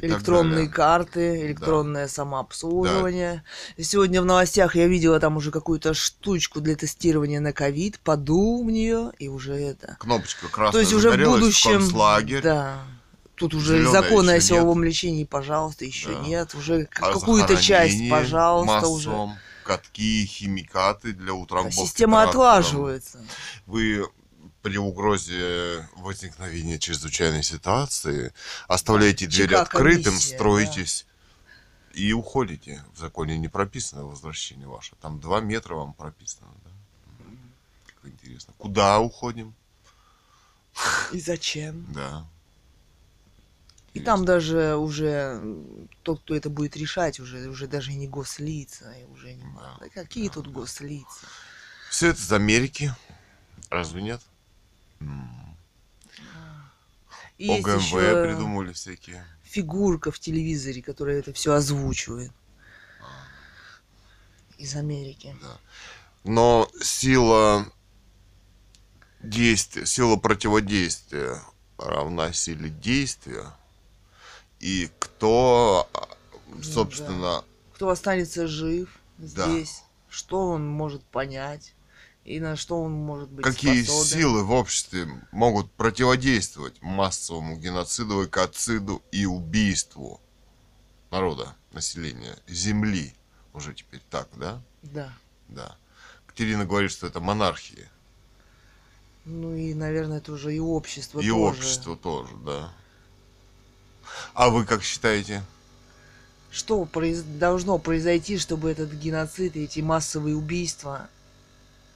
электронные 0.00 0.68
карты, 0.68 1.46
электронное 1.46 2.06
да. 2.06 2.12
самообслуживание. 2.12 3.42
Да. 3.76 3.84
Сегодня 3.84 4.22
в 4.22 4.24
новостях 4.24 4.76
я 4.76 4.86
видела 4.86 5.20
там 5.20 5.36
уже 5.36 5.50
какую-то 5.50 5.94
штучку 5.94 6.60
для 6.60 6.76
тестирования 6.76 7.40
на 7.40 7.52
ковид, 7.52 7.98
подул 8.00 8.64
в 8.64 8.70
нее 8.70 9.12
и 9.18 9.28
уже 9.28 9.54
это. 9.54 9.96
Кнопочка 9.98 10.48
красная. 10.48 10.72
То 10.72 10.80
есть 10.80 10.92
уже 10.92 11.10
в 11.10 11.16
будущем. 11.16 11.80
В 11.80 12.42
да. 12.42 12.78
Тут 13.38 13.54
уже 13.54 13.78
Зеленая 13.78 14.02
законы 14.02 14.30
о 14.32 14.40
силовом 14.40 14.80
нет. 14.80 14.88
лечении, 14.88 15.24
пожалуйста, 15.24 15.84
еще 15.84 16.12
да. 16.14 16.20
нет. 16.20 16.54
Уже 16.54 16.88
а 17.00 17.12
какую-то 17.12 17.56
часть, 17.56 18.08
пожалуйста, 18.10 18.74
массом, 18.74 18.92
уже. 18.92 19.38
Катки, 19.64 20.24
химикаты 20.26 21.12
для 21.12 21.34
утрамбовки. 21.34 21.76
Да, 21.76 21.82
система 21.82 22.22
отлаживается. 22.22 23.24
Вы 23.66 24.06
при 24.62 24.76
угрозе 24.76 25.88
возникновения 25.96 26.78
чрезвычайной 26.78 27.42
ситуации 27.42 28.32
оставляете 28.66 29.26
да, 29.26 29.32
дверь 29.32 29.54
открытым, 29.54 30.12
комиссия, 30.14 30.34
строитесь 30.34 31.06
да. 31.92 32.00
и 32.00 32.12
уходите. 32.12 32.82
В 32.94 32.98
законе 32.98 33.38
не 33.38 33.48
прописано 33.48 34.04
возвращение 34.04 34.66
ваше. 34.66 34.96
Там 35.00 35.20
два 35.20 35.40
метра 35.40 35.74
вам 35.74 35.92
прописано. 35.92 36.48
Да? 36.64 36.70
Как 37.86 38.12
интересно. 38.12 38.54
Куда 38.58 38.98
уходим? 39.00 39.54
И 41.12 41.20
зачем? 41.20 41.86
Да. 41.92 42.26
И 43.94 44.00
там 44.00 44.24
даже 44.24 44.76
уже 44.76 45.40
тот, 46.02 46.20
кто 46.20 46.34
это 46.34 46.50
будет 46.50 46.76
решать, 46.76 47.20
уже, 47.20 47.48
уже 47.48 47.66
даже 47.66 47.92
не 47.92 48.06
гослица. 48.06 48.92
И 48.92 49.04
уже 49.04 49.32
не... 49.32 49.42
Да, 49.42 49.78
Какие 49.94 50.28
да, 50.28 50.34
тут 50.34 50.44
да. 50.46 50.50
гослица? 50.50 51.26
Все 51.90 52.08
это 52.08 52.20
из 52.20 52.32
Америки. 52.32 52.94
Разве 53.70 54.02
нет? 54.02 54.20
Есть 57.38 57.64
ОГМВ 57.64 57.82
еще 57.82 58.22
придумали 58.24 58.72
всякие. 58.72 59.24
Фигурка 59.44 60.10
в 60.10 60.18
телевизоре, 60.18 60.82
которая 60.82 61.18
это 61.18 61.32
все 61.32 61.52
озвучивает. 61.54 62.32
Из 64.58 64.74
Америки. 64.74 65.36
Да. 65.40 65.58
Но 66.24 66.68
сила 66.82 67.72
действия, 69.20 69.86
сила 69.86 70.16
противодействия 70.16 71.40
равна 71.78 72.32
силе 72.32 72.68
действия. 72.68 73.52
И 74.60 74.90
кто, 74.98 75.88
собственно... 76.62 77.40
Да. 77.40 77.44
Кто 77.74 77.90
останется 77.90 78.46
жив 78.48 78.88
здесь, 79.18 79.82
да. 79.82 79.84
что 80.08 80.48
он 80.50 80.68
может 80.68 81.04
понять 81.04 81.74
и 82.28 82.40
на 82.40 82.56
что 82.56 82.82
он 82.82 82.92
может 82.92 83.30
быть 83.30 83.44
Какие 83.44 83.82
способен. 83.82 84.20
силы 84.20 84.44
в 84.44 84.52
обществе 84.52 85.08
могут 85.32 85.72
противодействовать 85.72 86.80
массовому 86.82 87.56
геноциду, 87.56 88.24
экоциду 88.24 89.02
и 89.10 89.24
убийству 89.24 90.20
народа, 91.10 91.56
населения, 91.72 92.36
земли. 92.46 93.14
Уже 93.54 93.72
теперь 93.74 94.02
так, 94.10 94.28
да? 94.36 94.62
Да. 94.82 95.12
Да. 95.48 95.76
Катерина 96.26 96.66
говорит, 96.66 96.90
что 96.90 97.06
это 97.06 97.20
монархия. 97.20 97.90
Ну 99.24 99.54
и, 99.54 99.72
наверное, 99.72 100.18
это 100.18 100.32
уже 100.32 100.54
и 100.54 100.60
общество 100.60 101.20
и 101.20 101.22
тоже. 101.22 101.28
И 101.28 101.30
общество 101.32 101.96
тоже, 101.96 102.34
да. 102.44 102.72
А 104.34 104.50
вы 104.50 104.64
как 104.64 104.82
считаете? 104.82 105.42
Что 106.50 106.84
произ... 106.84 107.22
должно 107.22 107.78
произойти, 107.78 108.38
чтобы 108.38 108.70
этот 108.70 108.92
геноцид 108.92 109.56
и 109.56 109.64
эти 109.64 109.80
массовые 109.80 110.36
убийства 110.36 111.08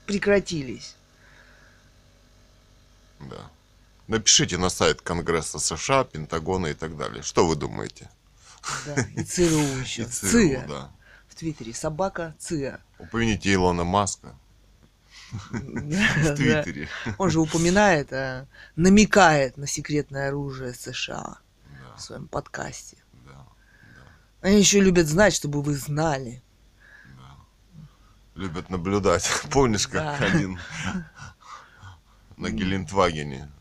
прекратились. 0.05 0.95
Да. 3.19 3.49
Напишите 4.07 4.57
на 4.57 4.69
сайт 4.69 5.01
Конгресса 5.01 5.59
США, 5.59 6.03
Пентагона 6.03 6.67
и 6.67 6.73
так 6.73 6.97
далее. 6.97 7.23
Что 7.23 7.47
вы 7.47 7.55
думаете? 7.55 8.09
Да, 8.85 8.95
и 9.15 9.23
ЦРУ 9.23 9.59
еще. 9.81 10.03
И 10.03 10.05
ЦРУ, 10.05 10.29
ЦИА. 10.29 10.65
да. 10.67 10.91
В 11.27 11.35
Твиттере. 11.35 11.73
Собака 11.73 12.35
ЦИА. 12.39 12.79
Упомяните 12.99 13.53
Илона 13.53 13.83
Маска. 13.83 14.35
В 15.31 16.35
Твиттере. 16.35 16.89
Он 17.17 17.29
же 17.31 17.39
упоминает, 17.39 18.13
а, 18.13 18.45
намекает 18.75 19.57
на 19.57 19.65
секретное 19.65 20.27
оружие 20.27 20.73
США 20.73 21.37
в 21.97 22.01
своем 22.01 22.27
подкасте. 22.27 22.97
Они 24.41 24.59
еще 24.59 24.81
любят 24.81 25.07
знать, 25.07 25.33
чтобы 25.33 25.61
вы 25.61 25.73
знали 25.75 26.43
любят 28.35 28.69
наблюдать. 28.69 29.29
Помнишь, 29.51 29.87
как 29.87 30.19
да. 30.19 30.25
один 30.25 30.59
на 32.37 32.49
Гелендвагене 32.49 33.51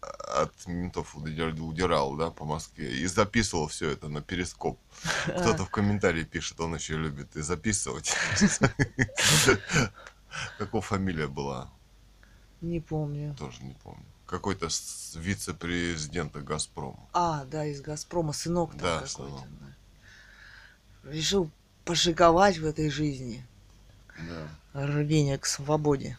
от 0.00 0.66
ментов 0.66 1.16
удирал, 1.16 2.14
да, 2.16 2.30
по 2.30 2.44
Москве, 2.44 2.96
и 2.96 3.06
записывал 3.06 3.68
все 3.68 3.90
это 3.90 4.08
на 4.08 4.20
перископ. 4.20 4.78
Кто-то 5.24 5.64
в 5.64 5.70
комментарии 5.70 6.24
пишет, 6.24 6.60
он 6.60 6.74
еще 6.74 6.96
любит 6.96 7.36
и 7.36 7.42
записывать. 7.42 8.14
Какого 10.58 10.82
фамилия 10.82 11.26
была? 11.26 11.70
Не 12.60 12.80
помню. 12.80 13.34
Тоже 13.38 13.62
не 13.62 13.74
помню. 13.74 14.04
Какой-то 14.30 14.68
вице-президента 15.16 16.40
Газпрома. 16.40 17.00
А, 17.12 17.44
да, 17.46 17.66
из 17.66 17.80
Газпрома, 17.80 18.32
сынок 18.32 18.76
да, 18.76 19.00
какой-то. 19.00 19.44
Решил 21.02 21.50
пошиковать 21.84 22.58
в 22.58 22.64
этой 22.64 22.90
жизни. 22.90 23.44
Да. 24.72 24.84
Рвение 24.86 25.36
к 25.36 25.46
свободе. 25.46 26.16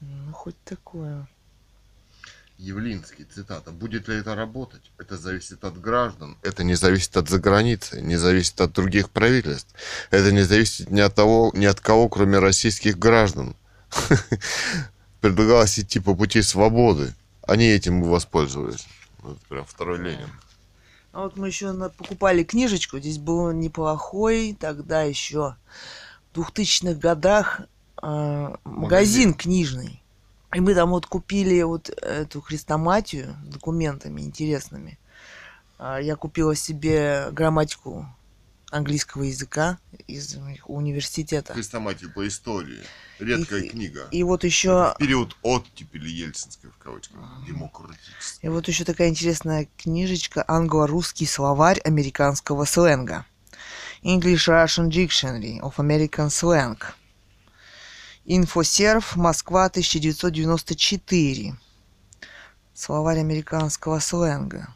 Ну, 0.00 0.32
хоть 0.32 0.60
такое. 0.64 1.28
Явлинский, 2.58 3.22
цитата. 3.22 3.70
Будет 3.70 4.08
ли 4.08 4.16
это 4.16 4.34
работать? 4.34 4.90
Это 4.98 5.16
зависит 5.16 5.62
от 5.62 5.80
граждан. 5.80 6.36
Это 6.42 6.64
не 6.64 6.74
зависит 6.74 7.16
от 7.16 7.28
заграницы, 7.28 8.00
не 8.00 8.16
зависит 8.16 8.60
от 8.60 8.72
других 8.72 9.10
правительств. 9.10 9.72
Это 10.10 10.32
не 10.32 10.42
зависит 10.42 10.90
ни 10.90 11.00
от 11.00 11.14
того, 11.14 11.52
ни 11.54 11.66
от 11.66 11.78
кого, 11.80 12.08
кроме 12.08 12.40
российских 12.40 12.98
граждан. 12.98 13.54
Предлагалось 15.20 15.78
идти 15.78 16.00
по 16.00 16.14
пути 16.14 16.42
свободы. 16.42 17.14
Они 17.42 17.64
этим 17.66 18.02
и 18.02 18.06
воспользовались. 18.08 18.86
Вот 19.20 19.38
прям 19.48 19.64
второй 19.64 19.98
Ленин. 19.98 20.28
А 21.12 21.22
вот 21.22 21.36
мы 21.36 21.46
еще 21.48 21.72
покупали 21.90 22.44
книжечку. 22.44 22.98
Здесь 22.98 23.18
был 23.18 23.50
неплохой 23.52 24.56
тогда 24.58 25.02
еще 25.02 25.56
в 26.32 26.38
2000-х 26.38 26.94
годах 27.00 27.62
э, 28.02 28.06
магазин, 28.06 28.58
Магазин. 28.64 29.34
книжный. 29.34 30.02
И 30.54 30.60
мы 30.60 30.74
там 30.74 30.90
вот 30.90 31.06
купили 31.06 31.62
вот 31.62 31.88
эту 31.88 32.40
хрестоматию 32.40 33.36
с 33.44 33.48
документами 33.48 34.20
интересными. 34.20 34.98
А, 35.78 35.98
Я 35.98 36.16
купила 36.16 36.54
себе 36.54 37.28
грамматику 37.32 38.06
английского 38.70 39.22
языка 39.22 39.78
из 40.06 40.36
университета. 40.66 41.52
Хрестоматию 41.54 42.12
по 42.12 42.26
истории. 42.26 42.82
Редкая 43.18 43.60
И- 43.62 43.68
книга. 43.68 44.08
И 44.10 44.22
вот 44.22 44.44
еще 44.44 44.92
В 44.94 44.98
период 44.98 45.36
оттепели 45.42 46.08
ельцинской, 46.08 46.70
в 46.70 46.76
кавычках, 46.78 47.18
демократической. 47.46 48.44
И 48.46 48.48
вот 48.48 48.68
еще 48.68 48.84
такая 48.84 49.08
интересная 49.08 49.68
книжечка 49.78 50.44
«Англо-русский 50.46 51.26
словарь 51.26 51.80
американского 51.80 52.64
сленга». 52.64 53.24
English-Russian 54.02 54.88
Dictionary 54.90 55.58
of 55.60 55.76
American 55.78 56.28
Slang. 56.28 56.78
Инфосерв, 58.24 59.16
Москва, 59.16 59.64
1994. 59.66 61.56
Словарь 62.74 63.20
американского 63.20 64.00
сленга. 64.00 64.74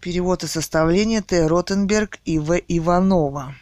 Перевод 0.00 0.44
и 0.44 0.46
составление 0.46 1.22
Т. 1.22 1.46
Ротенберг 1.46 2.18
и 2.24 2.38
В. 2.38 2.56
Иванова. 2.56 3.54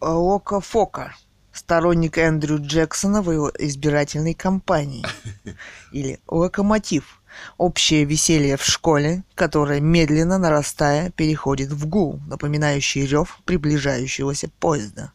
Ока 0.00 0.60
Фока. 0.60 1.14
Сторонник 1.52 2.16
Эндрю 2.16 2.58
Джексона 2.60 3.22
в 3.22 3.30
его 3.30 3.50
избирательной 3.58 4.34
кампании. 4.34 5.04
Или 5.92 6.20
Локомотив. 6.28 7.20
Общее 7.58 8.04
веселье 8.04 8.56
в 8.56 8.64
школе, 8.64 9.24
которое, 9.34 9.80
медленно 9.80 10.38
нарастая, 10.38 11.10
переходит 11.10 11.70
в 11.70 11.86
гул, 11.86 12.20
напоминающий 12.26 13.06
рев 13.06 13.40
приближающегося 13.44 14.48
поезда. 14.60 15.12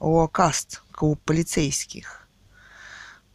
Локаст. 0.00 0.82
Клуб 0.92 1.20
полицейских. 1.24 2.26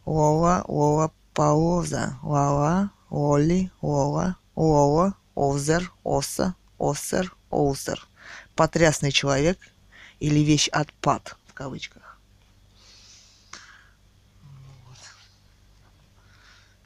Лола, 0.04 0.64
Лола, 0.66 1.12
Пауза, 1.32 2.18
Лала, 2.22 2.90
Лоли, 3.08 3.70
Лола, 3.80 4.36
Лола, 4.56 5.14
Овзер, 5.36 5.92
Оса, 6.04 6.56
Осер, 6.78 7.36
Оусер. 7.50 8.08
Потрясный 8.56 9.12
человек 9.12 9.58
или 10.18 10.40
вещь 10.40 10.68
отпад 10.68 11.36
в 11.52 11.54
кавычках. 11.54 12.18
Вот. 14.86 14.98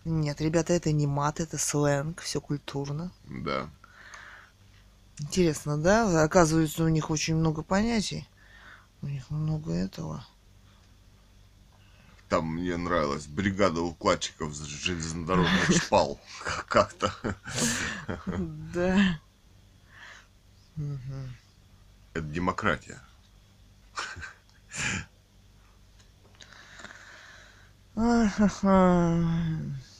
Нет, 0.04 0.40
ребята, 0.40 0.72
это 0.72 0.90
не 0.90 1.06
мат, 1.06 1.38
это 1.38 1.56
сленг, 1.56 2.20
все 2.20 2.40
культурно. 2.40 3.12
Да. 3.26 3.70
Интересно, 5.20 5.78
да? 5.78 6.24
Оказывается, 6.24 6.82
у 6.82 6.88
них 6.88 7.10
очень 7.10 7.36
много 7.36 7.62
понятий. 7.62 8.28
У 9.02 9.06
них 9.06 9.30
много 9.30 9.72
этого. 9.72 10.26
Там 12.28 12.54
мне 12.56 12.76
нравилась 12.76 13.26
бригада 13.28 13.82
укладчиков 13.82 14.52
железнодорожных 14.52 15.70
шпал. 15.76 16.20
Как-то. 16.66 17.14
Да. 18.26 19.20
Это 22.14 22.24
демократия. 22.24 23.00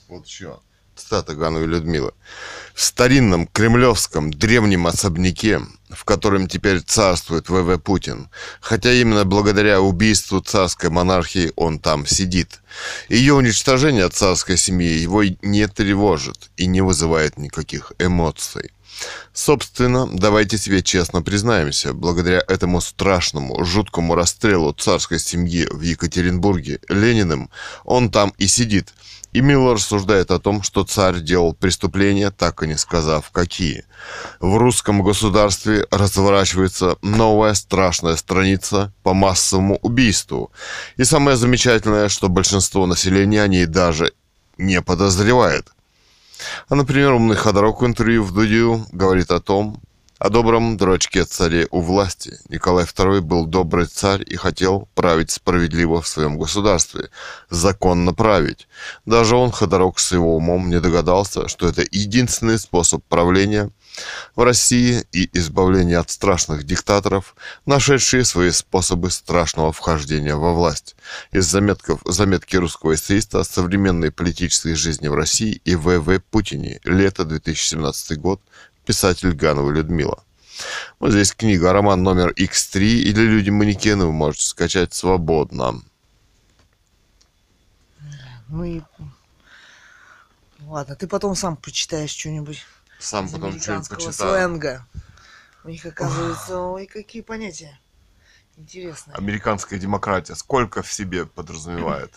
Вот 0.08 0.26
еще. 0.26 0.60
Цитата 0.94 1.34
Гановой 1.34 1.66
Людмилы. 1.66 2.12
В 2.74 2.82
старинном 2.82 3.46
кремлевском 3.46 4.32
древнем 4.32 4.86
особняке, 4.86 5.60
в 5.90 6.04
котором 6.04 6.46
теперь 6.46 6.80
царствует 6.80 7.50
ВВ 7.50 7.78
Путин, 7.82 8.30
хотя 8.60 8.92
именно 8.92 9.26
благодаря 9.26 9.82
убийству 9.82 10.40
царской 10.40 10.88
монархии 10.88 11.52
он 11.56 11.78
там 11.78 12.06
сидит, 12.06 12.62
ее 13.10 13.34
уничтожение 13.34 14.08
царской 14.08 14.56
семьи 14.56 14.88
его 14.88 15.22
не 15.42 15.66
тревожит 15.68 16.50
и 16.56 16.66
не 16.66 16.80
вызывает 16.80 17.36
никаких 17.36 17.92
эмоций. 17.98 18.72
Собственно, 19.32 20.08
давайте 20.10 20.58
себе 20.58 20.82
честно 20.82 21.22
признаемся, 21.22 21.92
благодаря 21.92 22.42
этому 22.48 22.80
страшному, 22.80 23.64
жуткому 23.64 24.14
расстрелу 24.14 24.72
царской 24.72 25.18
семьи 25.18 25.66
в 25.70 25.82
Екатеринбурге 25.82 26.80
Лениным, 26.88 27.50
он 27.84 28.10
там 28.10 28.32
и 28.38 28.46
сидит. 28.46 28.92
И 29.32 29.42
мило 29.42 29.74
рассуждает 29.74 30.30
о 30.30 30.38
том, 30.38 30.62
что 30.62 30.84
царь 30.84 31.20
делал 31.20 31.52
преступления, 31.52 32.30
так 32.30 32.62
и 32.62 32.66
не 32.66 32.78
сказав, 32.78 33.30
какие. 33.30 33.84
В 34.40 34.56
русском 34.56 35.02
государстве 35.02 35.86
разворачивается 35.90 36.96
новая 37.02 37.52
страшная 37.52 38.16
страница 38.16 38.94
по 39.02 39.12
массовому 39.12 39.76
убийству. 39.82 40.50
И 40.96 41.04
самое 41.04 41.36
замечательное, 41.36 42.08
что 42.08 42.30
большинство 42.30 42.86
населения 42.86 43.42
о 43.42 43.48
ней 43.48 43.66
даже 43.66 44.14
не 44.56 44.80
подозревает. 44.80 45.75
А, 46.68 46.74
например, 46.74 47.12
умный 47.12 47.36
ходорок 47.36 47.82
в 47.82 47.86
интервью 47.86 48.22
в 48.22 48.32
Дудю 48.32 48.86
говорит 48.92 49.30
о 49.30 49.40
том, 49.40 49.80
о 50.18 50.30
добром 50.30 50.78
дурачке 50.78 51.24
царе 51.24 51.68
у 51.70 51.82
власти. 51.82 52.38
Николай 52.48 52.86
II 52.86 53.20
был 53.20 53.44
добрый 53.44 53.86
царь 53.86 54.22
и 54.26 54.36
хотел 54.36 54.88
править 54.94 55.30
справедливо 55.30 56.00
в 56.00 56.08
своем 56.08 56.38
государстве, 56.38 57.10
законно 57.50 58.14
править. 58.14 58.66
Даже 59.04 59.36
он, 59.36 59.52
ходорок 59.52 59.98
с 59.98 60.12
его 60.12 60.36
умом, 60.36 60.70
не 60.70 60.80
догадался, 60.80 61.48
что 61.48 61.68
это 61.68 61.82
единственный 61.90 62.58
способ 62.58 63.04
правления 63.04 63.70
в 64.34 64.42
России 64.42 65.04
и 65.12 65.28
избавления 65.38 65.98
от 65.98 66.10
страшных 66.10 66.64
диктаторов, 66.64 67.34
нашедшие 67.64 68.24
свои 68.24 68.50
способы 68.50 69.10
страшного 69.10 69.72
вхождения 69.72 70.36
во 70.36 70.52
власть. 70.52 70.96
Из 71.32 71.46
заметков, 71.46 72.00
заметки 72.04 72.56
русского 72.56 72.94
эссеиста 72.94 73.40
о 73.40 73.44
современной 73.44 74.10
политической 74.10 74.74
жизни 74.74 75.08
в 75.08 75.14
России 75.14 75.60
и 75.64 75.74
В.В. 75.74 76.20
Путине. 76.20 76.80
Лето 76.84 77.24
2017 77.24 78.18
год. 78.18 78.40
Писатель 78.84 79.32
Ганова 79.32 79.70
Людмила. 79.70 80.22
Вот 80.98 81.10
здесь 81.10 81.32
книга, 81.32 81.72
роман 81.72 82.02
номер 82.02 82.30
X3 82.30 82.80
или 82.80 83.20
«Люди-манекены» 83.20 84.06
вы 84.06 84.12
можете 84.12 84.46
скачать 84.46 84.94
свободно. 84.94 85.82
Ну 88.48 88.64
и... 88.64 88.80
Ладно, 90.60 90.96
ты 90.96 91.06
потом 91.06 91.36
сам 91.36 91.56
почитаешь 91.56 92.10
что-нибудь. 92.10 92.64
Сам 92.98 93.28
потом 93.28 93.58
что-нибудь 93.60 93.88
почитаю. 93.88 94.14
сленга. 94.14 94.86
У 95.64 95.68
них, 95.68 95.84
оказывается, 95.84 96.58
ой, 96.60 96.86
какие 96.86 97.22
понятия 97.22 97.78
интересные. 98.56 99.14
Американская 99.16 99.78
демократия 99.78 100.34
сколько 100.34 100.82
в 100.82 100.92
себе 100.92 101.26
подразумевает 101.26 102.14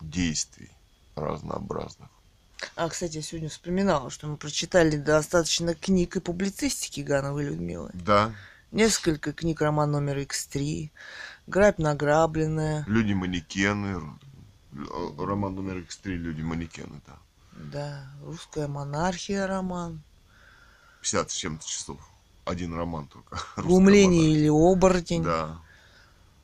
действий 0.00 0.70
разнообразных? 1.14 2.08
А, 2.76 2.88
кстати, 2.88 3.16
я 3.16 3.22
сегодня 3.22 3.48
вспоминала, 3.48 4.10
что 4.10 4.26
мы 4.26 4.36
прочитали 4.36 4.96
достаточно 4.96 5.74
книг 5.74 6.16
и 6.16 6.20
публицистики 6.20 7.00
Гановой 7.00 7.44
Людмилы. 7.44 7.90
Да, 7.94 8.32
Несколько 8.70 9.34
книг, 9.34 9.60
роман 9.60 9.90
номер 9.90 10.18
X3, 10.20 10.88
«Грабь 11.46 11.76
награбленная», 11.78 12.84
люди-манекены, 12.88 14.00
р- 14.72 15.26
роман 15.26 15.54
номер 15.54 15.78
X3 15.78 16.14
«Люди-манекены», 16.14 17.00
да. 17.06 17.18
Да, 17.70 18.06
«Русская 18.24 18.66
монархия» 18.68 19.46
роман, 19.46 20.02
50 21.02 21.30
с 21.30 21.34
чем-то 21.34 21.66
часов. 21.66 21.98
Один 22.44 22.74
роман 22.74 23.06
только. 23.06 23.36
Русская 23.56 23.62
«Глумление 23.62 24.20
монархия. 24.22 24.38
или 24.40 24.48
оборотень», 24.48 25.22
Да. 25.22 25.58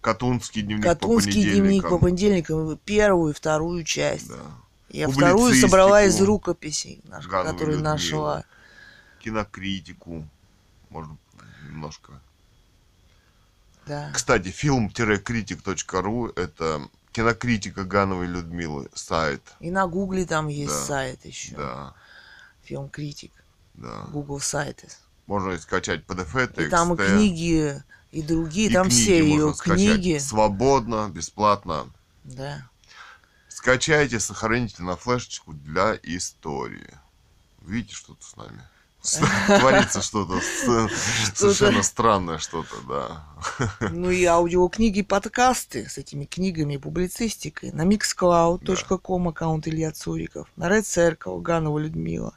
Катунский 0.01 0.63
дневник 0.63 0.85
«Катунский 0.85 1.45
по 1.45 1.51
дневник 1.51 1.83
по 1.83 1.99
понедельникам. 1.99 2.57
понедельникам», 2.59 2.79
первую 2.85 3.33
и 3.33 3.35
вторую 3.37 3.83
часть. 3.85 4.29
Да. 4.29 4.37
Я 4.91 5.09
вторую 5.09 5.55
собрала 5.55 6.03
из 6.05 6.21
рукописей, 6.21 7.01
наш- 7.05 7.27
Гановой 7.27 7.53
которые 7.53 7.77
Людмилы. 7.77 7.93
нашла. 7.93 8.45
Кинокритику. 9.21 10.27
Можно 10.89 11.19
немножко. 11.69 12.13
Да. 13.87 14.11
Кстати, 14.15 14.49
фильм-критик.ру 14.49 16.29
это 16.29 16.89
кинокритика 17.19 17.83
Гановой 17.83 18.29
Людмилы, 18.29 18.89
сайт. 18.95 19.43
И 19.59 19.73
на 19.73 19.89
Гугле 19.89 20.25
там 20.25 20.47
есть 20.47 20.71
Да. 20.73 20.85
сайт 20.85 21.25
еще. 21.25 21.57
Да, 21.57 21.95
Фильм 22.63 22.89
Критик. 22.89 23.33
да. 23.75 24.03
Google 24.13 24.39
сайты. 24.39 24.89
Можно 25.27 25.59
скачать 25.59 26.05
PDF, 26.07 26.45
И 26.53 26.55
текст, 26.55 26.71
там 26.71 26.95
и 26.95 26.97
книги, 26.97 27.83
и 28.13 28.23
другие, 28.23 28.71
и 28.71 28.73
там 28.73 28.87
книги 28.89 29.03
все 29.03 29.19
ее 29.29 29.53
книги. 29.59 30.19
Свободно, 30.19 31.09
бесплатно. 31.13 31.91
Да. 32.23 32.69
Скачайте, 33.49 34.21
сохраните 34.21 34.85
на 34.85 34.95
флешечку 34.95 35.53
для 35.55 35.99
истории. 36.05 36.95
Видите, 37.63 37.97
что-то 37.97 38.25
с 38.25 38.37
нами? 38.37 38.63
Творится 39.47 40.03
что-то 40.03 40.41
совершенно 41.35 41.83
странное 41.83 42.39
что-то, 42.39 42.77
да. 42.89 43.25
Ну 43.91 44.11
и 44.11 44.25
аудиокниги, 44.25 45.03
подкасты 45.03 45.89
с 45.89 45.99
этими 45.99 46.25
книгами 46.25 46.75
и 46.75 46.79
публицистикой. 46.79 47.73
На 47.73 47.83
mixcloud.com 47.83 49.29
аккаунт 49.29 49.69
Илья 49.69 49.93
Цуриков, 49.93 50.49
на 50.57 50.69
Red 50.69 50.83
Circle 50.83 51.41
Ганова 51.41 51.79
Людмила, 51.79 52.37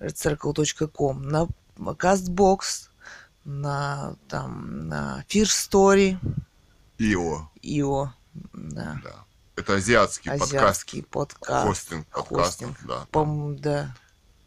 redcircle.com, 0.00 1.22
на 1.22 1.48
Castbox, 1.76 2.88
на 3.44 4.16
там 4.28 4.88
на 4.88 5.24
Fear 5.28 5.44
Story, 5.44 6.16
ИО, 6.98 7.50
Ио, 7.62 8.12
да, 8.52 9.00
да. 9.02 9.24
Это 9.56 9.74
азиатский, 9.74 10.30
азиатский 10.32 11.02
подкаст, 11.02 11.40
подкаст, 11.40 11.66
хостинг 11.66 12.06
подкастов, 12.08 12.68
хостинг. 12.68 12.78
да. 12.86 13.06
Пом- 13.12 13.58
да. 13.58 13.94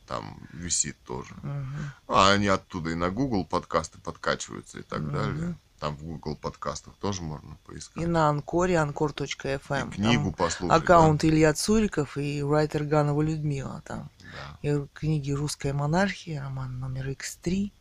Там 0.08 0.40
висит 0.54 0.96
тоже. 1.06 1.34
мгм. 1.44 1.92
А 2.08 2.32
они 2.32 2.48
оттуда 2.48 2.92
и 2.92 2.96
на 2.96 3.10
Google 3.10 3.46
подкасты 3.46 4.00
подкачиваются 4.00 4.80
и 4.80 4.82
так 4.84 5.00
Мгм. 5.02 5.14
далее. 5.14 5.56
Там 5.80 5.96
в 5.96 6.04
Google 6.04 6.36
подкастах 6.36 6.94
тоже 7.00 7.22
можно 7.22 7.56
поискать. 7.68 8.02
И 8.02 8.08
на 8.08 8.30
Анкоре, 8.30 8.76
anкор.fm. 8.76 9.90
И 9.90 9.92
книгу 9.92 10.24
Там 10.32 10.34
послушать. 10.34 10.70
да. 10.70 10.76
аккаунт 10.76 11.24
Илья 11.26 11.54
Цуриков 11.54 12.18
и 12.18 12.42
райтер 12.44 12.84
Ганова 12.84 13.22
Людмила 13.22 13.84
там. 13.86 14.10
Да. 14.20 14.70
И 14.70 14.88
книги 14.94 15.32
«Русская 15.32 15.74
монархия», 15.74 16.42
роман 16.42 16.80
номер 16.80 17.10
X3, 17.10 17.72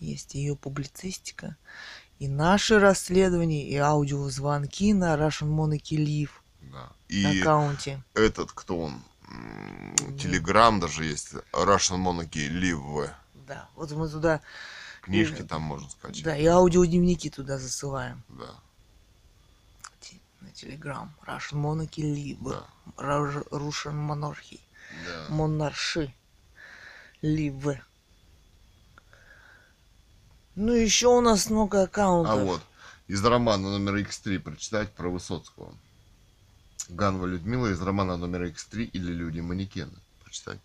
есть 0.00 0.34
ее 0.34 0.54
публицистика, 0.56 1.56
и 2.18 2.28
наши 2.28 2.78
расследования, 2.78 3.68
и 3.68 3.76
аудиозвонки 3.76 4.92
на 4.92 5.14
Russian 5.14 5.48
Monarchy 5.48 5.96
Live 5.96 6.30
да. 6.60 6.90
И 7.08 7.40
аккаунте. 7.40 8.02
этот, 8.14 8.52
кто 8.52 8.78
он? 8.78 9.02
Телеграм 10.18 10.80
даже 10.80 11.04
есть. 11.04 11.34
Russian 11.52 11.98
Monarchy 12.02 12.48
Live. 12.50 13.10
Да, 13.46 13.68
вот 13.74 13.90
мы 13.92 14.08
туда, 14.08 14.40
Книжки 15.02 15.40
Мгм. 15.40 15.48
там 15.48 15.62
можно 15.62 15.88
скачать. 15.90 16.24
да, 16.24 16.36
и 16.36 16.46
аудиодневники 16.46 17.28
туда 17.30 17.58
засылаем. 17.58 18.22
Да. 18.28 18.54
На 20.40 20.50
Телеграм. 20.50 21.14
Russian 21.26 21.60
Monarchy 21.62 22.02
Live. 22.02 22.38
Да. 22.48 22.66
Russian 22.96 23.94
Monarchy. 23.94 24.60
Да. 25.06 25.26
Монарши. 25.34 26.14
Live. 27.22 27.78
Ну, 30.54 30.72
еще 30.72 31.08
у 31.08 31.20
нас 31.20 31.50
много 31.50 31.82
аккаунтов. 31.82 32.32
А 32.34 32.44
вот, 32.44 32.60
из 33.08 33.24
романа 33.24 33.70
номер 33.70 33.96
X3 33.96 34.38
прочитать 34.38 34.92
про 34.94 35.08
Высоцкого. 35.08 35.74
Ганова 36.88 37.26
Людмила 37.26 37.68
из 37.68 37.80
романа 37.80 38.16
номер 38.16 38.44
X3 38.44 38.84
или 38.84 39.12
Люди-манекены. 39.12 39.92
Прочитать. 40.22 40.58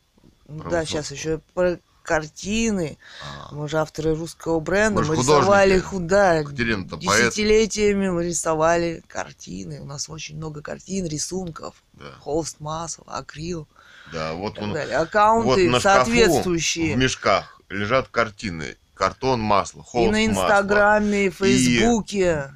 Ну 0.47 0.61
про 0.61 0.69
да, 0.69 0.85
сейчас 0.85 1.11
еще 1.11 1.39
про 1.53 1.77
картины. 2.03 2.97
А, 3.23 3.53
Мы 3.53 3.69
же 3.69 3.77
авторы 3.77 4.15
русского 4.15 4.59
бренда. 4.59 5.01
Мы 5.01 5.07
Мы 5.07 5.15
рисовали 5.17 5.79
худа. 5.79 6.43
Десятилетиями 6.43 8.09
мы 8.09 8.25
рисовали 8.25 9.03
картины. 9.07 9.79
У 9.81 9.85
нас 9.85 10.09
очень 10.09 10.37
много 10.37 10.61
картин, 10.61 11.05
рисунков. 11.05 11.75
да. 11.93 12.11
Холст, 12.19 12.59
масло, 12.59 13.05
акрил 13.07 13.67
да, 14.11 14.33
и 14.33 14.35
вот 14.37 14.57
он. 14.57 14.73
далее. 14.73 14.97
Вот 14.97 15.07
Аккаунты 15.07 15.69
на 15.69 15.79
шкафу 15.79 16.05
соответствующие. 16.11 16.95
в 16.95 16.97
мешках 16.97 17.61
лежат 17.69 18.07
картины. 18.07 18.75
Картон, 18.95 19.39
масло, 19.39 19.79
И 19.81 19.83
холст, 19.83 20.11
на 20.11 20.17
масло. 20.27 20.41
Инстаграме, 20.41 21.25
и 21.27 21.29
Фейсбуке. 21.29 22.53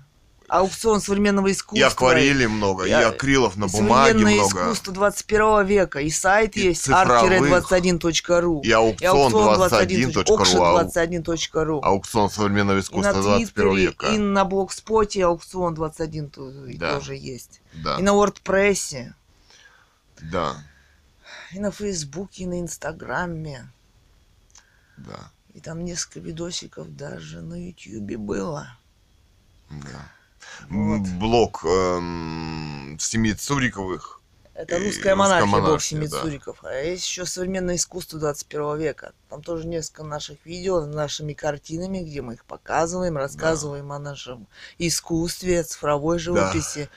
Аукцион 0.53 1.01
современного 1.01 1.51
искусства. 1.51 1.79
И 1.79 1.81
акварели 1.81 2.45
много, 2.45 2.83
и, 2.85 2.89
Я- 2.89 3.07
акрилов 3.09 3.55
на 3.57 3.65
и 3.65 3.69
бумаге 3.71 4.11
современное 4.11 4.35
много. 4.45 4.61
искусство 4.61 4.93
21 4.93 5.65
века. 5.65 5.99
И 5.99 6.09
сайт 6.11 6.55
И 6.55 6.61
есть 6.67 6.83
цифровых, 6.83 7.41
art-21.ru. 7.71 8.61
И 8.61 8.71
аукцион 8.71 9.33
21.ru. 9.33 10.23
auction21.ru. 10.23 11.79
Аукцион 11.81 12.29
современного 12.29 12.77
И 12.77 12.81
искусства 12.81 13.13
21 13.13 13.47
Твиттере, 13.73 13.85
века. 13.87 14.07
и 14.13 14.17
на 14.19 14.45
блогспоте 14.45 15.25
аукцион 15.25 15.73
21 15.73 16.29
то- 16.29 16.65
и 16.67 16.77
Да. 16.77 16.93
тоже 16.95 17.15
есть. 17.15 17.59
Да, 17.73 17.97
И 17.97 18.03
на 18.03 18.09
WordPress, 18.11 19.11
да, 20.21 20.53
и 21.51 21.59
на 21.59 21.71
Фейсбуке, 21.71 22.43
и 22.43 22.45
на 22.45 22.59
Инстаграме. 22.59 23.67
да, 24.97 25.31
И 25.55 25.59
там 25.59 25.83
несколько 25.83 26.19
видосиков 26.19 26.95
даже 26.95 27.41
на 27.41 27.55
Ютьюбе 27.69 28.17
было. 28.17 28.77
да. 29.71 30.11
Вот. 30.69 31.01
Блок 31.19 31.63
эм, 31.65 32.97
семи 32.99 33.33
Цуриковых. 33.33 34.21
Это 34.53 34.75
русская 34.75 34.85
русская 34.85 35.15
монархия, 35.15 35.49
блок 35.49 35.61
монархия, 35.63 35.79
семи 35.79 36.07
да. 36.07 36.21
Цуриков. 36.21 36.63
А 36.63 36.73
есть 36.73 37.07
еще 37.07 37.25
современное 37.25 37.75
искусство 37.75 38.19
21 38.19 38.77
века. 38.77 39.13
Там 39.29 39.41
тоже 39.41 39.65
несколько 39.65 40.03
наших 40.03 40.45
видео 40.45 40.81
с 40.81 40.87
нашими 40.87 41.33
картинами, 41.33 41.99
где 41.99 42.21
мы 42.21 42.35
их 42.35 42.45
показываем, 42.45 43.17
рассказываем 43.17 43.91
о 43.91 43.99
нашем 43.99 44.47
искусстве, 44.77 45.63
цифровой 45.63 46.19
живописи, 46.19 46.89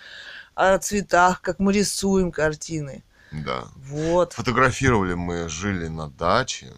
о 0.54 0.76
цветах, 0.78 1.40
как 1.40 1.58
мы 1.58 1.72
рисуем 1.72 2.30
картины. 2.30 3.02
Да. 3.32 3.64
Вот. 3.76 4.34
Фотографировали 4.34 5.14
мы, 5.14 5.48
жили 5.48 5.88
на 5.88 6.10
даче 6.10 6.74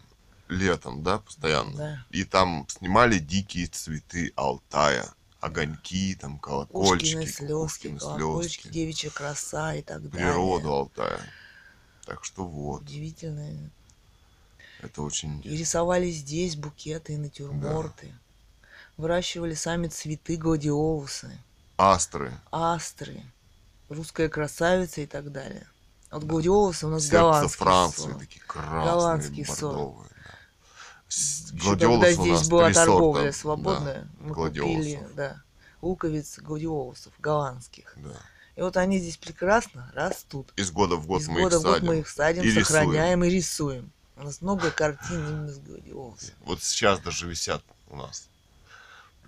летом, 0.48 1.02
да, 1.02 1.18
постоянно. 1.18 1.76
Да. 1.76 2.04
И 2.10 2.24
там 2.24 2.66
снимали 2.68 3.18
дикие 3.18 3.66
цветы 3.66 4.32
Алтая. 4.36 5.06
Огоньки, 5.40 6.16
там 6.20 6.38
колокольчики, 6.38 7.14
Пушкины 7.14 7.26
слезки, 7.26 7.96
колокольчики, 7.98 8.62
слезки, 8.62 8.74
девичья 8.74 9.10
краса 9.10 9.74
и 9.74 9.82
так 9.82 10.10
далее. 10.10 10.32
природу 10.32 10.72
Алтая. 10.72 11.20
Так 12.06 12.24
что 12.24 12.44
вот, 12.44 12.82
Удивительные. 12.82 13.70
это 14.80 15.02
очень... 15.02 15.40
И 15.44 15.56
рисовали 15.56 16.10
здесь 16.10 16.56
букеты 16.56 17.12
и 17.14 17.16
натюрморты. 17.18 18.12
Выращивали 18.96 19.54
сами 19.54 19.86
цветы 19.88 20.36
гладиолусы. 20.36 21.30
Астры, 21.76 22.32
астры, 22.50 23.22
русская 23.88 24.28
красавица 24.28 25.02
и 25.02 25.06
так 25.06 25.30
далее. 25.30 25.68
Вот 26.10 26.24
гладиолусы 26.24 26.86
у 26.86 26.90
нас 26.90 27.02
сердце 27.02 27.18
голландский 27.18 27.58
Франции, 27.58 28.02
сорт. 28.02 28.18
такие 28.18 28.42
красные, 28.44 28.84
Голландский 28.90 29.44
сорт. 29.44 29.60
бордовые. 29.76 30.07
да. 30.07 30.07
Гладиолус 31.52 32.06
у 32.18 32.22
здесь 32.22 32.26
нас 32.32 32.48
была 32.48 32.64
три 32.66 32.74
торговля 32.74 33.32
свободная, 33.32 34.08
мы 34.20 34.34
гладиолусов. 34.34 34.76
купили, 35.00 35.08
да, 35.14 35.42
луковиц 35.80 36.38
гладиолусов 36.40 37.12
голландских. 37.18 37.94
Да, 37.96 38.10
да. 38.10 38.20
И 38.56 38.60
вот 38.60 38.76
они 38.76 38.98
здесь 38.98 39.16
прекрасно 39.16 39.90
растут. 39.94 40.52
Из 40.56 40.70
года 40.70 40.96
в 40.96 41.06
год 41.06 41.22
Из 41.22 41.28
мы 41.28 41.42
года 41.42 41.56
их 41.56 41.60
в 41.62 41.64
год 41.64 41.74
садим. 41.74 41.86
мы 41.88 41.98
их 42.00 42.08
садим, 42.08 42.42
и 42.44 42.50
сохраняем 42.52 43.24
и 43.24 43.30
рисуем. 43.30 43.90
У 44.16 44.24
нас 44.24 44.40
много 44.42 44.70
картин 44.72 45.16
именно 45.28 45.48
с 45.52 45.58
гладиолусами. 45.58 46.32
Вот 46.44 46.62
сейчас 46.62 46.98
даже 47.00 47.28
висят 47.28 47.62
у 47.88 47.96
нас. 47.96 48.28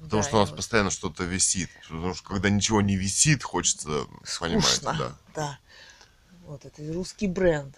Потому 0.00 0.22
Да, 0.22 0.28
что 0.28 0.36
у 0.36 0.40
нас 0.40 0.48
вот 0.50 0.56
постоянно 0.56 0.90
что-то 0.90 1.24
висит. 1.24 1.70
Потому 1.88 2.14
что 2.14 2.28
когда 2.28 2.50
ничего 2.50 2.80
не 2.82 2.96
висит, 2.96 3.44
хочется, 3.44 4.06
понимаете, 4.40 4.68
скучно. 4.68 4.94
да. 4.98 5.14
Да. 5.34 5.58
Вот 6.46 6.64
это 6.64 6.92
русский 6.92 7.28
бренд. 7.28 7.76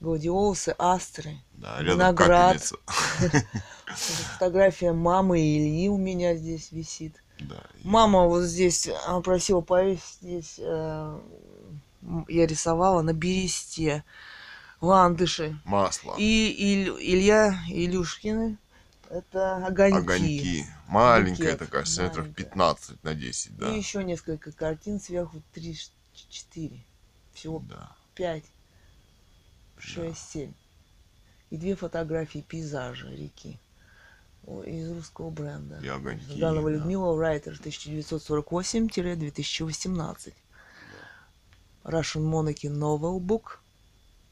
Гладиолусы, 0.00 0.74
астры. 0.78 1.38
Да, 1.54 1.80
Виноград. 1.82 2.72
Фотография 3.86 4.92
мамы 4.92 5.40
Ильи 5.40 5.88
у 5.88 5.96
меня 5.96 6.34
здесь 6.36 6.72
висит. 6.72 7.22
Да. 7.38 7.56
и- 7.82 7.86
Мама 7.88 8.26
вот 8.26 8.42
здесь, 8.44 8.88
она 9.06 9.20
просила 9.20 9.60
повесить 9.60 10.18
здесь, 10.22 10.54
э, 10.58 11.20
я 12.28 12.46
рисовала 12.46 13.02
на 13.02 13.12
бересте 13.12 14.04
ландыши. 14.80 15.58
Масло. 15.64 16.14
И 16.18 16.84
Иль- 16.84 16.96
Илья 17.00 17.54
Илюшкины, 17.68 18.58
это 19.08 19.56
огоньки. 19.66 19.98
Огоньки. 19.98 20.66
Маленькая 20.86 21.44
Букет 21.44 21.58
такая, 21.58 21.84
сантиметров 21.84 22.24
маленькая. 22.26 22.44
15 22.44 23.04
на 23.04 23.14
10, 23.14 23.56
да. 23.56 23.70
И 23.72 23.76
еще 23.78 24.02
несколько 24.04 24.52
картин 24.52 25.00
сверху, 25.00 25.42
три, 25.52 25.74
ш- 25.74 25.90
четыре. 26.28 26.84
Всего 27.32 27.62
Да. 27.68 27.90
пять, 28.14 28.44
шесть, 29.80 30.30
семь. 30.30 30.52
И 31.50 31.56
две 31.56 31.74
фотографии 31.74 32.44
пейзажа 32.46 33.08
реки. 33.08 33.58
Из 34.46 34.88
русского 34.90 35.30
бренда. 35.30 35.80
И 35.80 35.88
огоньки. 35.88 36.32
Жданова 36.32 36.70
да. 36.70 36.76
Людмила, 36.76 37.18
Райтер, 37.18 37.58
1948-2018. 37.62 40.34
Russian 41.84 42.30
Monarchy 42.30 42.70
Novel 42.70 43.18
Book. 43.20 43.58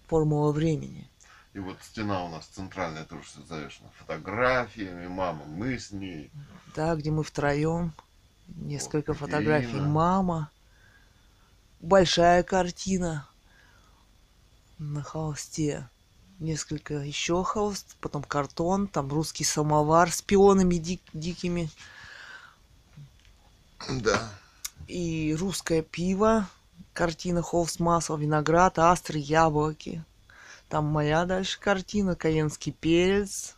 Формула 0.07 0.53
времени. 0.53 1.11
И 1.53 1.59
вот 1.59 1.77
стена 1.83 2.25
у 2.25 2.29
нас 2.29 2.47
центральная 2.47 3.05
тоже 3.05 3.25
завешена 3.47 3.91
фотографиями, 3.99 5.09
мама, 5.09 5.45
мы 5.45 5.79
с 5.79 5.91
ней. 5.91 6.31
Да, 6.75 6.95
где 6.95 7.11
мы 7.11 7.25
втроем. 7.25 7.93
Несколько 8.49 9.13
Вот 9.13 9.19
фотографий. 9.19 9.73
Ирина. 9.73 9.89
Мама. 9.89 10.51
Большая 11.81 12.43
картина 12.43 13.29
на 14.79 15.03
холсте. 15.03 15.89
Несколько 16.39 16.95
еще 16.95 17.43
холст, 17.43 17.97
потом 18.01 18.23
картон, 18.23 18.87
там 18.87 19.09
русский 19.13 19.45
самовар 19.45 20.11
с 20.13 20.23
пионами 20.23 20.77
дик- 20.77 21.01
дикими. 21.13 21.69
Да. 23.89 24.31
И 24.87 25.37
русское 25.39 25.83
пиво, 25.83 26.49
картина 26.93 27.43
холст 27.43 27.81
масла, 27.81 28.17
виноград, 28.17 28.79
астры, 28.79 29.19
яблоки. 29.19 30.05
Там 30.69 30.85
моя 30.87 31.25
дальше 31.25 31.59
картина, 31.59 32.15
каенский 32.15 32.73
перец, 32.73 33.57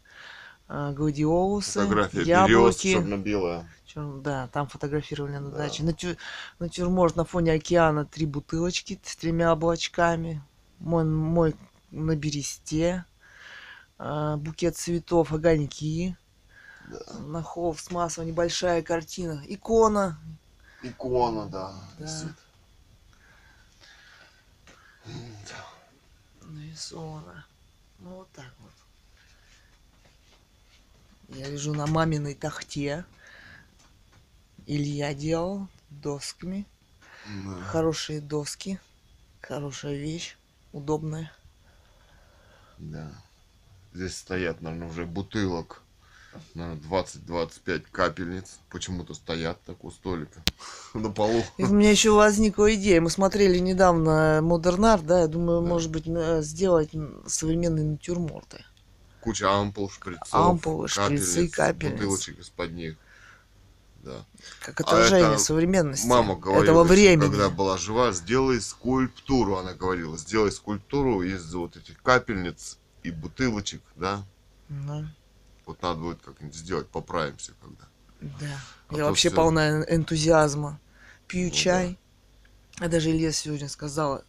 а, 0.69 0.93
гладиолусы, 0.93 1.81
Фотография 1.81 2.17
берез, 2.19 2.29
яблоки. 2.29 2.93
черно-белая. 2.95 3.69
Чёр- 3.87 4.21
Да, 4.23 4.49
там 4.53 4.69
фотографировали 4.69 5.37
на 5.39 5.51
Да. 5.51 5.59
даче. 5.59 5.83
Натю- 5.83 6.17
Натюрморт 6.61 7.17
на 7.17 7.25
фоне 7.25 7.53
океана, 7.55 8.05
три 8.07 8.25
бутылочки 8.25 9.01
с 9.05 9.17
тремя 9.17 9.51
облачками. 9.53 10.43
Мой, 10.81 11.05
мой 11.05 11.55
на 11.91 12.17
бересте. 12.17 13.05
а, 13.99 14.37
Букет 14.37 14.77
цветов, 14.77 15.33
огоньки. 15.33 16.17
Да. 16.89 17.19
На 17.21 17.43
холст 17.43 17.91
масло, 17.93 18.23
небольшая 18.23 18.83
картина. 18.83 19.43
Икона. 19.47 20.19
Икона, 20.83 21.47
да. 21.47 21.75
Да. 21.99 22.05
висит. 22.05 22.35
нарисована. 26.81 27.47
Ну 27.99 28.11
вот 28.17 28.29
так 28.33 28.53
вот. 28.59 28.73
Я 31.37 31.49
лежу 31.49 31.75
на 31.75 31.87
маминой 31.87 32.35
тахте. 32.35 33.05
Илья 34.67 35.15
делал 35.15 35.69
досками. 35.91 36.67
Да. 37.27 37.63
Хорошие 37.65 38.21
доски. 38.21 38.81
Хорошая 39.41 39.95
вещь. 39.97 40.37
Удобная. 40.73 41.33
Да. 42.79 43.11
Здесь 43.93 44.17
стоят, 44.17 44.61
наверное, 44.61 44.89
уже 44.89 45.05
бутылок. 45.05 45.83
Наверное, 46.55 46.81
20-25 46.89 47.87
капельниц. 47.91 48.59
Почему-то 48.71 49.15
стоят 49.15 49.61
так 49.67 49.83
у 49.85 49.91
столика. 49.91 50.41
На 50.95 51.11
полу. 51.11 51.43
И 51.59 51.65
у 51.65 51.75
меня 51.75 51.91
еще 51.91 52.13
возникла 52.13 52.73
идея. 52.77 53.01
Мы 53.01 53.11
смотрели 53.11 53.59
недавно 53.59 54.39
Модернар, 54.43 55.01
да, 55.01 55.23
я 55.23 55.27
думаю, 55.27 55.61
Да. 55.63 55.67
может 55.69 55.91
быть, 55.91 56.05
сделать 56.45 56.91
современные 57.27 57.85
натюрморты. 57.85 58.65
Куча 59.21 59.51
ампул, 59.53 59.91
шприцов, 59.91 60.33
Ампулы, 60.33 60.89
шприцы, 60.89 61.49
капельниц, 61.49 61.55
капельниц. 61.55 61.93
бутылочек 62.01 62.39
из-под 62.39 62.71
них. 62.73 62.97
Да. 64.03 64.25
Как 64.61 64.81
А 64.81 64.85
отражение 64.85 65.35
это 65.35 65.39
современности 65.39 66.07
Мама 66.07 66.35
говорила, 66.35 66.63
этого 66.63 66.85
еще, 66.85 66.93
времени. 66.95 67.29
когда 67.29 67.51
была 67.51 67.77
жива, 67.77 68.13
сделай 68.13 68.61
скульптуру, 68.61 69.57
она 69.57 69.75
говорила, 69.75 70.17
сделай 70.17 70.51
скульптуру 70.51 71.23
из 71.23 71.53
вот 71.53 71.77
этих 71.77 72.03
капельниц 72.03 72.79
и 73.03 73.11
бутылочек, 73.11 73.83
да. 73.97 74.25
Да. 74.69 75.05
Вот 75.67 75.83
надо 75.83 76.01
будет 76.01 76.23
как-нибудь 76.23 76.55
сделать, 76.57 76.89
поправимся 76.89 77.53
когда. 77.61 77.85
Да. 78.41 78.61
А 78.89 78.97
Я 78.97 79.05
вообще 79.05 79.29
всё- 79.29 79.37
полна 79.37 79.83
энтузиазма. 79.83 80.81
Пью 81.29 81.49
Ну 81.49 81.55
чай. 81.55 81.99
А 82.79 82.89
даже 82.89 83.11
Илья 83.11 83.33
сегодня 83.33 83.69
сказала, 83.69 84.25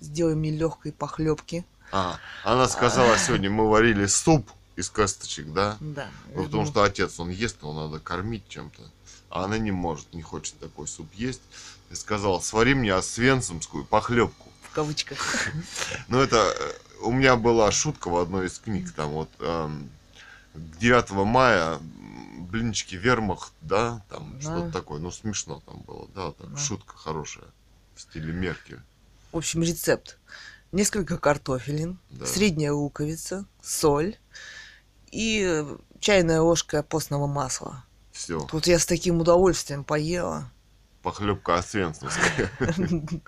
сделай 0.00 0.34
мне 0.34 0.50
легкой 0.50 0.92
похлебки. 0.92 1.64
А, 1.90 2.18
она 2.44 2.68
сказала 2.68 3.16
сегодня, 3.16 3.48
мы 3.50 3.68
варили 3.68 4.06
суп 4.06 4.50
из 4.76 4.90
косточек, 4.90 5.52
да? 5.52 5.76
Да. 5.80 6.08
Ну, 6.26 6.32
потому 6.32 6.48
думаю, 6.48 6.66
что 6.66 6.82
отец, 6.82 7.18
он 7.18 7.30
ест, 7.30 7.62
его 7.62 7.72
надо 7.72 7.98
кормить 7.98 8.46
чем-то. 8.48 8.82
А 9.36 9.44
она 9.44 9.58
не 9.58 9.70
может, 9.70 10.12
не 10.14 10.22
хочет 10.22 10.58
такой 10.58 10.88
суп 10.88 11.12
есть. 11.14 11.42
И 11.90 11.94
сказала, 11.94 12.40
свари 12.40 12.74
мне 12.74 12.92
освенцимскую 12.94 13.84
похлебку. 13.84 14.50
В 14.62 14.74
кавычках. 14.74 15.18
Ну, 16.08 16.18
это 16.20 16.36
э, 16.58 16.72
у 17.02 17.12
меня 17.12 17.36
была 17.36 17.70
шутка 17.70 18.08
в 18.08 18.16
одной 18.16 18.46
из 18.46 18.58
книг, 18.58 18.92
там 18.92 19.10
вот 19.10 19.28
эм, 19.40 19.88
9 20.54 21.10
мая 21.10 21.74
м, 21.74 22.46
блинчики 22.50 22.94
вермахт, 22.96 23.52
да, 23.60 24.02
там 24.08 24.32
Да. 24.34 24.40
что-то 24.40 24.70
такое, 24.72 25.00
ну 25.00 25.10
смешно 25.10 25.62
там 25.66 25.80
было, 25.80 26.08
да, 26.14 26.32
так, 26.32 26.50
Да. 26.52 26.56
шутка 26.58 26.96
хорошая 26.96 27.44
в 27.94 28.00
стиле 28.00 28.32
Меркель. 28.32 28.80
В 29.32 29.36
общем, 29.36 29.62
рецепт. 29.62 30.18
Несколько 30.72 31.18
картофелин, 31.18 31.98
Да. 32.10 32.26
средняя 32.26 32.72
луковица, 32.72 33.46
соль 33.62 34.16
и 35.12 35.42
э, 35.46 35.76
чайная 36.00 36.40
ложка 36.40 36.82
постного 36.82 37.26
масла. 37.26 37.84
Все, 38.16 38.40
Тут 38.40 38.66
я 38.66 38.78
с 38.78 38.86
таким 38.86 39.20
удовольствием 39.20 39.84
поела. 39.84 40.50
похлебка 41.02 41.56
освенцимская. 41.58 42.50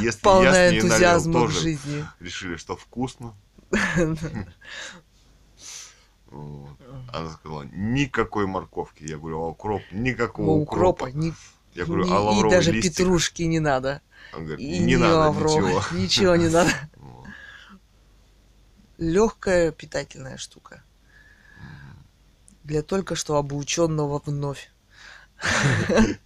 Если 0.00 0.20
Полная 0.22 0.74
энтузиазма 0.78 1.44
в 1.44 1.50
жизни. 1.50 2.06
решили, 2.18 2.56
что 2.56 2.76
вкусно. 2.76 3.34
Вот. 6.30 6.76
Она 7.12 7.30
сказала, 7.32 7.64
никакой 7.72 8.46
морковки. 8.46 9.02
Я 9.02 9.18
говорю, 9.18 9.40
а 9.42 9.48
укроп? 9.48 9.82
Никакого 9.90 10.46
Ну, 10.46 10.52
укропа. 10.62 11.06
укропа, 11.06 11.16
ни- 11.16 11.34
Я 11.74 11.84
говорю, 11.86 12.04
ни- 12.04 12.10
а 12.12 12.14
и 12.14 12.18
лавровый 12.18 12.50
даже 12.52 12.70
листик? 12.70 12.96
петрушки 12.96 13.42
не 13.42 13.58
надо. 13.58 14.00
Он 14.32 14.44
говорит, 14.46 14.60
И 14.64 14.78
не 14.78 14.96
надо 14.96 15.36
ничего. 15.36 15.82
Ничего 15.98 16.36
не 16.36 16.48
надо. 16.48 16.70
Легкая 18.98 19.72
питательная 19.72 20.36
штука. 20.36 20.84
Для 22.70 22.82
только 22.82 23.16
что 23.16 23.34
обученного 23.34 24.22
вновь 24.24 24.70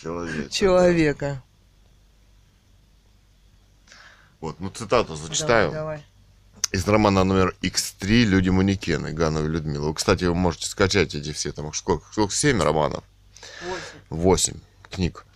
Человек. 0.00 0.50
человека. 0.52 1.42
Вот, 4.40 4.60
ну 4.60 4.70
цитату 4.70 5.16
зачитаю. 5.16 6.00
Из 6.70 6.86
романа 6.86 7.24
номер 7.24 7.56
X3 7.60 8.22
«Люди-манекены» 8.22 9.12
Гановой 9.12 9.48
Людмилы. 9.48 9.88
Вы, 9.88 9.94
кстати, 9.94 10.22
вы 10.26 10.36
можете 10.36 10.66
скачать 10.66 11.16
эти 11.16 11.32
все, 11.32 11.50
там 11.50 11.74
сколько, 11.74 12.06
сколько, 12.12 12.32
семь 12.32 12.62
романов? 12.62 13.02
Восемь 14.10 14.60
книг. 14.92 15.26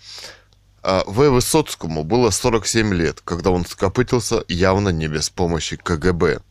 А 0.84 1.02
В. 1.08 1.30
Высоцкому 1.30 2.04
было 2.04 2.30
47 2.30 2.94
лет, 2.94 3.20
когда 3.22 3.50
он 3.50 3.66
скопытился 3.66 4.44
явно 4.46 4.90
не 4.90 5.08
без 5.08 5.30
помощи 5.30 5.76
КГБ. 5.76 6.42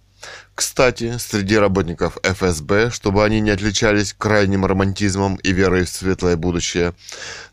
Кстати, 0.55 1.17
среди 1.17 1.57
работников 1.57 2.17
ФСБ, 2.23 2.89
чтобы 2.89 3.26
они 3.26 3.41
не 3.41 3.49
отличались 3.49 4.13
крайним 4.13 4.65
романтизмом 4.65 5.36
и 5.36 5.51
верой 5.51 5.84
в 5.84 5.89
светлое 5.89 6.38
будущее, 6.38 6.93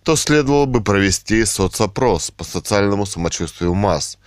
то 0.05 0.14
следовало 0.14 0.66
бы 0.66 0.83
провести 0.83 1.45
соцопрос 1.45 2.31
по 2.31 2.45
социальному 2.45 3.05
самочувствию 3.05 3.75
масс, 3.75 4.18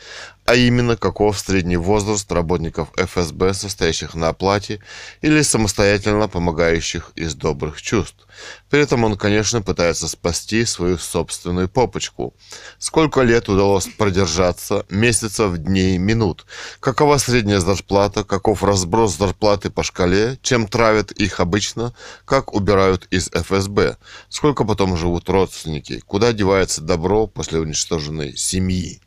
а 0.45 0.55
именно 0.55 0.95
каков 0.95 1.39
средний 1.39 1.77
возраст 1.77 2.31
работников 2.31 2.89
ФСБ, 2.95 3.53
состоящих 3.53 4.13
на 4.13 4.29
оплате 4.29 4.79
или 5.21 5.41
самостоятельно 5.41 6.27
помогающих 6.27 7.11
из 7.15 7.33
добрых 7.33 7.81
чувств. 7.81 8.27
При 8.69 8.79
этом 8.79 9.03
он, 9.03 9.17
конечно, 9.17 9.61
пытается 9.61 10.07
спасти 10.07 10.65
свою 10.65 10.97
собственную 10.99 11.67
попочку. 11.67 12.35
Сколько 12.77 13.21
лет 13.21 13.49
удалось 13.49 13.87
продержаться, 13.87 14.85
месяцев, 14.89 15.57
дней, 15.57 15.97
минут? 15.97 16.45
Какова 16.79 17.17
средняя 17.17 17.59
зарплата, 17.59 18.23
каков 18.23 18.63
разброс 18.63 19.17
зарплаты 19.17 19.71
по 19.71 19.83
шкале, 19.83 20.37
чем 20.43 20.67
травят 20.67 21.11
их 21.11 21.39
обычно, 21.39 21.95
как 22.25 22.53
убирают 22.53 23.07
из 23.09 23.29
ФСБ? 23.29 23.97
Сколько 24.29 24.63
потом 24.63 24.95
живут 24.95 25.27
родственники? 25.29 26.01
Куда 26.05 26.33
девается 26.33 26.81
добро 26.81 27.25
после 27.25 27.59
уничтоженной 27.59 28.37
семьи? 28.37 29.01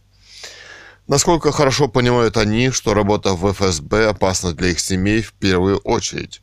Насколько 1.08 1.52
хорошо 1.52 1.88
понимают 1.88 2.36
они, 2.36 2.70
что 2.70 2.92
работа 2.92 3.32
в 3.32 3.50
ФСБ 3.50 4.08
опасна 4.10 4.52
для 4.52 4.68
их 4.68 4.78
семей 4.78 5.22
в 5.22 5.32
первую 5.32 5.78
очередь, 5.78 6.42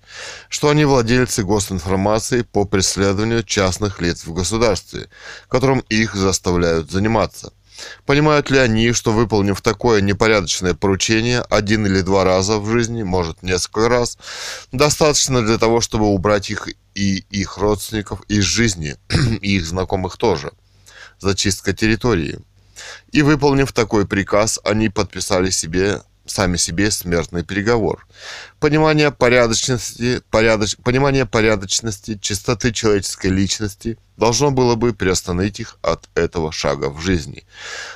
что 0.50 0.70
они 0.70 0.86
владельцы 0.86 1.44
госинформации 1.44 2.42
по 2.42 2.66
преследованию 2.66 3.44
частных 3.44 4.02
лиц 4.02 4.26
в 4.26 4.34
государстве, 4.34 5.08
которым 5.50 5.82
их 5.90 6.16
заставляют 6.16 6.90
заниматься. 6.90 7.54
Понимают 8.08 8.50
ли 8.50 8.58
они, 8.58 8.92
что 8.92 9.12
выполнив 9.12 9.62
такое 9.62 10.02
непорядочное 10.02 10.74
поручение 10.74 11.42
один 11.42 11.86
или 11.86 12.02
два 12.02 12.24
раза 12.24 12.58
в 12.58 12.68
жизни, 12.68 13.04
может 13.04 13.44
несколько 13.44 13.88
раз, 13.88 14.18
достаточно 14.72 15.46
для 15.46 15.60
того, 15.60 15.80
чтобы 15.80 16.06
убрать 16.08 16.50
их 16.50 16.70
и 16.96 17.18
их 17.30 17.60
родственников 17.60 18.24
из 18.30 18.44
жизни, 18.44 18.96
и 19.42 19.58
их 19.58 19.66
знакомых 19.68 20.18
тоже. 20.18 20.54
Зачистка 21.20 21.72
территории. 21.74 22.40
И 23.12 23.22
выполнив 23.22 23.72
такой 23.72 24.06
приказ, 24.08 24.60
они 24.64 24.90
подписали 24.90 25.50
себе 25.50 26.02
сами 26.26 26.58
себе 26.58 26.92
смертный 26.92 27.44
приговор. 27.44 28.08
Понимание 28.60 29.12
порядочности, 29.12 30.22
порядоч, 30.30 30.78
понимание 30.78 31.26
порядочности, 31.26 32.18
чистоты 32.22 32.72
человеческой 32.72 33.32
личности 33.32 33.98
должно 34.18 34.52
было 34.52 34.76
бы 34.76 34.94
приостановить 34.94 35.60
их 35.60 35.78
от 35.82 36.10
этого 36.16 36.52
шага 36.52 36.90
в 36.90 37.02
жизни. 37.02 37.44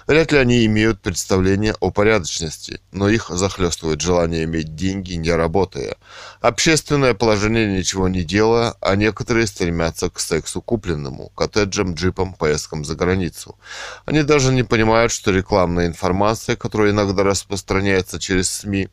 Вряд 0.08 0.32
ли 0.32 0.38
они 0.38 0.66
имеют 0.66 1.02
представление 1.02 1.76
о 1.80 1.92
порядочности, 1.92 2.82
но 2.92 3.10
их 3.10 3.30
захлестывает 3.30 4.02
желание 4.02 4.44
иметь 4.44 4.76
деньги, 4.76 5.14
не 5.14 5.32
работая. 5.32 5.96
Общественное 6.42 7.14
положение 7.14 7.68
ничего 7.68 8.08
не 8.10 8.24
делая, 8.24 8.76
а 8.82 8.96
некоторые 8.96 9.48
стремятся 9.48 10.10
к 10.10 10.20
сексу 10.20 10.62
купленному, 10.62 11.30
коттеджам, 11.36 11.94
джипам, 11.94 12.34
поездкам 12.34 12.84
за 12.84 12.96
границу. 12.96 13.58
Они 14.06 14.24
даже 14.24 14.52
не 14.52 14.64
понимают, 14.64 15.12
что 15.12 15.32
рекламная 15.32 15.88
информация, 15.88 16.56
которая 16.56 16.92
иногда 16.92 17.24
распространяется 17.24 18.20
через 18.20 18.50
СМИ, 18.50 18.90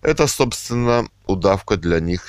это, 0.00 0.26
собственно, 0.26 0.61
удавка 1.26 1.76
для 1.76 2.00
них 2.00 2.28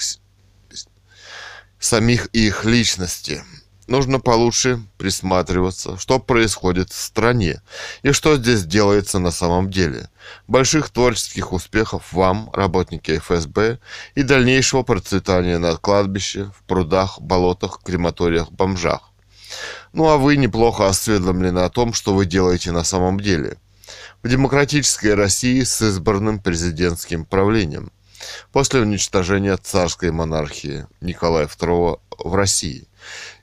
самих 1.80 2.28
их 2.28 2.66
личности. 2.66 3.44
Нужно 3.88 4.22
получше 4.22 4.82
присматриваться, 4.98 5.98
что 5.98 6.18
происходит 6.18 6.90
в 6.92 6.96
стране 6.96 7.62
и 8.02 8.14
что 8.14 8.38
здесь 8.38 8.64
делается 8.64 9.20
на 9.20 9.32
самом 9.32 9.70
деле. 9.70 10.10
Больших 10.48 10.90
творческих 10.90 11.52
успехов 11.52 12.14
вам, 12.14 12.50
работники 12.54 13.20
ФСБ, 13.20 13.80
и 14.16 14.24
дальнейшего 14.24 14.84
процветания 14.84 15.58
на 15.58 15.76
кладбище, 15.76 16.46
в 16.58 16.64
прудах, 16.64 17.20
болотах, 17.20 17.82
крематориях, 17.84 18.50
бомжах. 18.52 19.12
Ну 19.92 20.08
а 20.08 20.18
вы 20.18 20.38
неплохо 20.38 20.88
осведомлены 20.88 21.60
о 21.60 21.70
том, 21.70 21.94
что 21.94 22.16
вы 22.16 22.26
делаете 22.26 22.72
на 22.72 22.86
самом 22.86 23.20
деле. 23.20 23.58
В 24.24 24.30
демократической 24.30 25.14
России 25.14 25.62
с 25.64 25.82
избранным 25.82 26.40
президентским 26.40 27.26
правлением– 27.26 27.92
после 28.52 28.82
уничтожения 28.82 29.58
царской 29.58 30.12
монархии 30.12 30.88
Николая 31.02 31.48
II 31.48 32.00
в 32.18 32.36
России. 32.36 32.88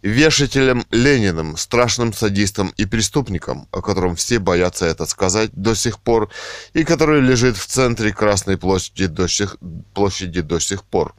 Вешателем 0.03 0.87
Лениным, 0.91 1.57
страшным 1.57 2.13
садистом 2.13 2.73
и 2.77 2.87
преступником, 2.87 3.69
о 3.71 3.83
котором 3.83 4.17
все 4.17 4.39
боятся 4.39 4.87
это 4.87 5.05
сказать 5.07 5.51
до 5.53 5.75
сих 5.75 5.99
пор, 5.99 6.31
и 6.73 6.85
который 6.85 7.21
лежит 7.21 7.57
в 7.57 7.67
центре 7.67 8.13
Красной 8.13 8.57
площади 8.57 9.07
до 9.07 9.29
сих, 9.29 9.57
площади 9.95 10.41
до 10.41 10.59
сих 10.59 10.85
пор. 10.85 11.15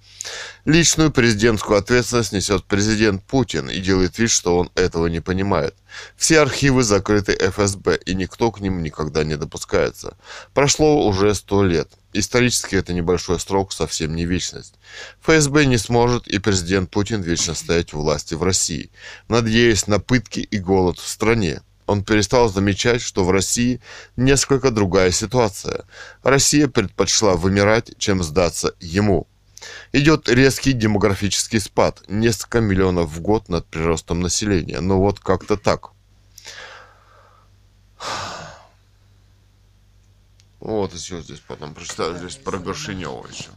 Личную 0.65 1.11
президентскую 1.11 1.80
ответственность 1.80 2.32
несет 2.32 2.65
президент 2.65 3.24
Путин 3.24 3.69
и 3.69 3.80
делает 3.80 4.17
вид, 4.17 4.30
что 4.30 4.57
он 4.57 4.72
этого 4.76 5.07
не 5.07 5.19
понимает. 5.19 5.76
Все 6.15 6.39
архивы 6.39 6.84
закрыты 6.84 7.34
ФСБ, 7.34 7.97
и 8.05 8.13
никто 8.13 8.51
к 8.51 8.59
ним 8.59 8.84
никогда 8.84 9.24
не 9.24 9.38
допускается. 9.38 10.17
Прошло 10.53 11.07
уже 11.07 11.34
сто 11.36 11.63
лет. 11.63 11.89
Исторически 12.13 12.76
это 12.76 12.93
небольшой 12.93 13.39
срок, 13.39 13.72
совсем 13.72 14.15
не 14.15 14.26
вечность. 14.26 14.76
ФСБ 15.22 15.65
не 15.65 15.78
сможет 15.78 16.28
и 16.28 16.39
президент 16.39 16.89
Путин 16.89 17.22
вечно 17.22 17.53
стоять 17.53 17.93
у 17.93 18.01
власти 18.01 18.34
в 18.34 18.43
России, 18.43 18.91
надеясь 19.30 19.88
на 19.88 19.99
пытки 19.99 20.39
и 20.39 20.59
голод 20.59 20.99
в 20.99 21.07
стране. 21.07 21.61
Он 21.88 22.03
перестал 22.03 22.47
замечать, 22.47 23.01
что 23.01 23.26
в 23.26 23.32
России 23.32 23.82
несколько 24.15 24.72
другая 24.72 25.11
ситуация. 25.11 25.86
Россия 26.24 26.67
предпочла 26.67 27.36
вымирать, 27.36 27.97
чем 27.97 28.24
сдаться 28.24 28.74
ему. 28.80 29.28
Идет 29.91 30.30
резкий 30.30 30.74
демографический 30.74 31.59
спад, 31.59 32.03
несколько 32.07 32.62
миллионов 32.62 33.09
в 33.09 33.22
год 33.22 33.49
над 33.49 33.66
приростом 33.68 34.22
населения. 34.22 34.80
Но 34.80 34.99
вот 34.99 35.20
как-то 35.20 35.57
так. 35.57 35.91
Вот 40.59 40.93
еще 40.93 41.22
здесь 41.22 41.39
потом 41.39 41.74
прочитаю 41.74 42.18
здесь 42.18 42.36
про 42.36 42.59
Горшинева 42.59 43.28
еще. 43.28 43.49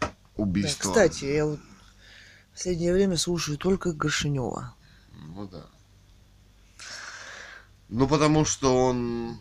Да, 0.00 0.12
Убийство. 0.34 0.88
кстати, 0.88 1.24
я 1.24 1.46
вот 1.46 1.60
в 1.60 2.52
последнее 2.52 2.92
время 2.92 3.16
слушаю 3.16 3.56
только 3.56 3.92
Горшинева. 3.92 4.74
Ну 5.12 5.46
да. 5.46 5.66
Ну 7.88 8.08
потому 8.08 8.44
что 8.44 8.76
он 8.86 9.38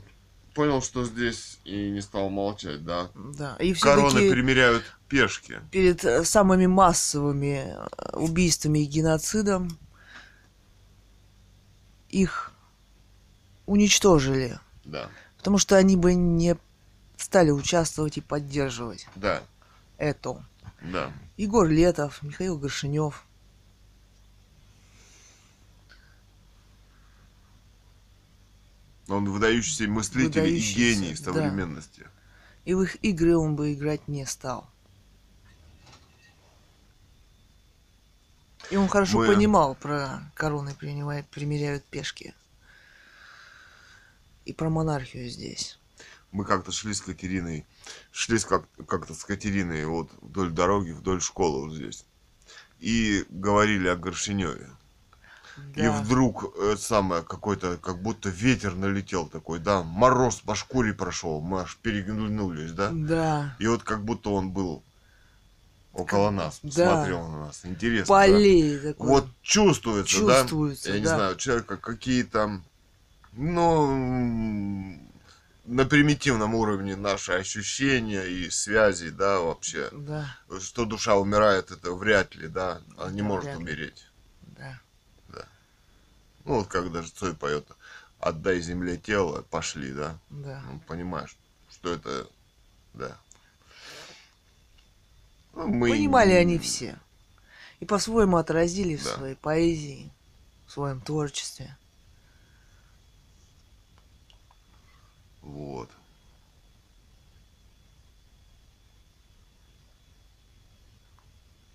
понял, 0.54 0.82
что 0.82 1.06
здесь 1.06 1.55
и 1.66 1.90
не 1.90 2.02
стал 2.02 2.30
молчать, 2.30 2.86
да. 2.86 3.10
Да. 3.16 3.56
И 3.60 3.74
Короны 3.74 4.10
все-таки 4.10 4.32
примеряют 4.32 4.84
пешки. 5.10 5.60
перед 5.72 6.06
э, 6.06 6.24
самыми 6.24 6.68
массовыми 6.68 7.76
э, 7.76 8.16
убийствами 8.18 8.80
и 8.80 8.86
геноцидом 8.86 9.78
их 12.10 12.52
уничтожили. 13.66 14.60
Да. 14.84 15.10
Потому 15.38 15.58
что 15.58 15.76
они 15.76 15.96
бы 15.96 16.14
не 16.14 16.56
стали 17.18 17.50
участвовать 17.52 18.18
и 18.18 18.22
поддерживать 18.22 19.08
Да. 19.16 19.42
это. 19.98 20.44
Да. 20.82 21.12
Егор 21.38 21.68
Летов, 21.68 22.22
Михаил 22.22 22.58
Горшинев. 22.58 23.26
Он 29.08 29.30
выдающийся 29.30 29.88
мыслитель 29.88 30.40
и 30.42 30.44
Выдающийся, 30.52 30.78
гений 30.78 31.16
да. 31.16 31.34
современности. 31.34 32.08
И 32.66 32.74
в 32.74 32.82
их 32.82 32.96
игры 33.04 33.38
он 33.38 33.56
бы 33.56 33.74
играть 33.74 34.08
не 34.08 34.26
стал. 34.26 34.68
И 38.72 38.78
он 38.78 38.88
хорошо 38.88 39.20
Мы- 39.20 39.28
понимал 39.28 39.76
про 39.76 40.22
короны 40.34 40.74
принимают, 40.74 41.28
примеряют 41.28 41.84
пешки. 41.86 42.34
И 44.46 44.54
про 44.54 44.70
монархию 44.70 45.30
здесь. 45.30 45.78
Мы 46.32 46.46
как-то 46.46 46.72
шли 46.72 46.94
с 46.94 47.02
Катериной, 47.02 47.66
шли 48.12 48.38
с 48.40 48.46
как- 48.46 48.68
как-то 48.88 49.14
с 49.14 49.24
Катериной 49.24 49.86
вот 49.86 50.12
вдоль 50.22 50.52
дороги, 50.52 50.92
вдоль 50.92 51.22
школы 51.22 51.68
вот 51.68 51.76
здесь. 51.76 52.06
И 52.80 53.26
говорили 53.30 53.88
о 53.88 53.96
Горшиневе. 53.96 54.70
И 55.76 55.82
Да. 55.82 55.92
вдруг 55.92 56.54
э, 56.58 56.76
самое 56.78 57.24
какой-то, 57.24 57.78
как 57.78 58.02
будто 58.02 58.30
ветер 58.30 58.76
налетел 58.76 59.28
такой, 59.28 59.60
да, 59.60 59.84
мороз 59.84 60.36
по 60.38 60.56
шкуре 60.56 60.94
прошел, 60.94 61.40
мы 61.42 61.62
аж 61.62 61.78
переглянулись, 61.82 62.72
да? 62.72 62.90
Да. 62.94 63.56
И 63.60 63.68
вот 63.68 63.84
как 63.84 64.04
будто 64.04 64.32
он 64.32 64.52
был 64.52 64.84
около 65.94 66.30
нас, 66.30 66.60
Да. 66.62 66.70
посмотрел 66.70 67.28
на 67.30 67.40
нас. 67.46 67.62
Интересно. 67.64 68.06
да? 68.06 68.22
Полей 68.22 68.78
такой. 68.80 69.08
Вот 69.08 69.28
чувствуется, 69.42 70.26
да? 70.26 70.42
Чувствуется, 70.42 70.92
Я 70.92 71.00
не 71.00 71.06
да. 71.06 71.16
знаю, 71.16 71.36
у 71.36 71.38
человека 71.38 71.78
какие-то, 71.78 72.62
ну, 73.34 75.00
на 75.66 75.86
примитивном 75.86 76.54
уровне 76.56 76.96
наши 76.96 77.32
ощущения 77.32 78.24
и 78.24 78.50
связи, 78.50 79.10
да, 79.10 79.40
вообще. 79.40 79.90
Да, 79.92 80.26
Что 80.60 80.86
душа 80.86 81.16
умирает, 81.16 81.72
это 81.72 81.92
вряд 81.94 82.36
ли, 82.36 82.48
да, 82.48 82.82
она 82.98 83.12
не 83.12 83.22
Да, 83.22 83.28
может 83.28 83.56
умереть. 83.56 84.06
Ну, 86.46 86.60
вот 86.60 86.68
как 86.68 86.92
даже 86.92 87.10
Цой 87.10 87.36
поет 87.36 87.68
«Отдай 88.20 88.62
земле 88.62 88.98
тело, 88.98 89.42
пошли», 89.42 89.92
да? 89.92 90.18
Да. 90.30 90.62
Ну, 90.72 90.80
понимаешь, 90.88 91.36
что 91.72 91.92
это, 91.94 92.28
да. 92.94 93.18
Ну, 95.54 95.68
мы... 95.68 95.90
Понимали 95.90 96.32
они 96.32 96.60
все. 96.60 97.00
И 97.80 97.86
по-своему 97.86 98.38
отразили 98.38 98.96
в 98.96 99.04
Да. 99.04 99.16
своей 99.16 99.36
поэзии, 99.36 100.12
в 100.68 100.72
своем 100.72 101.02
творчестве. 101.02 101.76
Вот. 105.42 105.90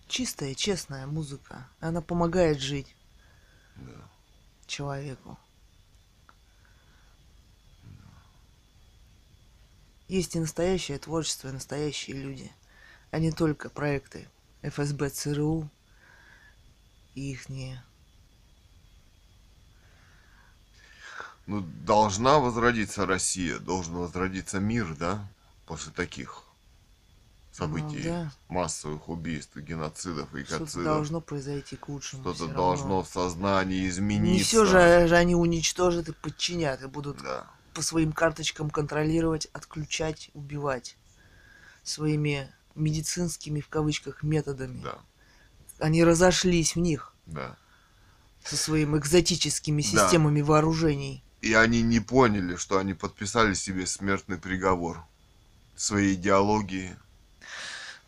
Чистая, 0.09 0.55
честная 0.55 1.07
музыка. 1.07 1.69
Она 1.79 2.03
помогает 2.03 2.59
жить 2.61 2.97
Да. 3.77 4.10
Человеку. 4.71 5.39
Есть 10.09 10.35
и 10.35 10.41
настоящее 10.41 10.99
творчество, 10.99 11.49
и 11.49 11.53
настоящие 11.53 12.17
люди, 12.17 12.51
а 13.11 13.19
не 13.19 13.31
только 13.31 13.69
проекты 13.69 14.29
ФСБ, 14.63 15.11
ЦРУ 15.11 15.69
и 17.15 17.33
ихние 17.33 17.83
Ну, 21.47 21.63
должна 21.85 22.39
возродиться 22.39 23.07
Россия, 23.07 23.59
должен 23.59 23.95
возродиться 23.97 24.61
мир, 24.61 24.95
да, 24.95 25.27
после 25.67 25.93
таких 25.93 26.45
событий, 27.61 28.03
да. 28.03 28.33
массовых 28.49 29.09
убийств, 29.09 29.57
геноцидов 29.57 30.35
и 30.35 30.45
Что-то 30.45 30.65
экоцидов. 30.65 30.85
должно 30.85 31.21
произойти 31.21 31.77
к 31.77 31.89
лучшему. 31.89 32.23
Что-то 32.23 32.53
должно 32.53 33.03
в 33.03 33.09
сознании 33.09 33.89
измениться. 33.89 34.33
Не 34.39 34.43
все 34.43 34.65
же, 34.65 35.07
же 35.09 35.17
они 35.17 35.35
уничтожат 35.35 36.09
и 36.09 36.13
подчинят, 36.13 36.83
и 36.83 36.87
будут 36.87 37.23
Да. 37.23 37.47
по 37.75 37.83
своим 37.83 38.13
карточкам 38.13 38.71
контролировать, 38.71 39.47
отключать, 39.53 40.31
убивать 40.35 40.97
своими 41.83 42.53
медицинскими 42.75 43.61
в 43.61 43.69
кавычках 43.69 44.23
методами. 44.23 44.83
Да, 44.83 44.99
Они 45.79 46.05
разошлись 46.05 46.75
в 46.77 46.79
них 46.81 47.13
да. 47.27 47.57
со 48.45 48.57
своими 48.57 48.99
экзотическими 48.99 49.83
Да. 49.83 49.89
системами 49.89 50.41
вооружений. 50.41 51.23
И 51.41 51.55
они 51.55 51.81
не 51.83 52.01
поняли, 52.01 52.57
что 52.57 52.79
они 52.79 52.93
подписали 52.95 53.55
себе 53.55 53.87
смертный 53.87 54.37
приговор 54.39 55.03
своей 55.75 56.15
идеологии. 56.15 56.95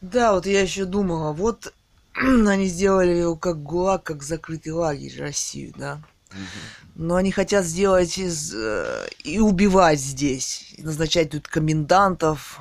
Да, 0.03 0.33
вот 0.33 0.47
я 0.47 0.61
еще 0.61 0.85
думала, 0.85 1.33
вот 1.33 1.73
они 2.15 2.67
сделали 2.67 3.11
его 3.11 3.37
как 3.37 3.63
ГУЛАГ, 3.63 4.03
как 4.03 4.23
закрытый 4.25 4.73
лагерь 4.73 5.21
Россию, 5.21 5.73
да. 5.77 6.03
Но 6.97 7.15
они 7.15 7.31
хотят 7.31 7.65
сделать 7.65 8.19
из, 8.19 8.53
э, 8.53 9.07
и 9.23 9.39
убивать 9.39 10.01
здесь, 10.01 10.75
и 10.77 10.83
назначать 10.83 11.31
тут 11.31 11.47
комендантов, 11.47 12.61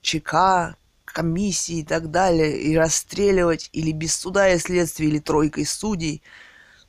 ЧК, 0.00 0.76
комиссии 1.04 1.80
и 1.80 1.84
так 1.84 2.10
далее, 2.10 2.62
и 2.62 2.74
расстреливать 2.74 3.68
или 3.74 3.92
без 3.92 4.16
суда 4.16 4.48
и 4.48 4.58
следствия, 4.58 5.08
или 5.08 5.18
тройкой 5.18 5.66
судей. 5.66 6.22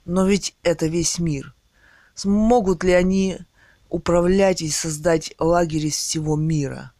Но 0.05 0.25
ведь 0.25 0.55
это 0.63 0.85
весь 0.87 1.19
мир. 1.19 1.53
Смогут 2.15 2.85
ли 2.85 2.93
они 2.93 3.39
управлять 3.89 4.61
и 4.61 4.69
создать 4.69 5.33
лагерь 5.37 5.87
из 5.87 5.95
всего 5.95 6.37
мира? 6.37 6.93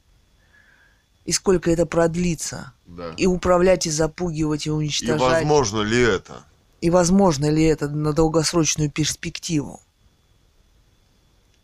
И 1.30 1.31
сколько 1.31 1.69
это 1.69 1.85
продлится? 1.85 2.73
Да. 2.88 3.14
И 3.15 3.27
управлять, 3.27 3.85
и 3.85 3.91
запугивать, 3.91 4.65
и 4.65 4.69
И 4.69 4.72
уничтожать. 4.72 5.19
возможно 5.43 5.81
ли 5.81 6.01
это? 6.01 6.43
И 6.81 6.89
возможно 6.89 7.47
ли 7.51 7.65
это 7.65 7.88
на 7.88 8.14
долгосрочную 8.14 8.89
перспективу? 8.89 9.80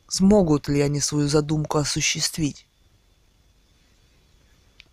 Смогут 0.07 0.67
ли 0.67 0.81
они 0.81 0.99
свою 0.99 1.27
задумку 1.27 1.79
осуществить? 1.79 2.67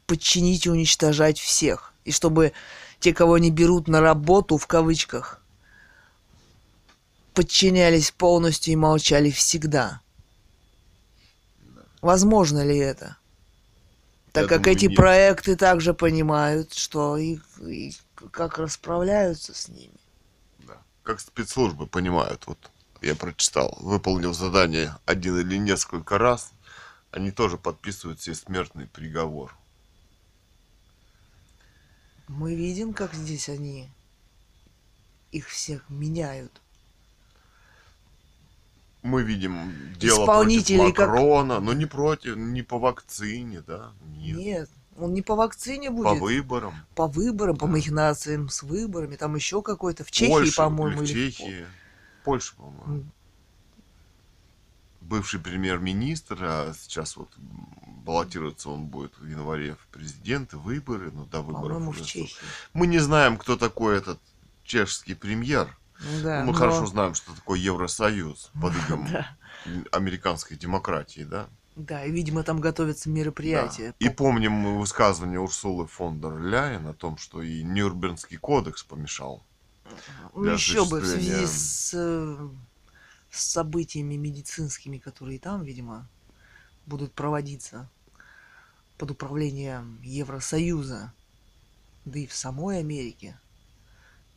Подчинить 0.06 0.64
и 0.64 0.70
уничтожать 0.70 1.38
всех. 1.38 1.92
И 2.06 2.10
чтобы 2.10 2.54
те, 2.98 3.12
кого 3.12 3.34
они 3.34 3.50
берут 3.50 3.88
на 3.88 4.00
работу, 4.00 4.56
в 4.56 4.66
кавычках, 4.66 5.42
подчинялись 7.34 8.10
полностью 8.10 8.72
и 8.72 8.76
молчали 8.76 9.30
всегда. 9.30 10.00
Возможно 12.00 12.64
ли 12.64 12.78
это? 12.78 13.18
Так 14.32 14.44
Я 14.44 14.48
как 14.48 14.62
думаю, 14.62 14.76
эти 14.76 14.86
нет. 14.86 14.96
проекты 14.96 15.56
также 15.56 15.94
понимают, 15.94 16.72
что 16.74 17.16
их, 17.18 17.42
и 17.60 17.94
как 18.30 18.58
расправляются 18.58 19.54
с 19.54 19.68
ними. 19.68 20.00
Да. 20.58 20.82
Как 21.02 21.20
спецслужбы 21.20 21.86
понимают, 21.86 22.46
вот 22.46 22.70
я 23.02 23.14
прочитал, 23.14 23.76
выполнил 23.80 24.32
задание 24.32 24.96
один 25.04 25.38
или 25.38 25.58
несколько 25.58 26.18
раз, 26.18 26.52
они 27.10 27.30
тоже 27.30 27.58
подписывают 27.58 28.22
себе 28.22 28.34
смертный 28.34 28.86
приговор. 28.86 29.54
Мы 32.28 32.54
видим, 32.54 32.94
как 32.94 33.12
здесь 33.14 33.50
они 33.50 33.90
их 35.30 35.48
всех 35.48 35.90
меняют. 35.90 36.61
Мы 39.02 39.22
видим 39.24 39.72
дело 39.98 40.26
против 40.26 40.94
как- 40.94 41.08
Макрона, 41.08 41.58
но 41.60 41.72
не 41.72 41.86
против, 41.86 42.36
не 42.36 42.62
по 42.62 42.78
вакцине, 42.78 43.62
да, 43.66 43.92
нет. 44.16 44.38
Нет, 44.38 44.70
он 44.96 45.12
не 45.12 45.22
по 45.22 45.34
вакцине 45.34 45.90
будет, 45.90 46.04
По 46.04 46.14
выборам. 46.14 46.74
по 46.94 47.08
выборам, 47.08 47.56
по 47.56 47.66
махинациям 47.66 48.48
с 48.48 48.62
выборами, 48.62 49.16
там 49.16 49.34
еще 49.34 49.60
какой-то, 49.60 50.04
в 50.04 50.10
Чехии, 50.12 50.30
Польша, 50.30 50.56
по-моему, 50.62 51.02
или 51.02 51.06
в 51.06 51.08
Чехии. 51.14 51.66
Польша, 52.24 52.54
по-моему. 52.56 52.84
М. 52.86 53.12
Бывший 55.00 55.40
премьер-министр, 55.40 56.38
а 56.42 56.72
сейчас 56.78 57.16
вот 57.16 57.28
баллотироваться 58.04 58.70
он 58.70 58.86
будет 58.86 59.18
в 59.18 59.26
январе 59.26 59.74
в 59.74 59.86
президенты, 59.92 60.56
выборы, 60.56 61.10
ну 61.12 61.24
до 61.26 61.40
выборов 61.42 61.62
по-моему, 61.68 61.90
уже 61.90 62.04
в. 62.04 62.06
Чехии. 62.06 62.38
Мы 62.72 62.86
не 62.86 62.98
знаем, 63.00 63.36
кто 63.36 63.56
такой 63.56 63.96
этот 63.96 64.20
чешский 64.64 65.14
премьер. 65.14 65.76
Да, 66.22 66.40
Мы 66.40 66.52
но- 66.52 66.52
хорошо 66.52 66.86
знаем, 66.86 67.14
что 67.14 67.34
такое 67.34 67.58
Евросоюз 67.58 68.50
под 68.60 68.72
игом 68.86 69.08
Да, 69.10 69.36
американской 69.92 70.56
демократии, 70.56 71.22
да? 71.24 71.48
да, 71.76 72.04
и, 72.04 72.10
видимо, 72.10 72.42
там 72.42 72.60
готовятся 72.60 73.08
мероприятия. 73.08 73.94
Да. 73.98 74.06
И 74.06 74.10
помним 74.10 74.52
мы 74.52 74.78
высказывание 74.78 75.38
Урсулы 75.40 75.86
фон 75.86 76.20
дер 76.20 76.38
Ляйен 76.38 76.86
о 76.86 76.94
том, 76.94 77.16
что 77.16 77.42
и 77.42 77.62
Нюрнбергский 77.62 78.36
кодекс 78.36 78.82
помешал. 78.82 79.42
Ну, 80.34 80.44
еще 80.44 80.84
бы 80.86 81.00
в 81.00 81.06
связи 81.06 81.46
с, 81.46 81.92
э, 81.94 82.48
с 83.30 83.44
событиями 83.52 84.14
медицинскими, 84.16 84.98
которые 84.98 85.38
там, 85.38 85.62
видимо, 85.62 86.08
будут 86.86 87.12
проводиться 87.12 87.88
под 88.98 89.10
управлением 89.12 90.00
Евросоюза, 90.02 91.12
да 92.04 92.18
и 92.18 92.26
в 92.26 92.34
самой 92.34 92.80
Америке. 92.80 93.38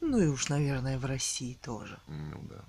Ну 0.08 0.20
и 0.20 0.28
уж, 0.28 0.50
наверное, 0.50 1.00
в 1.00 1.06
России 1.06 1.58
тоже. 1.64 1.98
Ну, 2.08 2.40
да. 2.44 2.62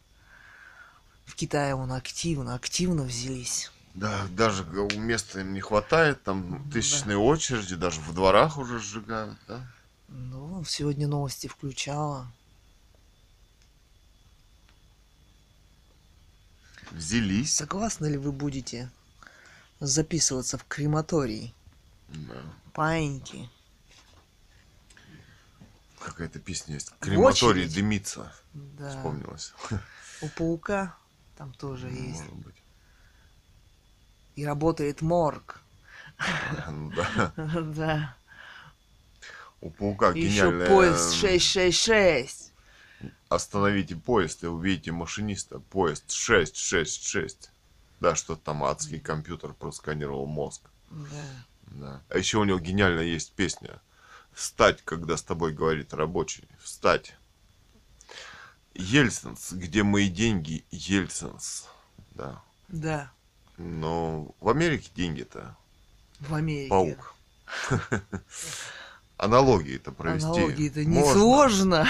В 1.26 1.34
Китае 1.34 1.74
он 1.74 1.92
активно, 1.92 2.54
активно 2.54 3.02
взялись. 3.02 3.70
Да, 3.94 4.26
даже 4.30 4.64
места 4.64 5.40
им 5.40 5.52
не 5.52 5.60
хватает, 5.60 6.22
там 6.22 6.62
Да. 6.64 6.72
тысячные 6.72 7.18
очереди, 7.18 7.74
даже 7.76 8.00
в 8.00 8.14
дворах 8.14 8.56
уже 8.56 8.78
сжигают, 8.78 9.36
да? 9.48 9.66
Ну, 10.08 10.64
сегодня 10.64 11.06
новости 11.08 11.46
включала. 11.46 12.26
Взялись. 16.90 17.54
Согласны 17.54 18.06
ли 18.06 18.16
вы 18.16 18.32
будете 18.32 18.90
записываться 19.80 20.56
в 20.56 20.64
крематорий? 20.64 21.54
Да. 22.08 22.42
Паиньки. 22.72 23.50
Какая-то 26.06 26.38
песня 26.38 26.74
есть. 26.74 26.92
Крематорий 27.00 27.62
очередь? 27.62 27.74
дымится. 27.74 28.32
Да. 28.54 28.90
Вспомнилось. 28.90 29.52
У 30.22 30.28
паука 30.28 30.96
там 31.36 31.52
тоже 31.52 31.88
есть. 31.88 32.20
Может 32.20 32.36
быть. 32.36 32.62
И 34.36 34.46
работает 34.46 35.02
морг. 35.02 35.60
Ну 36.70 36.92
да. 36.92 37.32
Да. 37.74 38.16
У 39.60 39.70
паука 39.70 40.10
Еще 40.10 40.28
гениальная... 40.28 40.68
поезд 40.68 41.12
666. 41.14 42.52
Остановите 43.28 43.96
поезд 43.96 44.44
и 44.44 44.46
увидите 44.46 44.92
машиниста. 44.92 45.58
Поезд 45.58 46.12
666. 46.12 47.50
Да, 47.98 48.14
что 48.14 48.36
там 48.36 48.62
адский 48.62 49.00
компьютер 49.00 49.54
просканировал 49.54 50.26
мозг. 50.26 50.62
Да. 50.88 51.24
Да. 51.66 52.02
А 52.08 52.16
еще 52.16 52.38
у 52.38 52.44
него 52.44 52.60
гениально 52.60 53.00
есть 53.00 53.32
песня. 53.32 53.80
Встать, 54.36 54.82
когда 54.84 55.16
с 55.16 55.22
тобой 55.22 55.54
говорит 55.54 55.94
рабочий. 55.94 56.44
Встать. 56.60 57.14
Ельцинс, 58.74 59.52
где 59.52 59.82
мои 59.82 60.10
деньги, 60.10 60.62
Ельцинс. 60.70 61.66
Да. 62.10 62.42
Да. 62.68 63.10
Но 63.56 64.34
в 64.40 64.50
Америке 64.50 64.90
деньги-то 64.94 65.56
В 66.20 66.34
Америке. 66.34 66.68
паук. 66.68 67.14
Аналогии-то 69.16 69.90
провести. 69.92 70.26
Аналогии 70.26 70.68
это 70.68 70.80
можно. 70.80 71.08
несложно. 71.08 71.88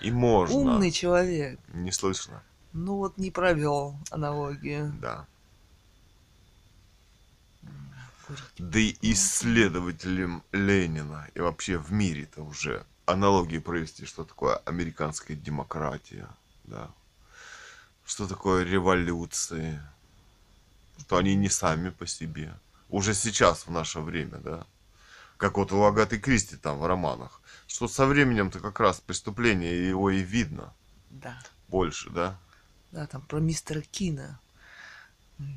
И 0.00 0.10
можно. 0.10 0.56
Умный 0.56 0.90
человек. 0.90 1.60
Не 1.68 1.92
слышно. 1.92 2.42
Ну 2.72 2.96
вот 2.96 3.18
не 3.18 3.30
провел 3.30 3.94
аналогию. 4.10 4.90
Да. 5.02 5.26
Да 8.58 8.78
и 8.78 8.96
исследователям 9.00 10.42
Ленина 10.52 11.28
и 11.34 11.40
вообще 11.40 11.78
в 11.78 11.92
мире-то 11.92 12.42
уже 12.42 12.84
аналогии 13.06 13.58
провести, 13.58 14.06
что 14.06 14.24
такое 14.24 14.56
американская 14.56 15.36
демократия, 15.36 16.28
да. 16.64 16.90
Что 18.06 18.26
такое 18.26 18.64
революции, 18.64 19.80
что 21.00 21.16
они 21.16 21.34
не 21.34 21.48
сами 21.48 21.90
по 21.90 22.06
себе. 22.06 22.54
Уже 22.90 23.14
сейчас, 23.14 23.66
в 23.66 23.70
наше 23.70 24.00
время, 24.00 24.38
да. 24.38 24.66
Как 25.36 25.56
вот 25.56 25.72
у 25.72 25.82
Агаты 25.82 26.18
Кристи 26.18 26.56
там 26.56 26.78
в 26.78 26.86
романах. 26.86 27.40
Что 27.66 27.88
со 27.88 28.06
временем-то 28.06 28.60
как 28.60 28.78
раз 28.80 29.00
преступление 29.00 29.88
его 29.88 30.10
и 30.10 30.20
видно 30.22 30.72
Да. 31.10 31.38
больше, 31.68 32.10
да. 32.10 32.38
Да, 32.92 33.06
там 33.06 33.22
про 33.22 33.40
мистера 33.40 33.80
Кина. 33.80 34.38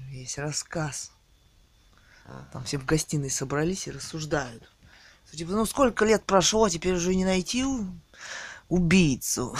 Есть 0.09 0.37
рассказ. 0.39 1.11
Там 2.51 2.63
все 2.63 2.77
в 2.77 2.85
гостиной 2.85 3.29
собрались 3.29 3.87
и 3.87 3.91
рассуждают. 3.91 4.69
Типа, 5.31 5.51
ну 5.51 5.65
сколько 5.65 6.05
лет 6.05 6.23
прошло, 6.25 6.65
а 6.65 6.69
теперь 6.69 6.95
уже 6.95 7.13
не 7.15 7.25
найти 7.25 7.65
убийцу. 8.69 9.55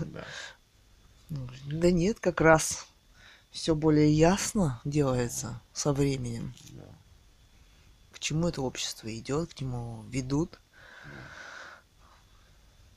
Да. 0.00 0.24
Да 1.66 1.90
нет, 1.90 2.20
как 2.20 2.40
раз 2.40 2.86
все 3.50 3.74
более 3.74 4.12
ясно 4.12 4.80
делается 4.84 5.60
со 5.72 5.92
временем. 5.92 6.54
К 8.12 8.18
чему 8.20 8.48
это 8.48 8.62
общество 8.62 9.14
идет, 9.16 9.50
к 9.50 9.54
чему 9.54 10.04
ведут. 10.10 10.60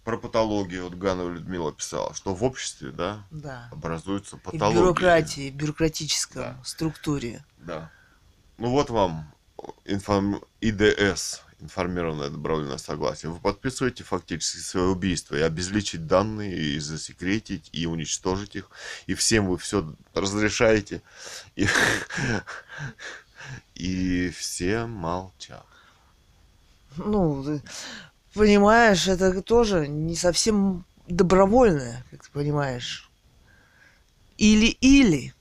Про 0.07 0.17
патологию 0.17 0.85
вот 0.85 0.93
Ганова 0.93 1.29
Людмила 1.29 1.73
писала, 1.73 2.13
что 2.13 2.33
в 2.33 2.41
обществе, 2.41 2.91
да, 2.91 3.25
Да. 3.29 3.67
образуются 3.73 4.39
И 4.53 4.57
в 4.57 4.73
бюрократии, 4.73 5.51
в 5.51 5.55
бюрократическом 5.55 6.43
Да. 6.43 6.57
структуре. 6.63 7.43
Да. 7.57 7.91
Ну 8.57 8.69
вот 8.69 8.89
вам 8.89 9.29
информ... 9.83 10.41
ИДС, 10.61 11.41
информированное 11.59 12.29
добровольное 12.29 12.77
согласие. 12.77 13.31
Вы 13.33 13.39
подписываете 13.41 14.05
фактически 14.05 14.59
свое 14.59 14.87
убийство 14.87 15.35
и 15.35 15.41
обезличить 15.41 16.07
данные, 16.07 16.57
и 16.57 16.79
засекретить, 16.79 17.69
и 17.73 17.85
уничтожить 17.85 18.55
их. 18.55 18.69
И 19.07 19.13
всем 19.13 19.47
вы 19.47 19.57
все 19.57 19.93
разрешаете. 20.13 21.01
И, 21.57 21.67
и 23.75 24.29
все 24.29 24.85
молчат. 24.85 25.65
Ну, 26.95 27.59
понимаешь, 28.37 29.07
это 29.07 29.41
тоже 29.41 29.87
не 29.87 30.15
совсем 30.15 30.85
добровольное, 31.07 32.05
как 32.11 32.23
ты 32.23 32.31
понимаешь. 32.31 33.09
Или-или. 34.37 35.33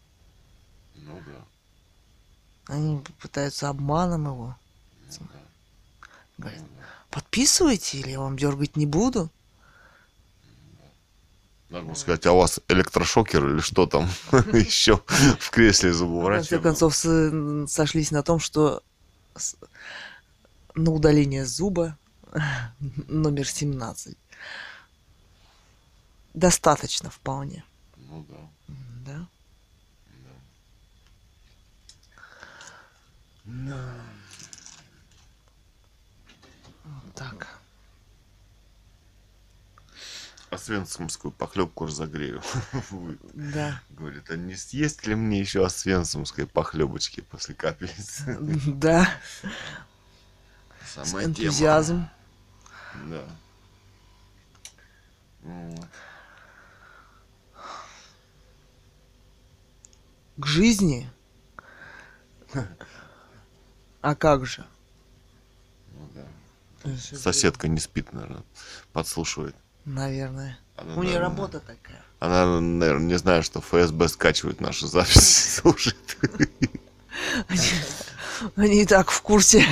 Ну 0.94 1.20
да. 1.26 2.74
Они 2.74 3.02
пытаются 3.20 3.68
обманом 3.68 4.24
его. 4.24 4.56
Ну, 5.20 5.26
да. 5.32 6.08
Говорят, 6.38 6.62
подписывайте, 7.10 7.98
или 7.98 8.10
я 8.10 8.20
вам 8.20 8.36
дергать 8.36 8.76
не 8.76 8.86
буду. 8.86 9.30
Надо 11.68 11.86
было 11.86 11.94
сказать, 11.94 12.24
а 12.26 12.32
у 12.32 12.38
вас 12.38 12.60
электрошокер 12.68 13.44
или 13.48 13.60
что 13.60 13.86
там 13.86 14.08
еще 14.52 15.02
в 15.38 15.50
кресле 15.50 15.92
В 15.92 16.24
конце 16.24 16.58
концов, 16.60 16.94
сошлись 16.94 18.12
на 18.12 18.22
том, 18.22 18.38
что 18.38 18.82
на 20.74 20.92
удаление 20.92 21.44
зуба 21.44 21.98
номер 23.08 23.46
17 23.46 24.16
достаточно 26.36 27.10
вполне. 27.10 27.64
Ну 27.96 28.24
да. 28.28 28.36
Да? 29.06 29.26
Вот 36.84 37.14
так. 37.14 37.58
Освенцимскую 40.50 41.32
похлебку 41.32 41.86
разогрею. 41.86 42.42
Да. 43.34 43.80
Говорит, 43.90 44.30
а 44.30 44.36
не 44.36 44.54
съесть 44.54 45.06
ли 45.06 45.14
мне 45.14 45.40
еще 45.40 45.64
освенцимской 45.64 46.46
похлебочки 46.46 47.20
после 47.20 47.54
капельницы? 47.54 48.36
Да. 48.66 49.08
С 50.84 51.08
Самая 51.08 51.32
тема. 51.32 52.10
Да. 53.04 53.24
Вот. 55.42 55.88
К 60.36 60.46
жизни. 60.46 61.10
А 64.00 64.14
как 64.14 64.46
же? 64.46 64.64
Ну 65.94 66.08
да. 66.14 66.96
Соседка 66.96 67.68
не 67.68 67.80
спит, 67.80 68.12
наверное, 68.12 68.44
подслушивает. 68.92 69.56
Наверное. 69.84 70.58
Она, 70.76 70.94
У 70.96 71.02
нее 71.02 71.18
работа 71.18 71.60
такая. 71.60 72.02
Она, 72.18 72.60
наверное, 72.60 73.06
не 73.06 73.18
знает, 73.18 73.44
что 73.44 73.60
ФСБ 73.60 74.08
скачивает 74.08 74.60
наши 74.60 74.86
записи, 74.86 75.60
слушает. 75.60 76.16
Они, 77.48 77.60
они 78.56 78.82
и 78.82 78.86
так 78.86 79.10
в 79.10 79.22
курсе. 79.22 79.66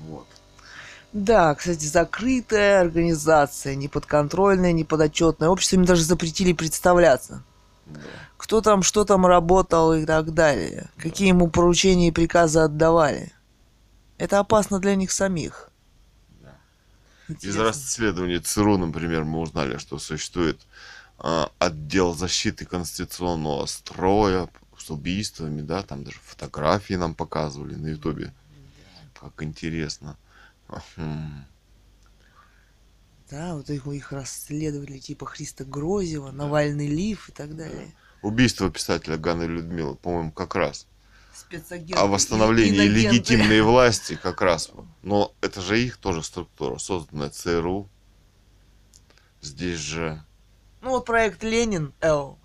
Вот. 0.00 0.28
Да, 1.12 1.54
кстати, 1.54 1.84
закрытая 1.84 2.80
организация, 2.80 3.74
неподконтрольная, 3.74 4.72
неподотчетная. 4.72 5.50
Общество 5.50 5.76
им 5.76 5.84
даже 5.84 6.02
запретили 6.02 6.52
представляться. 6.54 7.42
Да. 7.86 8.00
Кто 8.38 8.60
там, 8.60 8.82
что 8.82 9.04
там 9.04 9.26
работал 9.26 9.92
и 9.92 10.06
так 10.06 10.32
далее. 10.32 10.90
Какие 10.96 11.28
ему 11.28 11.48
поручения 11.48 12.08
и 12.08 12.12
приказы 12.12 12.60
отдавали. 12.60 13.32
Это 14.16 14.38
опасно 14.38 14.78
для 14.78 14.94
них 14.94 15.12
самих. 15.12 15.70
Да. 16.40 16.54
Из 17.28 17.34
Интересно. 17.34 17.64
расследований 17.64 18.38
ЦРУ, 18.38 18.78
например, 18.78 19.24
мы 19.24 19.40
узнали, 19.40 19.76
что 19.76 19.98
существует 19.98 20.60
а, 21.18 21.50
отдел 21.58 22.14
защиты 22.14 22.64
конституционного 22.64 23.66
строя 23.66 24.48
с 24.78 24.90
убийствами, 24.90 25.60
да, 25.60 25.82
там 25.82 26.04
даже 26.04 26.18
фотографии 26.24 26.94
нам 26.94 27.14
показывали 27.14 27.74
на 27.74 27.88
Ютубе. 27.88 28.32
Как 29.20 29.42
интересно. 29.42 30.16
Да, 33.30 33.54
вот 33.54 33.70
их, 33.70 33.86
их 33.86 34.12
расследовали 34.12 34.98
типа 34.98 35.24
Христа 35.24 35.64
Грозева, 35.64 36.30
Навальный 36.32 36.86
Лив 36.86 37.30
и 37.30 37.32
так 37.32 37.56
далее. 37.56 37.94
Убийство 38.20 38.70
писателя 38.70 39.16
Ганны 39.16 39.44
Людмилы, 39.44 39.96
по-моему, 39.96 40.30
как 40.32 40.54
раз. 40.54 40.86
Спецагенты. 41.34 41.94
О 41.94 42.06
восстановлении 42.06 42.86
инагенты. 42.86 43.08
легитимной 43.08 43.62
власти 43.62 44.16
как 44.22 44.42
раз. 44.42 44.70
Но 45.02 45.34
это 45.40 45.62
же 45.62 45.82
их 45.82 45.96
тоже 45.96 46.22
структура, 46.22 46.78
созданная 46.78 47.30
ЦРУ. 47.30 47.88
Здесь 49.40 49.78
же... 49.78 50.22
Ну 50.82 50.90
вот 50.90 51.06
проект 51.06 51.42
Ленин, 51.42 51.94
Л. 52.00 52.38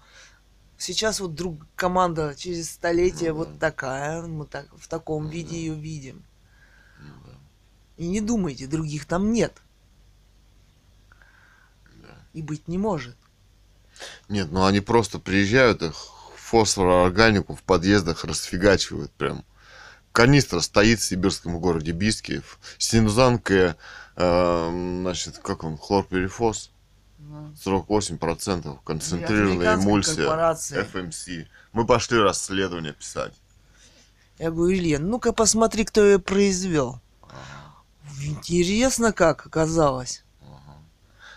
Сейчас 0.78 1.20
вот 1.20 1.36
друг 1.36 1.66
команда 1.76 2.34
через 2.38 2.72
столетие 2.72 3.34
Ну 3.34 3.40
да. 3.44 3.50
вот 3.50 3.60
такая, 3.60 4.22
мы 4.22 4.46
так 4.46 4.68
в 4.78 4.88
таком 4.88 5.26
Ну 5.26 5.30
виде 5.30 5.50
да. 5.50 5.56
ее 5.56 5.74
видим. 5.74 6.24
Ну 7.98 8.04
И 8.04 8.08
не 8.08 8.22
думайте, 8.22 8.68
других 8.68 9.06
там 9.06 9.32
нет 9.32 9.62
да. 12.02 12.16
и 12.34 12.42
быть 12.42 12.68
не 12.68 12.78
может. 12.78 13.16
Нет, 14.30 14.52
ну 14.52 14.66
они 14.66 14.80
просто 14.80 15.20
приезжают, 15.20 15.82
их 15.82 15.96
фосфороорганику 16.36 17.56
в 17.56 17.64
подъездах 17.64 18.24
расфигачивают 18.24 19.12
прям. 19.12 19.44
Канистра 20.12 20.62
стоит 20.62 21.00
в 21.00 21.04
сибирском 21.04 21.60
городе 21.60 21.92
Бийске, 21.92 22.42
в 22.42 22.60
синузанке, 22.78 23.76
э, 24.16 24.70
значит, 25.02 25.38
как 25.40 25.64
он, 25.64 25.78
хлорперифос, 25.78 26.72
48% 27.64 28.80
концентрированная 28.84 29.74
Американская 29.74 30.26
эмульсия. 30.26 30.84
FMC. 30.84 31.48
Мы 31.74 31.86
пошли 31.86 32.20
расследование 32.20 32.94
писать. 32.94 33.34
Я 34.40 34.52
говорю, 34.52 34.76
Илья, 34.76 35.00
ну-ка 35.00 35.34
посмотри, 35.34 35.84
кто 35.84 36.04
ее 36.04 36.20
произвел. 36.20 37.02
Интересно, 38.24 39.12
как 39.14 39.46
оказалось. 39.46 40.24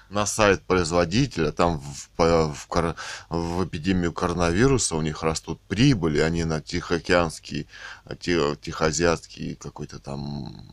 на 0.08 0.26
сайт 0.26 0.62
производителя, 0.62 1.52
там 1.52 1.78
в, 1.78 2.08
в, 2.52 2.66
кор- 2.66 2.96
в 3.28 3.64
эпидемию 3.64 4.12
коронавируса 4.12 4.96
у 4.96 5.02
них 5.02 5.22
растут 5.22 5.60
прибыли, 5.68 6.18
они 6.18 6.42
на 6.44 6.60
Тихоокеанский, 6.60 7.68
а, 8.04 8.16
Ти- 8.16 8.56
Тихоазиатский 8.60 9.54
какой-то 9.54 10.00
там 10.00 10.66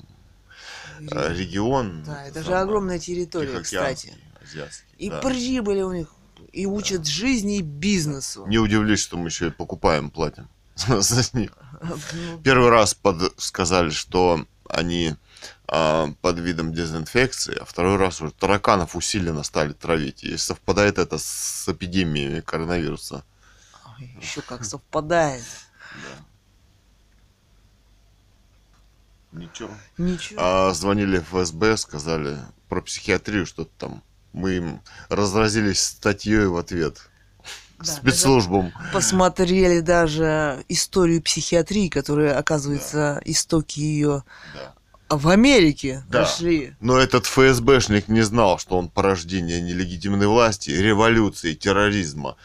э, 0.99 1.33
регион. 1.35 2.03
Да, 2.03 2.25
это 2.25 2.43
же 2.43 2.55
огромная 2.55 2.97
территория, 2.97 3.59
кстати. 3.61 4.15
азиатский, 4.43 4.87
И 4.97 5.11
да. 5.11 5.19
прибыли 5.19 5.81
у 5.83 5.93
них, 5.93 6.07
и 6.51 6.65
учат 6.65 7.05
жизни 7.05 7.57
и 7.57 7.61
бизнесу. 7.61 8.47
Не 8.47 8.57
удивлюсь, 8.57 9.01
что 9.01 9.17
мы 9.17 9.27
еще 9.27 9.47
и 9.47 9.51
покупаем, 9.51 10.09
платим 10.09 10.47
за 10.87 11.37
них. 11.37 11.51
Ну, 11.79 12.39
Первый 12.43 12.69
раз 12.71 12.95
под, 12.95 13.39
сказали, 13.39 13.91
что 13.91 14.47
они 14.67 15.15
а, 15.69 16.13
под 16.21 16.39
видом 16.39 16.73
дезинфекции, 16.73 17.57
а 17.59 17.65
второй 17.65 17.97
раз 17.97 18.21
уже 18.21 18.31
тараканов 18.31 18.95
усиленно 18.95 19.43
стали 19.43 19.73
травить. 19.73 20.23
И 20.23 20.37
совпадает 20.37 20.97
это 20.97 21.17
с 21.17 21.67
эпидемией 21.67 22.41
коронавируса. 22.41 23.23
Еще 24.21 24.41
как 24.41 24.63
совпадает. 24.63 25.43
Ничего. 29.33 29.71
Ничего. 29.97 30.39
А 30.41 30.73
звонили 30.73 31.19
в 31.19 31.33
ФСБ, 31.33 31.75
сказали 31.77 32.37
про 32.69 32.81
психиатрию 32.81 33.45
что-то 33.45 33.71
там. 33.77 34.03
Мы 34.31 34.53
им 34.53 34.81
разразились 35.09 35.81
статьей 35.81 36.45
в 36.45 36.57
ответ. 36.57 37.09
Да, 37.79 37.85
спецслужбам. 37.85 38.71
Посмотрели 38.93 39.81
даже 39.81 40.63
историю 40.69 41.21
психиатрии, 41.21 41.89
которая, 41.89 42.37
оказывается, 42.37 43.21
истоки 43.25 43.79
ее 43.79 44.23
Да. 44.53 44.76
В 45.09 45.29
Америке 45.29 46.03
Да. 46.09 46.21
нашли. 46.21 46.75
Но 46.79 46.97
этот 46.97 47.25
ФСБшник 47.25 48.07
не 48.07 48.21
знал, 48.21 48.59
что 48.59 48.77
он 48.77 48.89
порождение 48.89 49.61
нелегитимной 49.61 50.27
власти, 50.27 50.71
революции, 50.71 51.53
терроризма. 51.53 52.35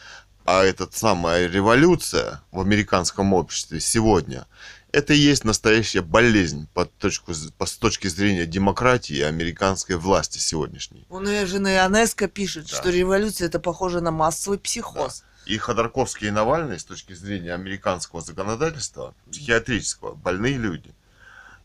А 0.45 0.63
этот 0.63 0.93
самая 0.93 1.47
революция 1.47 2.41
в 2.51 2.59
американском 2.59 3.33
обществе 3.33 3.79
сегодня 3.79 4.45
это 4.91 5.13
и 5.13 5.17
есть 5.17 5.43
настоящая 5.43 6.01
болезнь 6.01 6.67
по 6.73 6.85
точку, 6.85 7.33
по, 7.57 7.65
с 7.65 7.73
точки 7.77 8.07
зрения 8.07 8.45
демократии 8.45 9.15
и 9.15 9.21
американской 9.21 9.95
власти 9.95 10.37
сегодняшней. 10.37 11.07
Он 11.09 11.27
и 11.27 11.45
же 11.45 11.57
на 11.59 11.75
Ионеско 11.75 12.27
пишет, 12.27 12.67
Да. 12.69 12.75
что 12.77 12.89
революция 12.91 13.47
это 13.47 13.59
похоже 13.59 14.01
на 14.01 14.11
массовый 14.11 14.59
психоз. 14.59 15.23
И 15.47 15.57
Ходорковский 15.57 16.27
и 16.27 16.31
Навальный 16.31 16.79
с 16.79 16.83
точки 16.85 17.13
зрения 17.13 17.53
американского 17.55 18.21
законодательства, 18.21 19.15
психиатрического, 19.31 20.13
больные 20.13 20.57
люди. 20.57 20.93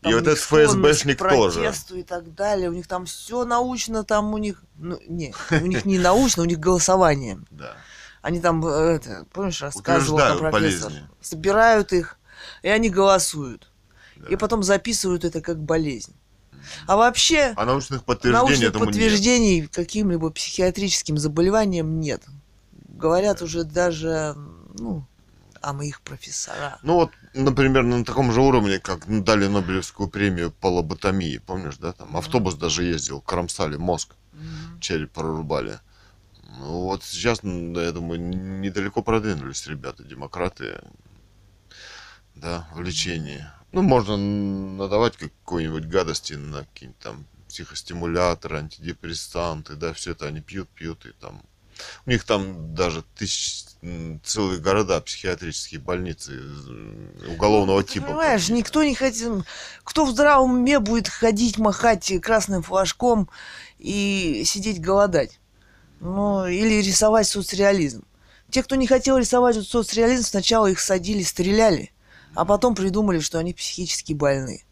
Там 0.01 0.11
и 0.11 0.15
вот 0.15 0.27
этот 0.27 0.39
ФСБшник 0.39 1.17
тоже. 1.19 1.73
и 1.93 2.03
так 2.03 2.33
далее. 2.33 2.69
У 2.69 2.73
них 2.73 2.87
там 2.87 3.05
все 3.05 3.43
научно, 3.43 4.03
там 4.03 4.33
у 4.33 4.37
них... 4.37 4.63
Ну, 4.75 4.97
не, 5.07 5.33
у 5.51 5.65
них 5.65 5.83
не 5.85 5.99
научно, 5.99 6.43
у 6.43 6.45
них 6.45 6.59
голосование. 6.59 7.39
Да. 7.51 7.75
Они 8.21 8.41
там, 8.41 8.65
э, 8.65 8.95
это, 8.95 9.25
помнишь, 9.31 9.61
рассказывал 9.61 10.19
там 10.19 10.39
профессор. 10.39 10.51
болезни. 10.91 11.09
Собирают 11.21 11.93
их, 11.93 12.17
и 12.63 12.67
они 12.67 12.89
голосуют. 12.89 13.71
да. 14.17 14.27
И 14.27 14.35
потом 14.35 14.61
записывают 14.61 15.23
это 15.23 15.39
как 15.41 15.61
болезнь. 15.61 16.13
А 16.85 16.97
вообще, 16.97 17.53
А 17.55 17.65
научных 17.65 18.03
подтверждений 18.03 18.47
научных 18.47 18.69
этому 18.69 18.85
нет. 18.85 18.93
подтверждений 18.93 19.67
каким-либо 19.67 20.29
психиатрическим 20.31 21.17
заболеваниям 21.17 21.99
нет. 21.99 22.23
Говорят 22.89 23.41
уже 23.41 23.63
даже, 23.63 24.35
ну, 24.77 25.05
а 25.61 25.73
моих 25.73 26.01
профессора. 26.01 26.79
Ну 26.83 26.95
вот, 26.95 27.11
например, 27.33 27.83
на 27.83 28.03
таком 28.03 28.31
же 28.31 28.41
уровне, 28.41 28.79
как 28.79 29.05
дали 29.23 29.47
Нобелевскую 29.47 30.09
премию 30.09 30.51
по 30.51 30.67
лоботомии, 30.67 31.37
помнишь, 31.37 31.77
да? 31.77 31.93
Там 31.93 32.15
автобус 32.17 32.55
даже 32.55 32.83
ездил, 32.83 33.21
кромсали 33.21 33.77
мозг, 33.77 34.15
череп 34.79 35.11
прорубали. 35.11 35.79
Ну 36.57 36.81
вот 36.81 37.03
сейчас, 37.03 37.41
я 37.43 37.91
думаю, 37.91 38.19
недалеко 38.19 39.01
продвинулись 39.01 39.67
ребята, 39.67 40.03
демократы, 40.03 40.81
да, 42.35 42.67
в 42.73 42.81
лечении. 42.81 43.45
Ну, 43.71 43.83
можно 43.83 44.17
надавать 44.17 45.15
какой-нибудь 45.17 45.85
гадости 45.85 46.33
на 46.33 46.65
какие-нибудь 46.65 46.99
там 46.99 47.25
психостимуляторы, 47.47 48.57
антидепрессанты, 48.57 49.75
да, 49.75 49.93
все 49.93 50.11
это 50.11 50.27
они 50.27 50.41
пьют, 50.41 50.69
пьют, 50.69 51.05
и 51.05 51.11
там 51.11 51.41
у 52.05 52.09
них 52.09 52.23
там 52.23 52.73
даже 52.73 53.03
тысяч, 53.15 53.65
целые 54.23 54.59
города 54.59 54.99
психиатрические 54.99 55.79
больницы 55.79 56.33
э, 56.33 57.31
уголовного 57.31 57.83
Ты 57.83 57.93
типа. 57.93 58.07
Понимаешь, 58.07 58.49
никто 58.49 58.83
не 58.83 58.93
хотел... 58.93 59.45
Кто 59.83 60.05
в 60.05 60.11
здравом 60.11 60.53
уме 60.53 60.79
будет 60.79 61.07
ходить, 61.07 61.57
махать 61.57 62.11
красным 62.21 62.61
флажком 62.61 63.29
и 63.77 64.43
сидеть 64.45 64.81
голодать? 64.81 65.39
Ну, 66.01 66.45
или 66.45 66.81
рисовать 66.81 67.27
соцреализм. 67.27 68.03
Те, 68.49 68.63
кто 68.63 68.75
не 68.75 68.87
хотел 68.87 69.17
рисовать 69.17 69.55
соцреализм, 69.55 70.23
сначала 70.23 70.67
их 70.67 70.79
садили, 70.79 71.23
стреляли, 71.23 71.91
а 72.33 72.45
потом 72.45 72.75
придумали, 72.75 73.19
что 73.19 73.37
они 73.37 73.53
психически 73.53 74.13
больны. 74.13 74.63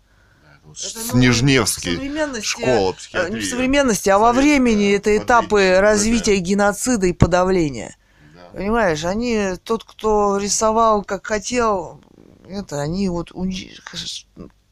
Это, 0.71 0.99
ну, 0.99 1.11
Снежневский, 1.11 2.41
школа 2.41 2.91
э, 2.91 2.93
психиатрии. 2.93 3.33
Не 3.33 3.39
в 3.39 3.45
современности, 3.45 4.09
а 4.09 4.17
во 4.17 4.33
времени 4.33 4.91
это 4.91 5.15
под 5.17 5.23
этапы 5.25 5.77
развития 5.79 6.37
геноцида 6.37 7.07
и 7.07 7.13
подавления. 7.13 7.95
Да. 8.35 8.57
Понимаешь, 8.57 9.03
они, 9.05 9.53
тот, 9.63 9.83
кто 9.83 10.37
рисовал 10.37 11.03
как 11.03 11.25
хотел, 11.25 12.01
это 12.47 12.81
они 12.81 13.09
вот 13.09 13.31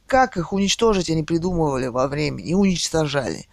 как 0.08 0.38
их 0.38 0.54
уничтожить, 0.54 1.10
они 1.10 1.24
придумывали 1.24 1.88
во 1.88 2.08
времени 2.08 2.50
и 2.50 2.54
уничтожали. 2.54 3.48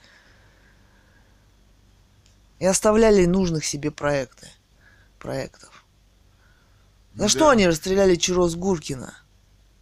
И 2.58 2.66
оставляли 2.66 3.24
нужных 3.24 3.64
себе 3.64 3.90
проекты, 3.90 4.48
проектов. 5.18 5.84
За 7.14 7.24
Да. 7.24 7.28
что 7.28 7.48
они 7.48 7.66
расстреляли 7.66 8.14
Чирос 8.14 8.54
Гуркина? 8.54 9.14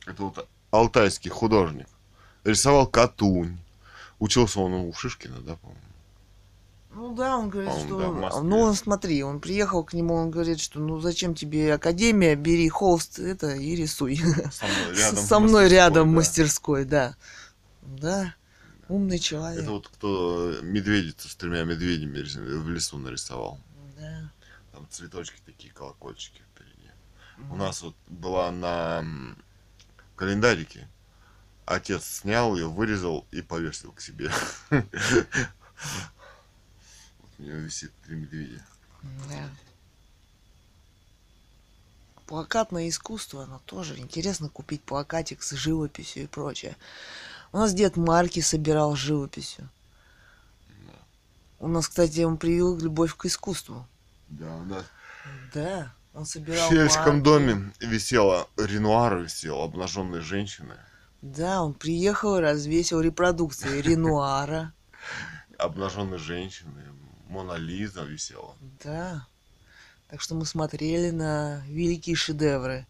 Это 0.07 0.23
вот 0.23 0.49
алтайский 0.71 1.31
художник. 1.31 1.87
Рисовал 2.45 2.87
Катунь. 2.87 3.59
Учился 4.19 4.61
он 4.61 4.73
у 4.73 4.93
Шишкина, 4.93 5.41
да, 5.41 5.57
по-моему? 5.57 5.81
Ну 6.93 7.15
да, 7.15 7.39
он 7.39 7.51
говорит, 7.51 7.73
что... 7.73 7.99
да, 7.99 8.41
ну, 8.43 8.59
он, 8.59 8.75
смотри, 8.75 9.23
он 9.23 9.41
приехал 9.41 9.85
к 9.85 9.93
нему, 9.93 10.15
он 10.15 10.31
говорит, 10.31 10.59
что 10.59 10.81
ну 10.81 10.99
зачем 10.99 11.37
тебе 11.37 11.73
академия, 11.73 12.35
бери 12.35 12.69
холст 12.69 13.21
это 13.21 13.55
и 13.55 13.77
рисуй. 13.77 14.17
Со 14.17 14.67
мной 14.67 14.95
рядом. 14.97 15.17
Со 15.17 15.39
в 15.39 15.43
мной 15.43 15.53
мастерской, 15.53 15.69
рядом 15.69 16.09
да. 16.09 16.17
мастерской, 16.17 16.85
да. 16.85 17.17
Да, 17.83 18.35
умный 18.89 19.21
человек. 19.21 19.63
Это 19.63 19.71
вот 19.71 19.89
кто 19.89 20.53
медведицу 20.63 21.29
с 21.29 21.37
тремя 21.37 21.63
медведями 21.63 22.23
в 22.23 22.69
лесу 22.69 22.99
нарисовал. 22.99 23.61
Да. 23.99 24.33
Там 24.73 24.87
цветочки 24.91 25.41
такие, 25.47 25.73
колокольчики 25.73 26.43
впереди. 26.53 26.91
У 27.51 27.57
нас 27.57 27.83
вот 27.83 27.95
была 28.09 28.51
на 28.51 29.05
календарике. 30.17 30.89
Отец 31.71 32.05
снял 32.05 32.57
ее, 32.57 32.69
вырезал 32.69 33.29
и 33.31 33.43
повесил 33.43 33.93
к 33.93 34.01
себе. 34.01 34.33
У 34.73 34.75
него 37.39 37.59
висит 37.59 37.93
три 38.05 38.17
медведя. 38.17 38.61
Да. 39.29 39.49
Плакатное 42.27 42.89
искусство, 42.89 43.45
оно 43.45 43.61
тоже 43.67 43.97
интересно 43.99 44.49
купить 44.49 44.83
плакатик 44.83 45.45
с 45.45 45.53
живописью 45.53 46.25
и 46.25 46.27
прочее. 46.27 46.77
У 47.53 47.59
нас 47.59 47.73
дед 47.73 47.97
марки 47.97 48.41
собирал 48.41 48.97
живописью. 48.97 49.69
У 51.61 51.69
нас, 51.69 51.87
кстати, 51.89 52.23
он 52.23 52.37
привил 52.37 52.77
любовь 52.79 53.15
к 53.15 53.27
искусству. 53.27 53.87
Да, 54.29 54.57
у 54.57 54.65
нас 54.65 54.85
Да, 55.55 55.95
он 56.15 56.25
в 56.25 56.29
собирал 56.29 56.69
сельском 56.69 57.19
марки. 57.19 57.25
доме 57.25 57.73
висела 57.79 58.49
Ренуар 58.57 59.19
висел, 59.19 59.61
обнаженные 59.63 60.21
женщины. 60.21 60.77
Да, 61.23 61.63
он 61.63 61.75
приехал 61.75 62.37
и 62.37 62.41
развесил 62.41 63.01
репродукции 63.01 63.81
Ренуара. 63.83 64.73
Обнаженные 65.59 66.19
женщины. 66.19 66.85
Мона 67.29 67.55
Лиза 67.55 68.03
висела. 68.03 68.57
Да. 68.83 69.27
Так 70.09 70.21
что 70.21 70.35
мы 70.35 70.45
смотрели 70.45 71.11
на 71.11 71.63
великие 71.67 72.17
шедевры 72.17 72.87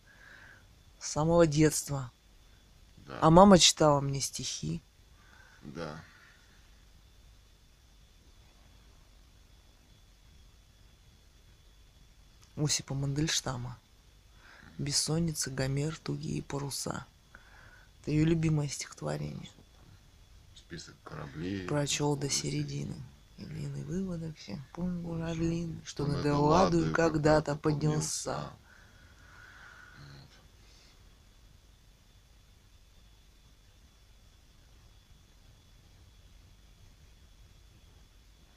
с 0.99 1.11
самого 1.11 1.47
детства. 1.47 2.11
Да. 3.07 3.19
А 3.21 3.31
мама 3.31 3.59
читала 3.59 4.01
мне 4.01 4.21
стихи. 4.21 4.81
Да. 5.63 6.01
Осипа 12.57 12.95
Мандельштама. 12.95 13.79
Бессонница, 14.79 15.51
Гомер, 15.51 15.99
тугие 15.99 16.43
паруса. 16.43 17.07
Это 18.01 18.13
ее 18.13 18.25
любимое 18.25 18.69
стихотворение. 18.69 19.49
Список 20.55 20.95
кораблей. 21.05 21.67
Прочел 21.67 22.17
до 22.17 22.31
середины. 22.31 22.97
И 23.37 23.45
длинный 23.45 23.83
выводок 23.85 24.37
все. 24.37 24.59
Пунгур 24.75 25.21
орлин, 25.23 25.81
что 25.85 26.07
над 26.07 26.25
Элладою 26.25 26.93
когда-то 26.95 27.57
поднялся. 27.57 28.51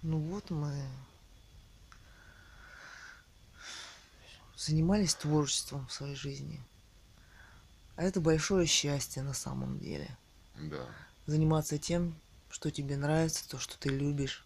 Ну 0.02 0.20
вот 0.20 0.50
мы 0.50 0.74
занимались 4.58 5.16
творчеством 5.16 5.88
в 5.88 5.94
своей 5.94 6.16
жизни. 6.16 6.62
А 7.96 8.04
это 8.04 8.20
большое 8.20 8.66
счастье 8.66 9.22
на 9.22 9.34
самом 9.34 9.80
деле. 9.80 10.18
Да. 10.56 10.86
Заниматься 11.26 11.78
тем, 11.78 12.16
что 12.50 12.72
тебе 12.72 12.98
нравится, 12.98 13.48
то, 13.48 13.60
что 13.60 13.78
ты 13.78 13.90
любишь. 13.90 14.46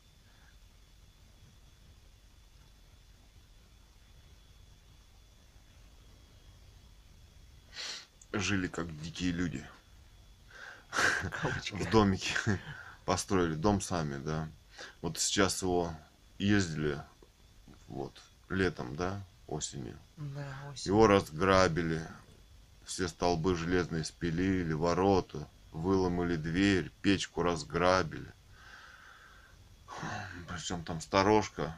Жили 8.33 8.67
как 8.67 8.87
дикие 9.01 9.31
люди. 9.31 9.65
В 11.71 11.89
домике. 11.89 12.35
Построили 13.05 13.55
дом 13.55 13.79
сами, 13.81 14.17
да. 14.17 14.49
Вот 15.01 15.17
сейчас 15.17 15.61
его 15.61 15.95
ездили, 16.37 17.01
вот, 17.87 18.21
летом, 18.49 18.95
да, 18.95 19.23
осенью. 19.47 19.97
Да, 20.17 20.69
осень. 20.71 20.87
Его 20.91 21.07
разграбили, 21.07 22.05
все 22.87 23.09
столбы 23.09 23.55
железные 23.55 24.05
спилили, 24.05 24.71
ворота, 24.71 25.45
выломали 25.73 26.37
дверь, 26.37 26.89
печку 27.01 27.43
разграбили. 27.43 28.33
Причем 30.47 30.85
там 30.85 31.01
сторожка 31.01 31.77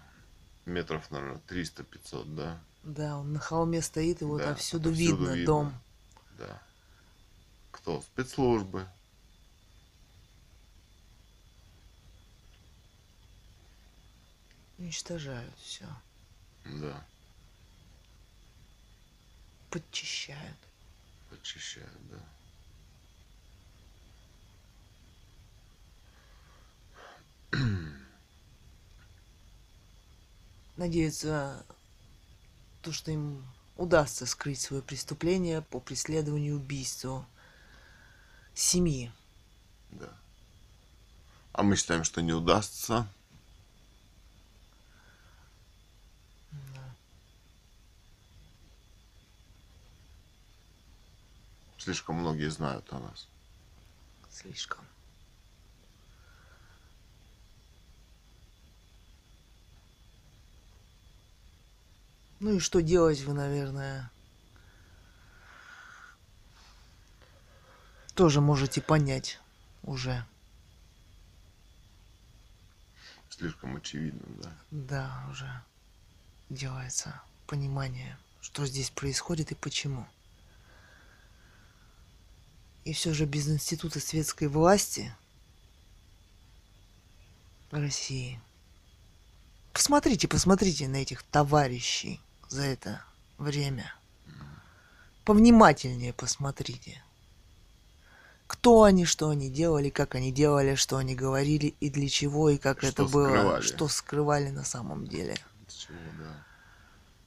метров, 0.66 1.10
наверное, 1.10 1.42
300-500, 1.48 2.36
да? 2.36 2.60
Да, 2.84 3.18
он 3.18 3.34
на 3.34 3.40
холме 3.40 3.82
стоит, 3.82 4.22
и 4.22 4.26
вот 4.26 4.38
Да, 4.38 4.52
отсюда, 4.52 4.90
отовсюду 4.90 5.16
видно, 5.16 5.34
видно. 5.34 5.46
дом. 5.46 5.74
Да. 6.38 6.62
Кто? 7.72 8.02
Спецслужбы. 8.02 8.88
Уничтожают 14.78 15.54
все. 15.58 15.86
Да, 16.66 17.04
Подчищают. 19.72 20.69
Подчищают, 21.30 22.10
да. 22.10 22.18
Надеются, 30.78 31.66
то, 32.82 32.92
что 32.94 33.12
им 33.12 33.46
удастся 33.76 34.26
скрыть 34.26 34.62
свое 34.62 34.82
преступление 34.82 35.62
по 35.62 35.80
преследованию 35.80 36.56
убийству 36.56 37.26
семьи. 38.54 39.12
Да. 39.92 40.10
А 41.52 41.64
мы 41.64 41.76
считаем, 41.76 42.04
что 42.04 42.22
не 42.22 42.34
удастся. 42.34 43.08
Слишком 51.90 52.18
многие 52.18 52.52
знают 52.52 52.86
о 52.94 53.00
нас. 53.00 53.28
Слишком. 54.30 54.86
Ну 62.40 62.54
и 62.54 62.60
что 62.60 62.84
делать 62.84 63.22
вы, 63.22 63.34
наверное, 63.34 64.12
тоже 68.14 68.40
можете 68.40 68.82
понять 68.82 69.42
уже. 69.82 70.24
Слишком 73.32 73.78
очевидно, 73.78 74.44
да. 74.44 74.52
Да, 74.70 75.28
уже 75.32 75.64
делается 76.52 77.20
понимание, 77.48 78.16
что 78.42 78.68
здесь 78.68 78.92
происходит 78.92 79.52
и 79.52 79.56
почему. 79.56 80.06
И 82.86 82.94
все 82.94 83.14
же 83.14 83.26
без 83.26 83.48
института 83.48 84.00
светской 84.00 84.48
власти 84.48 85.14
России. 87.72 88.40
Посмотрите, 89.74 90.28
посмотрите 90.28 90.88
на 90.88 90.98
этих 90.98 91.24
товарищей 91.24 92.20
за 92.48 92.64
это 92.64 93.04
время. 93.38 93.94
Повнимательнее 95.26 96.14
посмотрите. 96.14 97.04
Кто 98.48 98.84
они, 98.84 99.06
что 99.06 99.30
они 99.30 99.50
делали, 99.52 99.92
как 99.92 100.16
они 100.16 100.32
делали, 100.32 100.74
что 100.74 100.98
они 100.98 101.14
говорили 101.14 101.76
и 101.80 101.92
для 101.92 102.10
чего, 102.10 102.50
и 102.50 102.58
как 102.58 102.80
Что 102.80 102.88
это 102.88 103.06
было, 103.06 103.28
скрывали. 103.28 103.62
что 103.62 103.88
скрывали 103.88 104.50
на 104.50 104.64
самом 104.64 105.08
деле. 105.08 105.38
Чего, 105.68 105.98
да. 106.18 106.44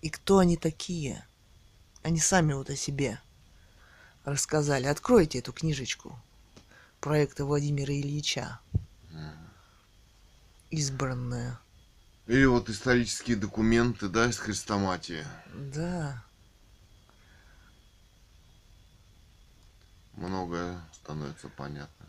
И 0.00 0.10
кто 0.10 0.38
они 0.38 0.56
такие? 0.56 1.24
Они 2.02 2.18
сами 2.18 2.54
вот 2.54 2.70
о 2.70 2.76
себе 2.76 3.20
рассказали. 4.24 4.86
Откройте 4.86 5.38
эту 5.38 5.52
книжечку 5.52 6.18
проекта 7.00 7.44
Владимира 7.44 7.92
Ильича. 7.92 8.60
Избранная. 10.70 11.58
Или 12.26 12.46
вот 12.46 12.70
исторические 12.70 13.36
документы, 13.36 14.08
да, 14.08 14.30
из 14.30 14.38
Хрестоматии. 14.38 15.26
Да. 15.52 16.24
Многое 20.14 20.80
становится 20.94 21.48
понятно. 21.48 22.06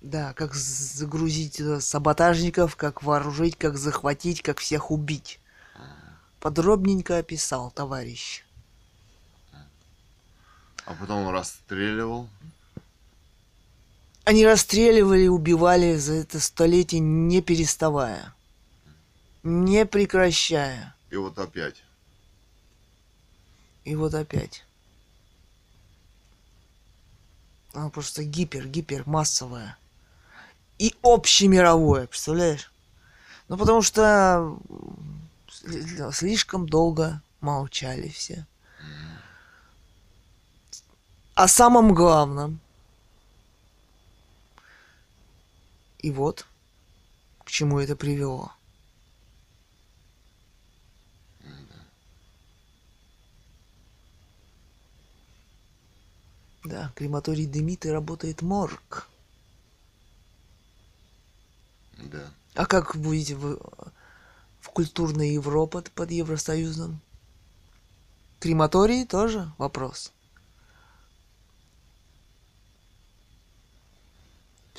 Да, 0.00 0.32
как 0.34 0.54
загрузить 0.54 1.56
туда 1.56 1.80
саботажников, 1.80 2.76
как 2.76 3.02
вооружить, 3.02 3.56
как 3.58 3.76
захватить, 3.76 4.40
как 4.40 4.60
всех 4.60 4.90
убить. 4.90 5.40
Подробненько 6.38 7.18
описал 7.18 7.72
товарищ. 7.72 8.45
А 10.86 10.94
потом 10.94 11.28
расстреливал. 11.30 12.28
Они 14.24 14.46
расстреливали 14.46 15.24
и 15.24 15.28
убивали 15.28 15.96
за 15.96 16.14
это 16.14 16.40
столетие, 16.40 17.00
не 17.00 17.42
переставая. 17.42 18.34
Не 19.42 19.84
прекращая. 19.84 20.94
И 21.10 21.16
вот 21.16 21.38
опять. 21.38 21.82
И 23.84 23.94
вот 23.94 24.14
опять. 24.14 24.64
Оно 27.72 27.90
просто 27.90 28.24
гипер, 28.24 28.66
гипер 28.66 29.02
массовое. 29.06 29.76
И 30.78 30.94
общемировое, 31.02 32.06
представляешь? 32.06 32.72
Ну, 33.48 33.56
потому 33.56 33.82
что 33.82 34.58
м, 34.68 36.12
слишком 36.12 36.68
долго 36.68 37.22
молчали 37.40 38.08
все. 38.08 38.46
О 41.36 41.48
самом 41.48 41.92
главном. 41.92 42.60
И 45.98 46.10
вот 46.10 46.46
к 47.44 47.50
чему 47.50 47.78
это 47.78 47.94
привело. 47.94 48.52
Да, 56.64 56.90
крематорий 56.96 57.44
дымит 57.44 57.84
и 57.84 57.90
работает 57.90 58.40
морг. 58.40 59.06
Да. 61.98 62.30
А 62.54 62.64
как 62.64 62.96
будете 62.96 63.34
вы 63.34 63.60
в 64.60 64.70
культурной 64.70 65.34
Европе 65.34 65.82
под 65.94 66.10
Евросоюзом? 66.10 66.98
Крематории 68.40 69.04
тоже 69.04 69.52
вопрос. 69.58 70.14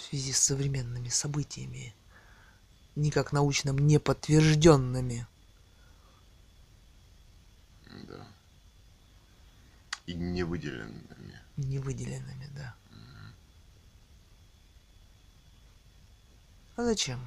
Связи 0.08 0.32
с 0.32 0.40
современными 0.40 1.10
событиями, 1.10 1.94
никак 2.96 3.34
научным 3.34 3.78
не 3.78 4.00
подтвержденными. 4.00 5.28
Да. 8.08 8.28
И 10.06 10.14
не 10.14 10.44
выделенными. 10.44 11.42
Не 11.58 11.80
выделенными, 11.80 12.50
да. 12.56 12.76
А 16.78 16.84
зачем 16.84 17.20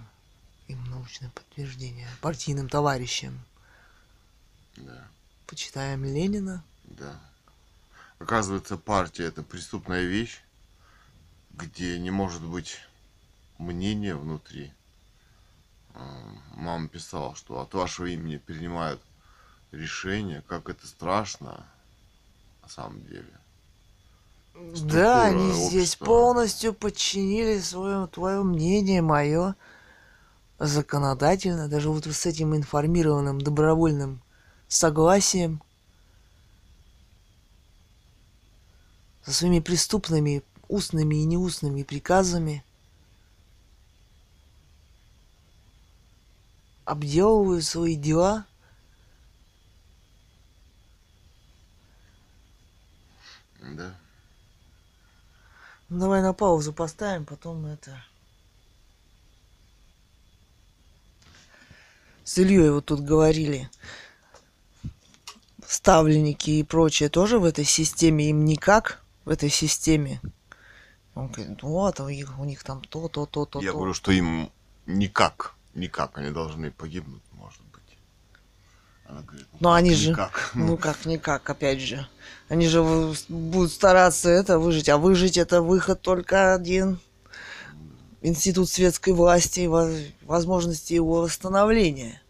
им 0.69 0.83
научное 0.85 1.31
подтверждение? 1.31 2.09
Партийным 2.21 2.69
товарищам. 2.69 3.41
Да. 4.77 5.09
Почитаем 5.47 6.05
Ленина. 6.05 6.65
Да. 6.85 7.21
Оказывается, 8.21 8.77
партия 8.77 9.25
это 9.25 9.43
преступная 9.43 10.05
вещь, 10.05 10.41
где 11.51 11.99
не 11.99 12.11
может 12.11 12.43
быть 12.43 12.79
мнения 13.59 14.15
внутри. 14.15 14.73
А, 15.95 16.23
Мама 16.55 16.89
писала, 16.89 17.35
что 17.35 17.61
от 17.61 17.75
вашего 17.75 18.07
имени 18.07 18.37
принимают 18.37 19.01
решения, 19.73 20.43
как 20.49 20.69
это 20.69 20.87
страшно 20.87 21.65
на 22.63 22.69
самом 22.69 23.05
деле. 23.07 23.31
Да, 24.55 25.27
Структура 25.27 25.27
они 25.27 25.53
здесь 25.53 25.91
общества. 25.91 26.05
полностью 26.05 26.75
подчинили 26.75 27.61
свое 27.61 28.07
твое 28.09 28.43
мнение, 28.43 29.01
мое 29.01 29.55
законодательно, 30.59 31.69
даже 31.69 31.89
вот 31.89 32.05
с 32.07 32.27
этим 32.27 32.55
информированным 32.55 33.41
добровольным 33.41 34.21
согласием, 34.69 35.63
со 39.25 39.33
своими 39.33 39.61
преступными 39.61 40.43
устными 40.71 41.17
и 41.17 41.25
неустными 41.25 41.83
приказами 41.83 42.65
обделывают 46.85 47.65
свои 47.65 47.97
дела. 47.97 48.47
Да. 53.61 53.97
Ну, 55.89 55.99
давай 55.99 56.23
на 56.23 56.33
паузу 56.33 56.73
поставим, 56.73 57.27
потом 57.27 57.67
это... 57.67 58.05
С 62.23 62.39
Ильей 62.39 62.71
вот 62.71 62.87
тут 62.87 63.01
говорили. 63.01 63.69
Ставленники 65.67 66.51
и 66.51 66.63
прочее 66.63 67.09
тоже 67.09 67.41
в 67.41 67.45
этой 67.45 67.65
системе 67.65 68.31
им 68.31 68.45
никак 68.45 69.03
в 69.25 69.31
этой 69.31 69.51
системе. 69.51 70.21
Он 71.15 71.29
говорит, 71.29 71.63
вот, 71.63 72.01
у 72.01 72.09
них, 72.09 72.39
у 72.39 72.45
них 72.45 72.63
там 72.63 72.83
то, 72.83 73.09
то, 73.09 73.27
то, 73.27 73.45
то, 73.45 73.61
Я 73.61 73.73
то. 73.73 73.77
говорю, 73.79 73.95
что 73.95 74.13
им 74.13 74.51
никак, 74.87 75.55
никак 75.75 76.19
они 76.19 76.31
должны 76.31 76.71
погибнуть, 76.71 77.23
может 77.33 77.61
быть. 77.73 77.99
Она 79.07 79.23
говорит, 79.23 79.47
ну, 79.53 79.59
Но 79.61 79.73
они 79.73 79.93
же- 79.95 80.11
никак. 80.11 80.53
Ну 80.55 80.77
как 80.77 81.05
никак, 81.07 81.49
опять 81.51 81.81
же. 81.81 82.07
Они 82.49 82.69
же 82.69 82.83
будут 83.29 83.73
стараться 83.73 84.29
это 84.29 84.59
выжить, 84.59 84.89
а 84.89 84.99
выжить 84.99 85.37
это 85.37 85.63
выход 85.63 86.01
только 86.01 86.55
один. 86.55 86.99
Институт 88.23 88.69
светской 88.69 89.13
власти 89.13 89.61
и 89.61 89.67
во- 89.67 89.91
возможности 90.23 90.93
его 90.95 91.23
восстановления. 91.23 92.23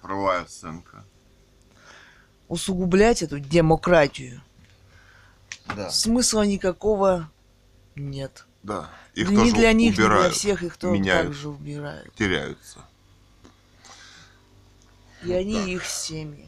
Правая 0.00 0.42
оценка. 0.42 1.04
Усугублять 2.48 3.22
эту 3.22 3.38
демократию 3.38 4.40
Да. 5.76 5.90
смысла 5.90 6.42
никакого 6.42 7.30
нет. 7.94 8.46
Да. 8.62 8.90
Их 9.14 9.30
ни 9.30 9.36
тоже 9.36 9.52
для 9.52 9.72
них, 9.72 9.92
ни 9.92 9.96
для 9.96 10.06
убирают, 10.06 10.34
всех 10.34 10.62
их 10.62 10.76
тоже 10.76 10.92
меняют, 10.92 11.28
также 11.28 11.48
убирают. 11.48 12.14
теряются. 12.14 12.84
и 15.24 15.32
они 15.32 15.72
их 15.74 15.86
семьи. 15.86 16.46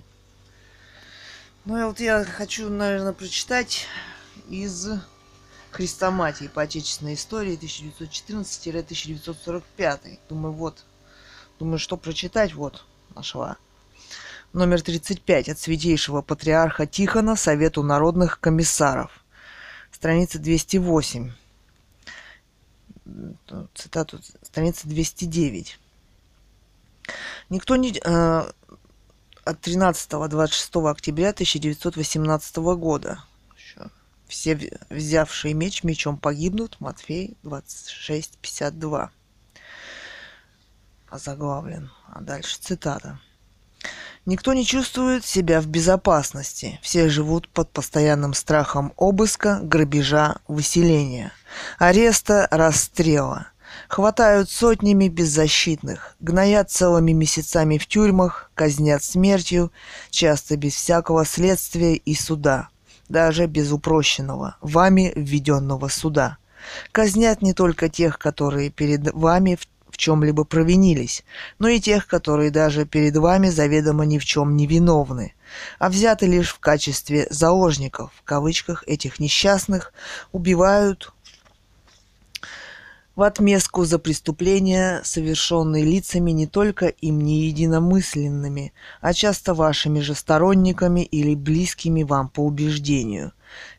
Ну 1.64 1.81
и 1.81 1.85
вот 1.85 2.01
я 2.01 2.24
хочу, 2.24 2.69
наверное, 2.69 3.12
прочитать 3.12 3.86
из 4.48 4.89
Христоматии 5.70 6.48
по 6.48 6.62
отечественной 6.62 7.14
истории 7.14 7.56
1914-1945. 7.59 10.19
Думаю, 10.28 10.52
вот. 10.52 10.85
Думаю, 11.59 11.78
что 11.78 11.97
прочитать, 11.97 12.55
вот, 12.55 12.85
нашла. 13.14 13.56
Номер 14.52 14.82
35 14.82 15.48
от 15.48 15.59
святейшего 15.59 16.20
патриарха 16.20 16.86
Тихона 16.86 17.36
Совету 17.36 17.82
народных 17.82 18.39
комиссаров. 18.39 19.22
Страница 20.03 20.41
208. 20.41 21.31
Цитату, 23.73 24.19
страница 24.43 24.89
209. 24.89 25.79
Никто 27.51 27.77
не... 27.77 27.93
Э, 28.05 28.51
от 29.45 29.61
13-26 29.65 30.91
октября 30.91 31.29
1918 31.29 32.57
года. 32.57 33.23
Все 34.27 34.59
взявшие 34.91 35.55
меч 35.55 35.85
мечом 35.85 36.19
погибнут. 36.19 36.81
Матфей 36.81 37.37
26.52. 37.45 39.09
Озаглавлен. 41.11 41.93
А 42.09 42.20
дальше 42.20 42.59
цитата. 42.59 43.20
Никто 44.24 44.53
не 44.53 44.65
чувствует 44.65 45.24
себя 45.24 45.61
в 45.61 45.66
безопасности. 45.66 46.78
Все 46.81 47.09
живут 47.09 47.49
под 47.49 47.70
постоянным 47.70 48.35
страхом 48.35 48.93
обыска, 48.97 49.59
грабежа, 49.62 50.36
выселения, 50.47 51.32
ареста, 51.78 52.47
расстрела. 52.53 53.49
Хватают 53.89 54.49
сотнями 54.49 55.09
беззащитных, 55.09 56.15
гноят 56.20 56.70
целыми 56.70 57.12
месяцами 57.12 57.78
в 57.78 57.89
тюрьмах, 57.89 58.51
казнят 58.55 59.03
смертью, 59.03 59.73
часто 60.11 60.57
без 60.57 60.74
всякого 60.74 61.24
следствия 61.24 61.94
и 61.94 62.15
суда, 62.15 62.69
даже 63.09 63.47
без 63.47 63.73
упрощенного, 63.73 64.57
вами 64.61 65.12
введенного 65.16 65.89
суда. 65.89 66.36
Казнят 66.93 67.43
не 67.43 67.55
только 67.55 67.89
тех, 67.89 68.19
которые 68.19 68.70
перед 68.70 69.12
вами 69.12 69.57
в 69.57 69.66
чем-либо 70.03 70.45
провинились, 70.45 71.24
но 71.61 71.69
и 71.69 71.79
тех, 71.79 72.09
которые 72.09 72.51
даже 72.51 72.85
перед 72.85 73.16
вами 73.16 73.49
заведомо 73.51 74.05
ни 74.05 74.19
в 74.19 74.24
чем 74.24 74.57
не 74.57 74.66
виновны, 74.66 75.35
а 75.79 75.89
взяты 75.89 76.27
лишь 76.27 76.51
в 76.51 76.59
качестве 76.59 77.29
заложников, 77.31 78.11
в 78.16 78.24
кавычках, 78.24 78.83
этих 78.89 79.20
несчастных, 79.20 79.93
убивают 80.33 81.12
в 83.15 83.23
отместку 83.23 83.85
за 83.85 84.01
преступления, 84.01 85.03
совершенные 85.05 85.85
лицами 85.85 86.33
не 86.33 86.49
только 86.49 86.87
им 86.87 87.20
не 87.20 87.43
единомысленными, 87.43 88.73
а 89.01 89.12
часто 89.12 89.55
вашими 89.55 90.01
же 90.01 90.15
сторонниками 90.15 91.03
или 91.03 91.37
близкими 91.37 92.03
вам 92.03 92.29
по 92.29 92.41
убеждению. 92.41 93.33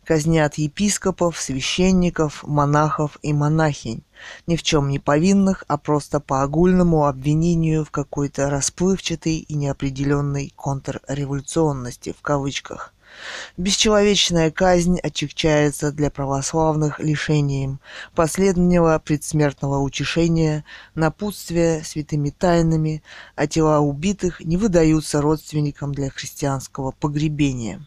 Казнят 0.05 0.55
епископов, 0.55 1.39
священников, 1.39 2.43
монахов 2.43 3.17
и 3.21 3.31
монахинь, 3.33 4.03
ни 4.47 4.55
в 4.55 4.63
чем 4.63 4.89
не 4.89 4.99
повинных, 4.99 5.63
а 5.67 5.77
просто 5.77 6.19
по 6.19 6.43
огульному 6.43 7.05
обвинению 7.05 7.85
в 7.85 7.91
какой-то 7.91 8.49
расплывчатой 8.49 9.37
и 9.37 9.53
неопределенной 9.55 10.51
контрреволюционности 10.55 12.13
в 12.17 12.21
кавычках– 12.21 12.93
Бесчеловечная 13.57 14.51
казнь 14.51 14.99
отягчается 14.99 15.91
для 15.91 16.09
православных 16.09 16.99
лишением 16.99 17.79
последнего 18.15 18.99
предсмертного 18.99 19.79
утешения, 19.79 20.65
напутствия 20.95 21.83
святыми 21.83 22.31
тайнами, 22.31 23.03
а 23.35 23.47
тела 23.47 23.79
убитых 23.79 24.39
не 24.39 24.57
выдаются 24.57 25.21
родственникам 25.21 25.93
для 25.93 26.09
христианского 26.09 26.91
погребения. 26.91 27.85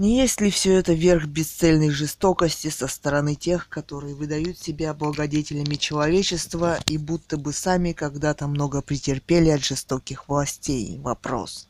Не 0.00 0.16
есть 0.16 0.40
ли 0.40 0.50
все 0.50 0.78
это 0.78 0.94
верх 0.94 1.26
бесцельной 1.26 1.90
жестокости 1.90 2.68
со 2.68 2.88
стороны 2.88 3.34
тех, 3.34 3.68
которые 3.68 4.14
выдают 4.14 4.56
себя 4.56 4.94
благодетелями 4.94 5.74
человечества 5.74 6.78
и 6.86 6.96
будто 6.96 7.36
бы 7.36 7.52
сами 7.52 7.92
когда-то 7.92 8.46
много 8.46 8.80
претерпели 8.80 9.50
от 9.50 9.62
жестоких 9.62 10.26
властей? 10.26 10.98
Вопрос 11.00 11.68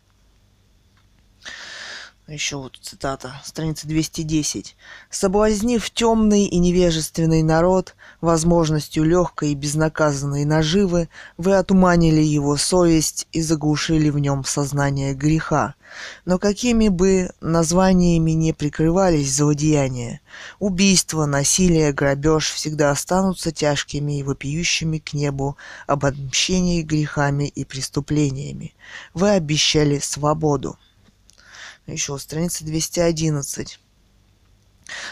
еще 2.34 2.56
вот 2.56 2.78
цитата, 2.80 3.40
страница 3.44 3.88
210. 3.88 4.76
«Соблазнив 5.10 5.90
темный 5.90 6.44
и 6.44 6.58
невежественный 6.58 7.42
народ 7.42 7.96
возможностью 8.20 9.04
легкой 9.04 9.52
и 9.52 9.54
безнаказанной 9.54 10.44
наживы, 10.44 11.08
вы 11.36 11.56
отуманили 11.56 12.22
его 12.22 12.56
совесть 12.56 13.26
и 13.32 13.42
заглушили 13.42 14.10
в 14.10 14.18
нем 14.18 14.44
сознание 14.44 15.14
греха. 15.14 15.74
Но 16.24 16.38
какими 16.38 16.88
бы 16.88 17.30
названиями 17.40 18.30
не 18.32 18.52
прикрывались 18.52 19.34
злодеяния, 19.34 20.20
убийство, 20.58 21.26
насилие, 21.26 21.92
грабеж 21.92 22.50
всегда 22.50 22.90
останутся 22.90 23.50
тяжкими 23.50 24.20
и 24.20 24.22
вопиющими 24.22 24.98
к 24.98 25.14
небу 25.14 25.56
об 25.86 26.04
отмщении 26.04 26.82
грехами 26.82 27.48
и 27.48 27.64
преступлениями. 27.64 28.74
Вы 29.14 29.30
обещали 29.30 29.98
свободу 29.98 30.78
еще 31.92 32.18
страница 32.18 32.64
211. 32.64 33.78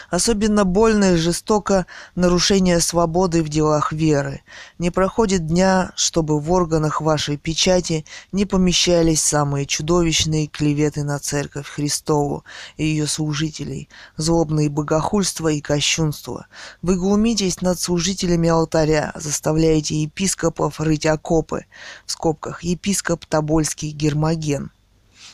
Особенно 0.09 0.65
больно 0.65 1.13
и 1.13 1.17
жестоко 1.17 1.85
нарушение 2.15 2.79
свободы 2.79 3.43
в 3.43 3.49
делах 3.49 3.91
веры. 3.91 4.41
Не 4.77 4.89
проходит 4.89 5.47
дня, 5.47 5.91
чтобы 5.95 6.39
в 6.39 6.51
органах 6.51 7.01
вашей 7.01 7.37
печати 7.37 8.05
не 8.31 8.45
помещались 8.45 9.21
самые 9.21 9.65
чудовищные 9.65 10.47
клеветы 10.47 11.03
на 11.03 11.19
Церковь 11.19 11.67
Христову 11.67 12.43
и 12.77 12.85
ее 12.85 13.07
служителей, 13.07 13.89
злобные 14.17 14.69
богохульства 14.69 15.49
и 15.49 15.61
кощунства. 15.61 16.47
Вы 16.81 16.95
глумитесь 16.95 17.61
над 17.61 17.79
служителями 17.79 18.49
алтаря, 18.49 19.11
заставляете 19.15 20.01
епископов 20.01 20.79
рыть 20.79 21.05
окопы, 21.05 21.65
в 22.05 22.11
скобках 22.11 22.63
епископ 22.63 23.25
Тобольский 23.25 23.91
Гермоген– 23.91 24.71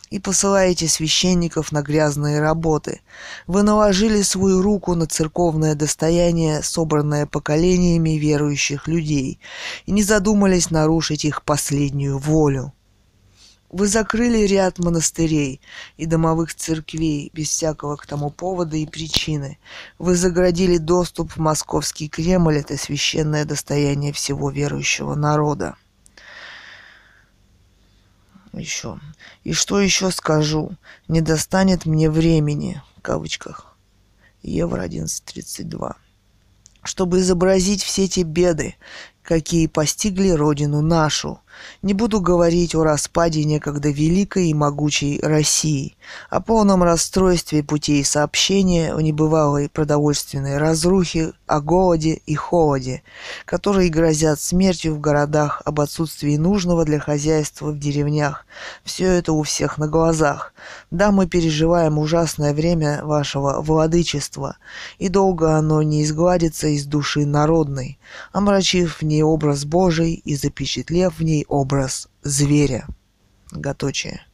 и 0.09 0.19
посылаете 0.19 0.87
священников 0.87 1.71
на 1.71 1.81
грязные 1.81 2.39
работы. 2.39 3.01
Вы 3.47 3.63
наложили 3.63 4.21
свою 4.21 4.61
руку 4.61 4.95
на 4.95 5.07
церковное 5.07 5.75
достояние, 5.75 6.63
собранное 6.63 7.25
поколениями 7.25 8.11
верующих 8.11 8.87
людей, 8.87 9.39
и 9.85 9.91
не 9.91 10.03
задумались 10.03 10.69
нарушить 10.71 11.25
их 11.25 11.43
последнюю 11.43 12.17
волю. 12.17 12.73
Вы 13.71 13.87
закрыли 13.87 14.45
ряд 14.45 14.79
монастырей 14.79 15.59
и 15.97 16.05
домовых 16.05 16.55
церквей 16.55 17.29
без 17.33 17.49
всякого 17.49 17.97
к 17.97 18.05
тому 18.05 18.29
повода 18.29 18.77
и 18.77 18.85
причины. 18.85 19.57
Вы 19.97 20.15
заградили 20.15 20.77
доступ 20.77 21.31
в 21.33 21.37
московский 21.37 22.07
Кремль, 22.07 22.57
это 22.57 22.77
священное 22.77 23.43
достояние 23.43 24.13
всего 24.13 24.49
верующего 24.49 25.15
народа 25.15 25.75
еще. 28.57 28.99
И 29.43 29.53
что 29.53 29.79
еще 29.79 30.11
скажу? 30.11 30.77
Не 31.07 31.21
достанет 31.21 31.85
мне 31.85 32.09
времени, 32.09 32.81
в 32.97 33.01
кавычках. 33.01 33.75
Евро 34.41 34.85
11.32. 34.85 35.95
Чтобы 36.83 37.19
изобразить 37.19 37.83
все 37.83 38.07
те 38.07 38.23
беды, 38.23 38.75
какие 39.23 39.67
постигли 39.67 40.29
родину 40.29 40.81
нашу. 40.81 41.39
Не 41.81 41.93
буду 41.93 42.21
говорить 42.21 42.75
о 42.75 42.83
распаде 42.83 43.43
некогда 43.43 43.89
великой 43.89 44.49
и 44.49 44.53
могучей 44.53 45.19
России, 45.21 45.95
о 46.29 46.41
полном 46.41 46.83
расстройстве 46.83 47.63
путей 47.63 48.03
сообщения, 48.03 48.93
о 48.93 49.01
небывалой 49.01 49.69
продовольственной 49.69 50.57
разрухе, 50.57 51.33
о 51.47 51.61
голоде 51.61 52.21
и 52.25 52.35
холоде, 52.35 53.03
которые 53.45 53.89
грозят 53.89 54.39
смертью 54.39 54.95
в 54.95 54.99
городах, 54.99 55.61
об 55.65 55.79
отсутствии 55.79 56.37
нужного 56.37 56.85
для 56.85 56.99
хозяйства 56.99 57.71
в 57.71 57.79
деревнях. 57.79 58.45
Все 58.83 59.05
это 59.05 59.33
у 59.33 59.43
всех 59.43 59.77
на 59.77 59.87
глазах. 59.87 60.53
Да, 60.91 61.11
мы 61.11 61.27
переживаем 61.27 61.97
ужасное 61.97 62.53
время 62.53 63.03
вашего 63.03 63.61
владычества, 63.61 64.57
и 64.97 65.09
долго 65.09 65.55
оно 65.55 65.81
не 65.83 66.03
изгладится 66.03 66.67
из 66.67 66.85
души 66.85 67.25
народной, 67.25 67.99
омрачив 68.31 68.97
в 68.97 69.01
ней 69.03 69.23
образ 69.23 69.65
Божий 69.65 70.13
и 70.13 70.35
запечатлев 70.35 71.19
в 71.19 71.23
ней 71.23 71.44
образ 71.47 72.09
зверя. 72.23 72.87
Готочие. 73.51 74.25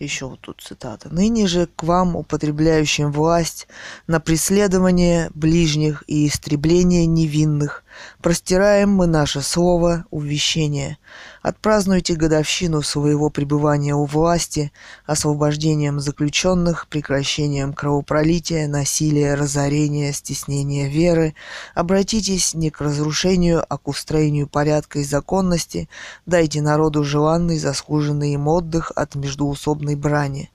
Еще 0.00 0.26
вот 0.26 0.40
тут 0.40 0.62
цитата. 0.62 1.10
«Ныне 1.10 1.46
же 1.46 1.66
к 1.66 1.82
вам, 1.82 2.16
употребляющим 2.16 3.12
власть 3.12 3.68
на 4.06 4.18
преследование 4.18 5.30
ближних 5.34 6.02
и 6.06 6.26
истребление 6.26 7.04
невинных, 7.04 7.84
Простираем 8.22 8.90
мы 8.90 9.06
наше 9.06 9.40
слово 9.40 10.04
увещение. 10.10 10.98
Отпразднуйте 11.42 12.14
годовщину 12.14 12.82
своего 12.82 13.30
пребывания 13.30 13.94
у 13.94 14.04
власти, 14.04 14.72
освобождением 15.06 16.00
заключенных, 16.00 16.86
прекращением 16.88 17.72
кровопролития, 17.72 18.68
насилия, 18.68 19.34
разорения, 19.34 20.12
стеснения 20.12 20.88
веры. 20.88 21.34
Обратитесь 21.74 22.54
не 22.54 22.70
к 22.70 22.80
разрушению, 22.80 23.64
а 23.68 23.78
к 23.78 23.88
устроению 23.88 24.48
порядка 24.48 24.98
и 24.98 25.04
законности. 25.04 25.88
Дайте 26.26 26.60
народу 26.60 27.04
желанный, 27.04 27.58
заслуженный 27.58 28.34
им 28.34 28.48
отдых 28.48 28.92
от 28.94 29.14
междуусобной 29.14 29.94
брани. 29.94 30.50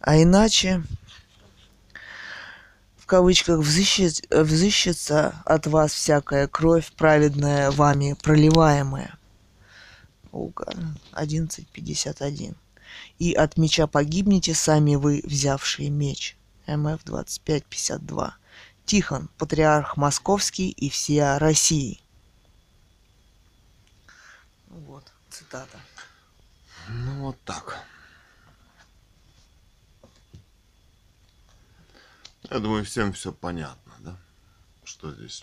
А 0.00 0.20
иначе 0.20 0.82
кавычках 3.12 3.58
взыщет, 3.58 4.24
взыщется 4.30 5.42
от 5.44 5.66
вас 5.66 5.92
всякая 5.92 6.48
кровь, 6.48 6.90
праведная 6.92 7.70
вами 7.70 8.16
проливаемая. 8.22 9.18
Лука 10.32 10.72
11.51. 11.12 12.54
И 13.18 13.34
от 13.34 13.58
меча 13.58 13.86
погибнете 13.86 14.54
сами 14.54 14.94
вы, 14.94 15.20
взявшие 15.24 15.90
меч. 15.90 16.38
МФ 16.66 17.04
25.52. 17.04 18.32
Тихон, 18.86 19.28
патриарх 19.36 19.98
Московский 19.98 20.70
и 20.70 20.88
всея 20.88 21.38
России. 21.38 22.00
Вот, 24.70 25.04
цитата. 25.28 25.78
Ну 26.88 27.24
вот 27.24 27.36
так. 27.44 27.84
Я 32.52 32.58
думаю, 32.58 32.84
всем 32.84 33.14
все 33.14 33.32
понятно, 33.32 33.94
да? 34.00 34.16
Что 34.84 35.10
здесь 35.14 35.42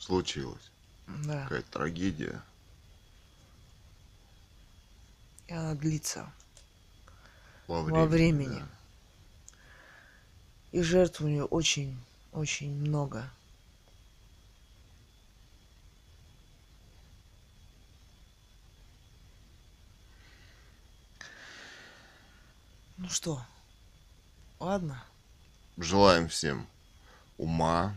случилось? 0.00 0.72
Да, 1.06 1.44
Какая 1.44 1.62
трагедия. 1.62 2.42
и 5.46 5.52
она 5.52 5.76
длится. 5.76 6.32
Во, 7.68 7.84
Во 7.84 8.06
времени. 8.06 8.58
да. 8.58 8.68
И 10.72 10.82
жертв 10.82 11.20
у 11.20 11.28
нее 11.28 11.44
очень, 11.44 11.96
очень 12.32 12.74
много. 12.74 13.30
Ну 22.96 23.08
что, 23.08 23.40
ладно. 24.58 25.02
Желаем 25.80 26.26
всем 26.28 26.66
ума, 27.36 27.94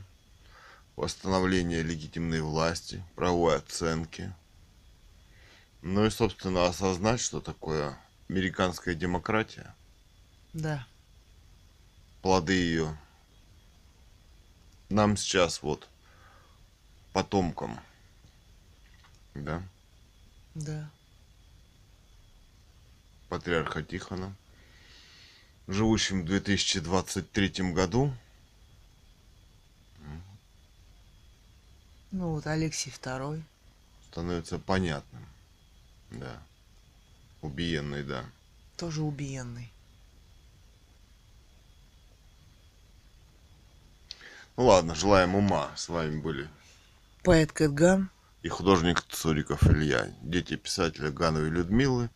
восстановления 0.96 1.82
легитимной 1.82 2.42
власти, 2.42 3.04
правовой 3.16 3.58
оценки. 3.58 4.32
Ну 5.82 6.06
и, 6.06 6.12
собственно, 6.12 6.68
осознать, 6.68 7.20
что 7.20 7.42
такое 7.42 7.98
американская 8.30 8.94
демократия, 8.94 9.74
Да, 10.54 10.86
плоды 12.22 12.54
ее. 12.54 12.96
Нам 14.90 15.18
сейчас 15.18 15.64
вот, 15.64 15.90
потомкам, 17.14 17.80
да, 19.34 19.64
да. 20.54 20.88
патриарха 23.28 23.82
Тихона, 23.82 24.36
живущим 25.68 26.22
в 26.22 26.26
2023 26.26 27.72
году, 27.74 28.14
Ну 32.12 32.32
вот 32.32 32.46
Алексей 32.46 32.92
Второй. 32.92 33.42
становится 34.12 34.60
понятным. 34.60 35.26
Да. 36.12 36.44
Убиенный, 37.42 38.04
да. 38.04 38.26
Тоже 38.76 39.02
убиенный. 39.02 39.72
Ну 44.58 44.66
ладно, 44.66 44.94
желаем 44.94 45.36
ума. 45.36 45.72
С 45.78 45.88
вами 45.88 46.20
были 46.20 46.50
Поэт 47.24 47.54
Кэтган. 47.54 48.10
и 48.44 48.50
художник 48.50 49.02
Цуриков 49.04 49.64
Илья, 49.64 50.12
дети 50.22 50.58
писателя 50.58 51.12
Гановой 51.12 51.50
Людмилы, 51.50 52.10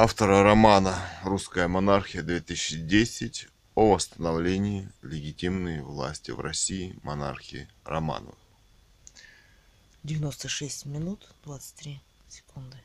автора 0.00 0.44
романа 0.44 0.96
«Русская 1.24 1.66
монархия 1.66 2.22
2010» 2.22 3.48
о 3.74 3.94
восстановлении 3.94 4.88
легитимной 5.02 5.82
власти 5.82 6.30
в 6.30 6.38
России 6.38 6.96
монархии 7.02 7.66
Романовых. 7.84 8.38
96 10.04 10.86
минут 10.86 11.28
23 11.42 12.00
секунды. 12.28 12.76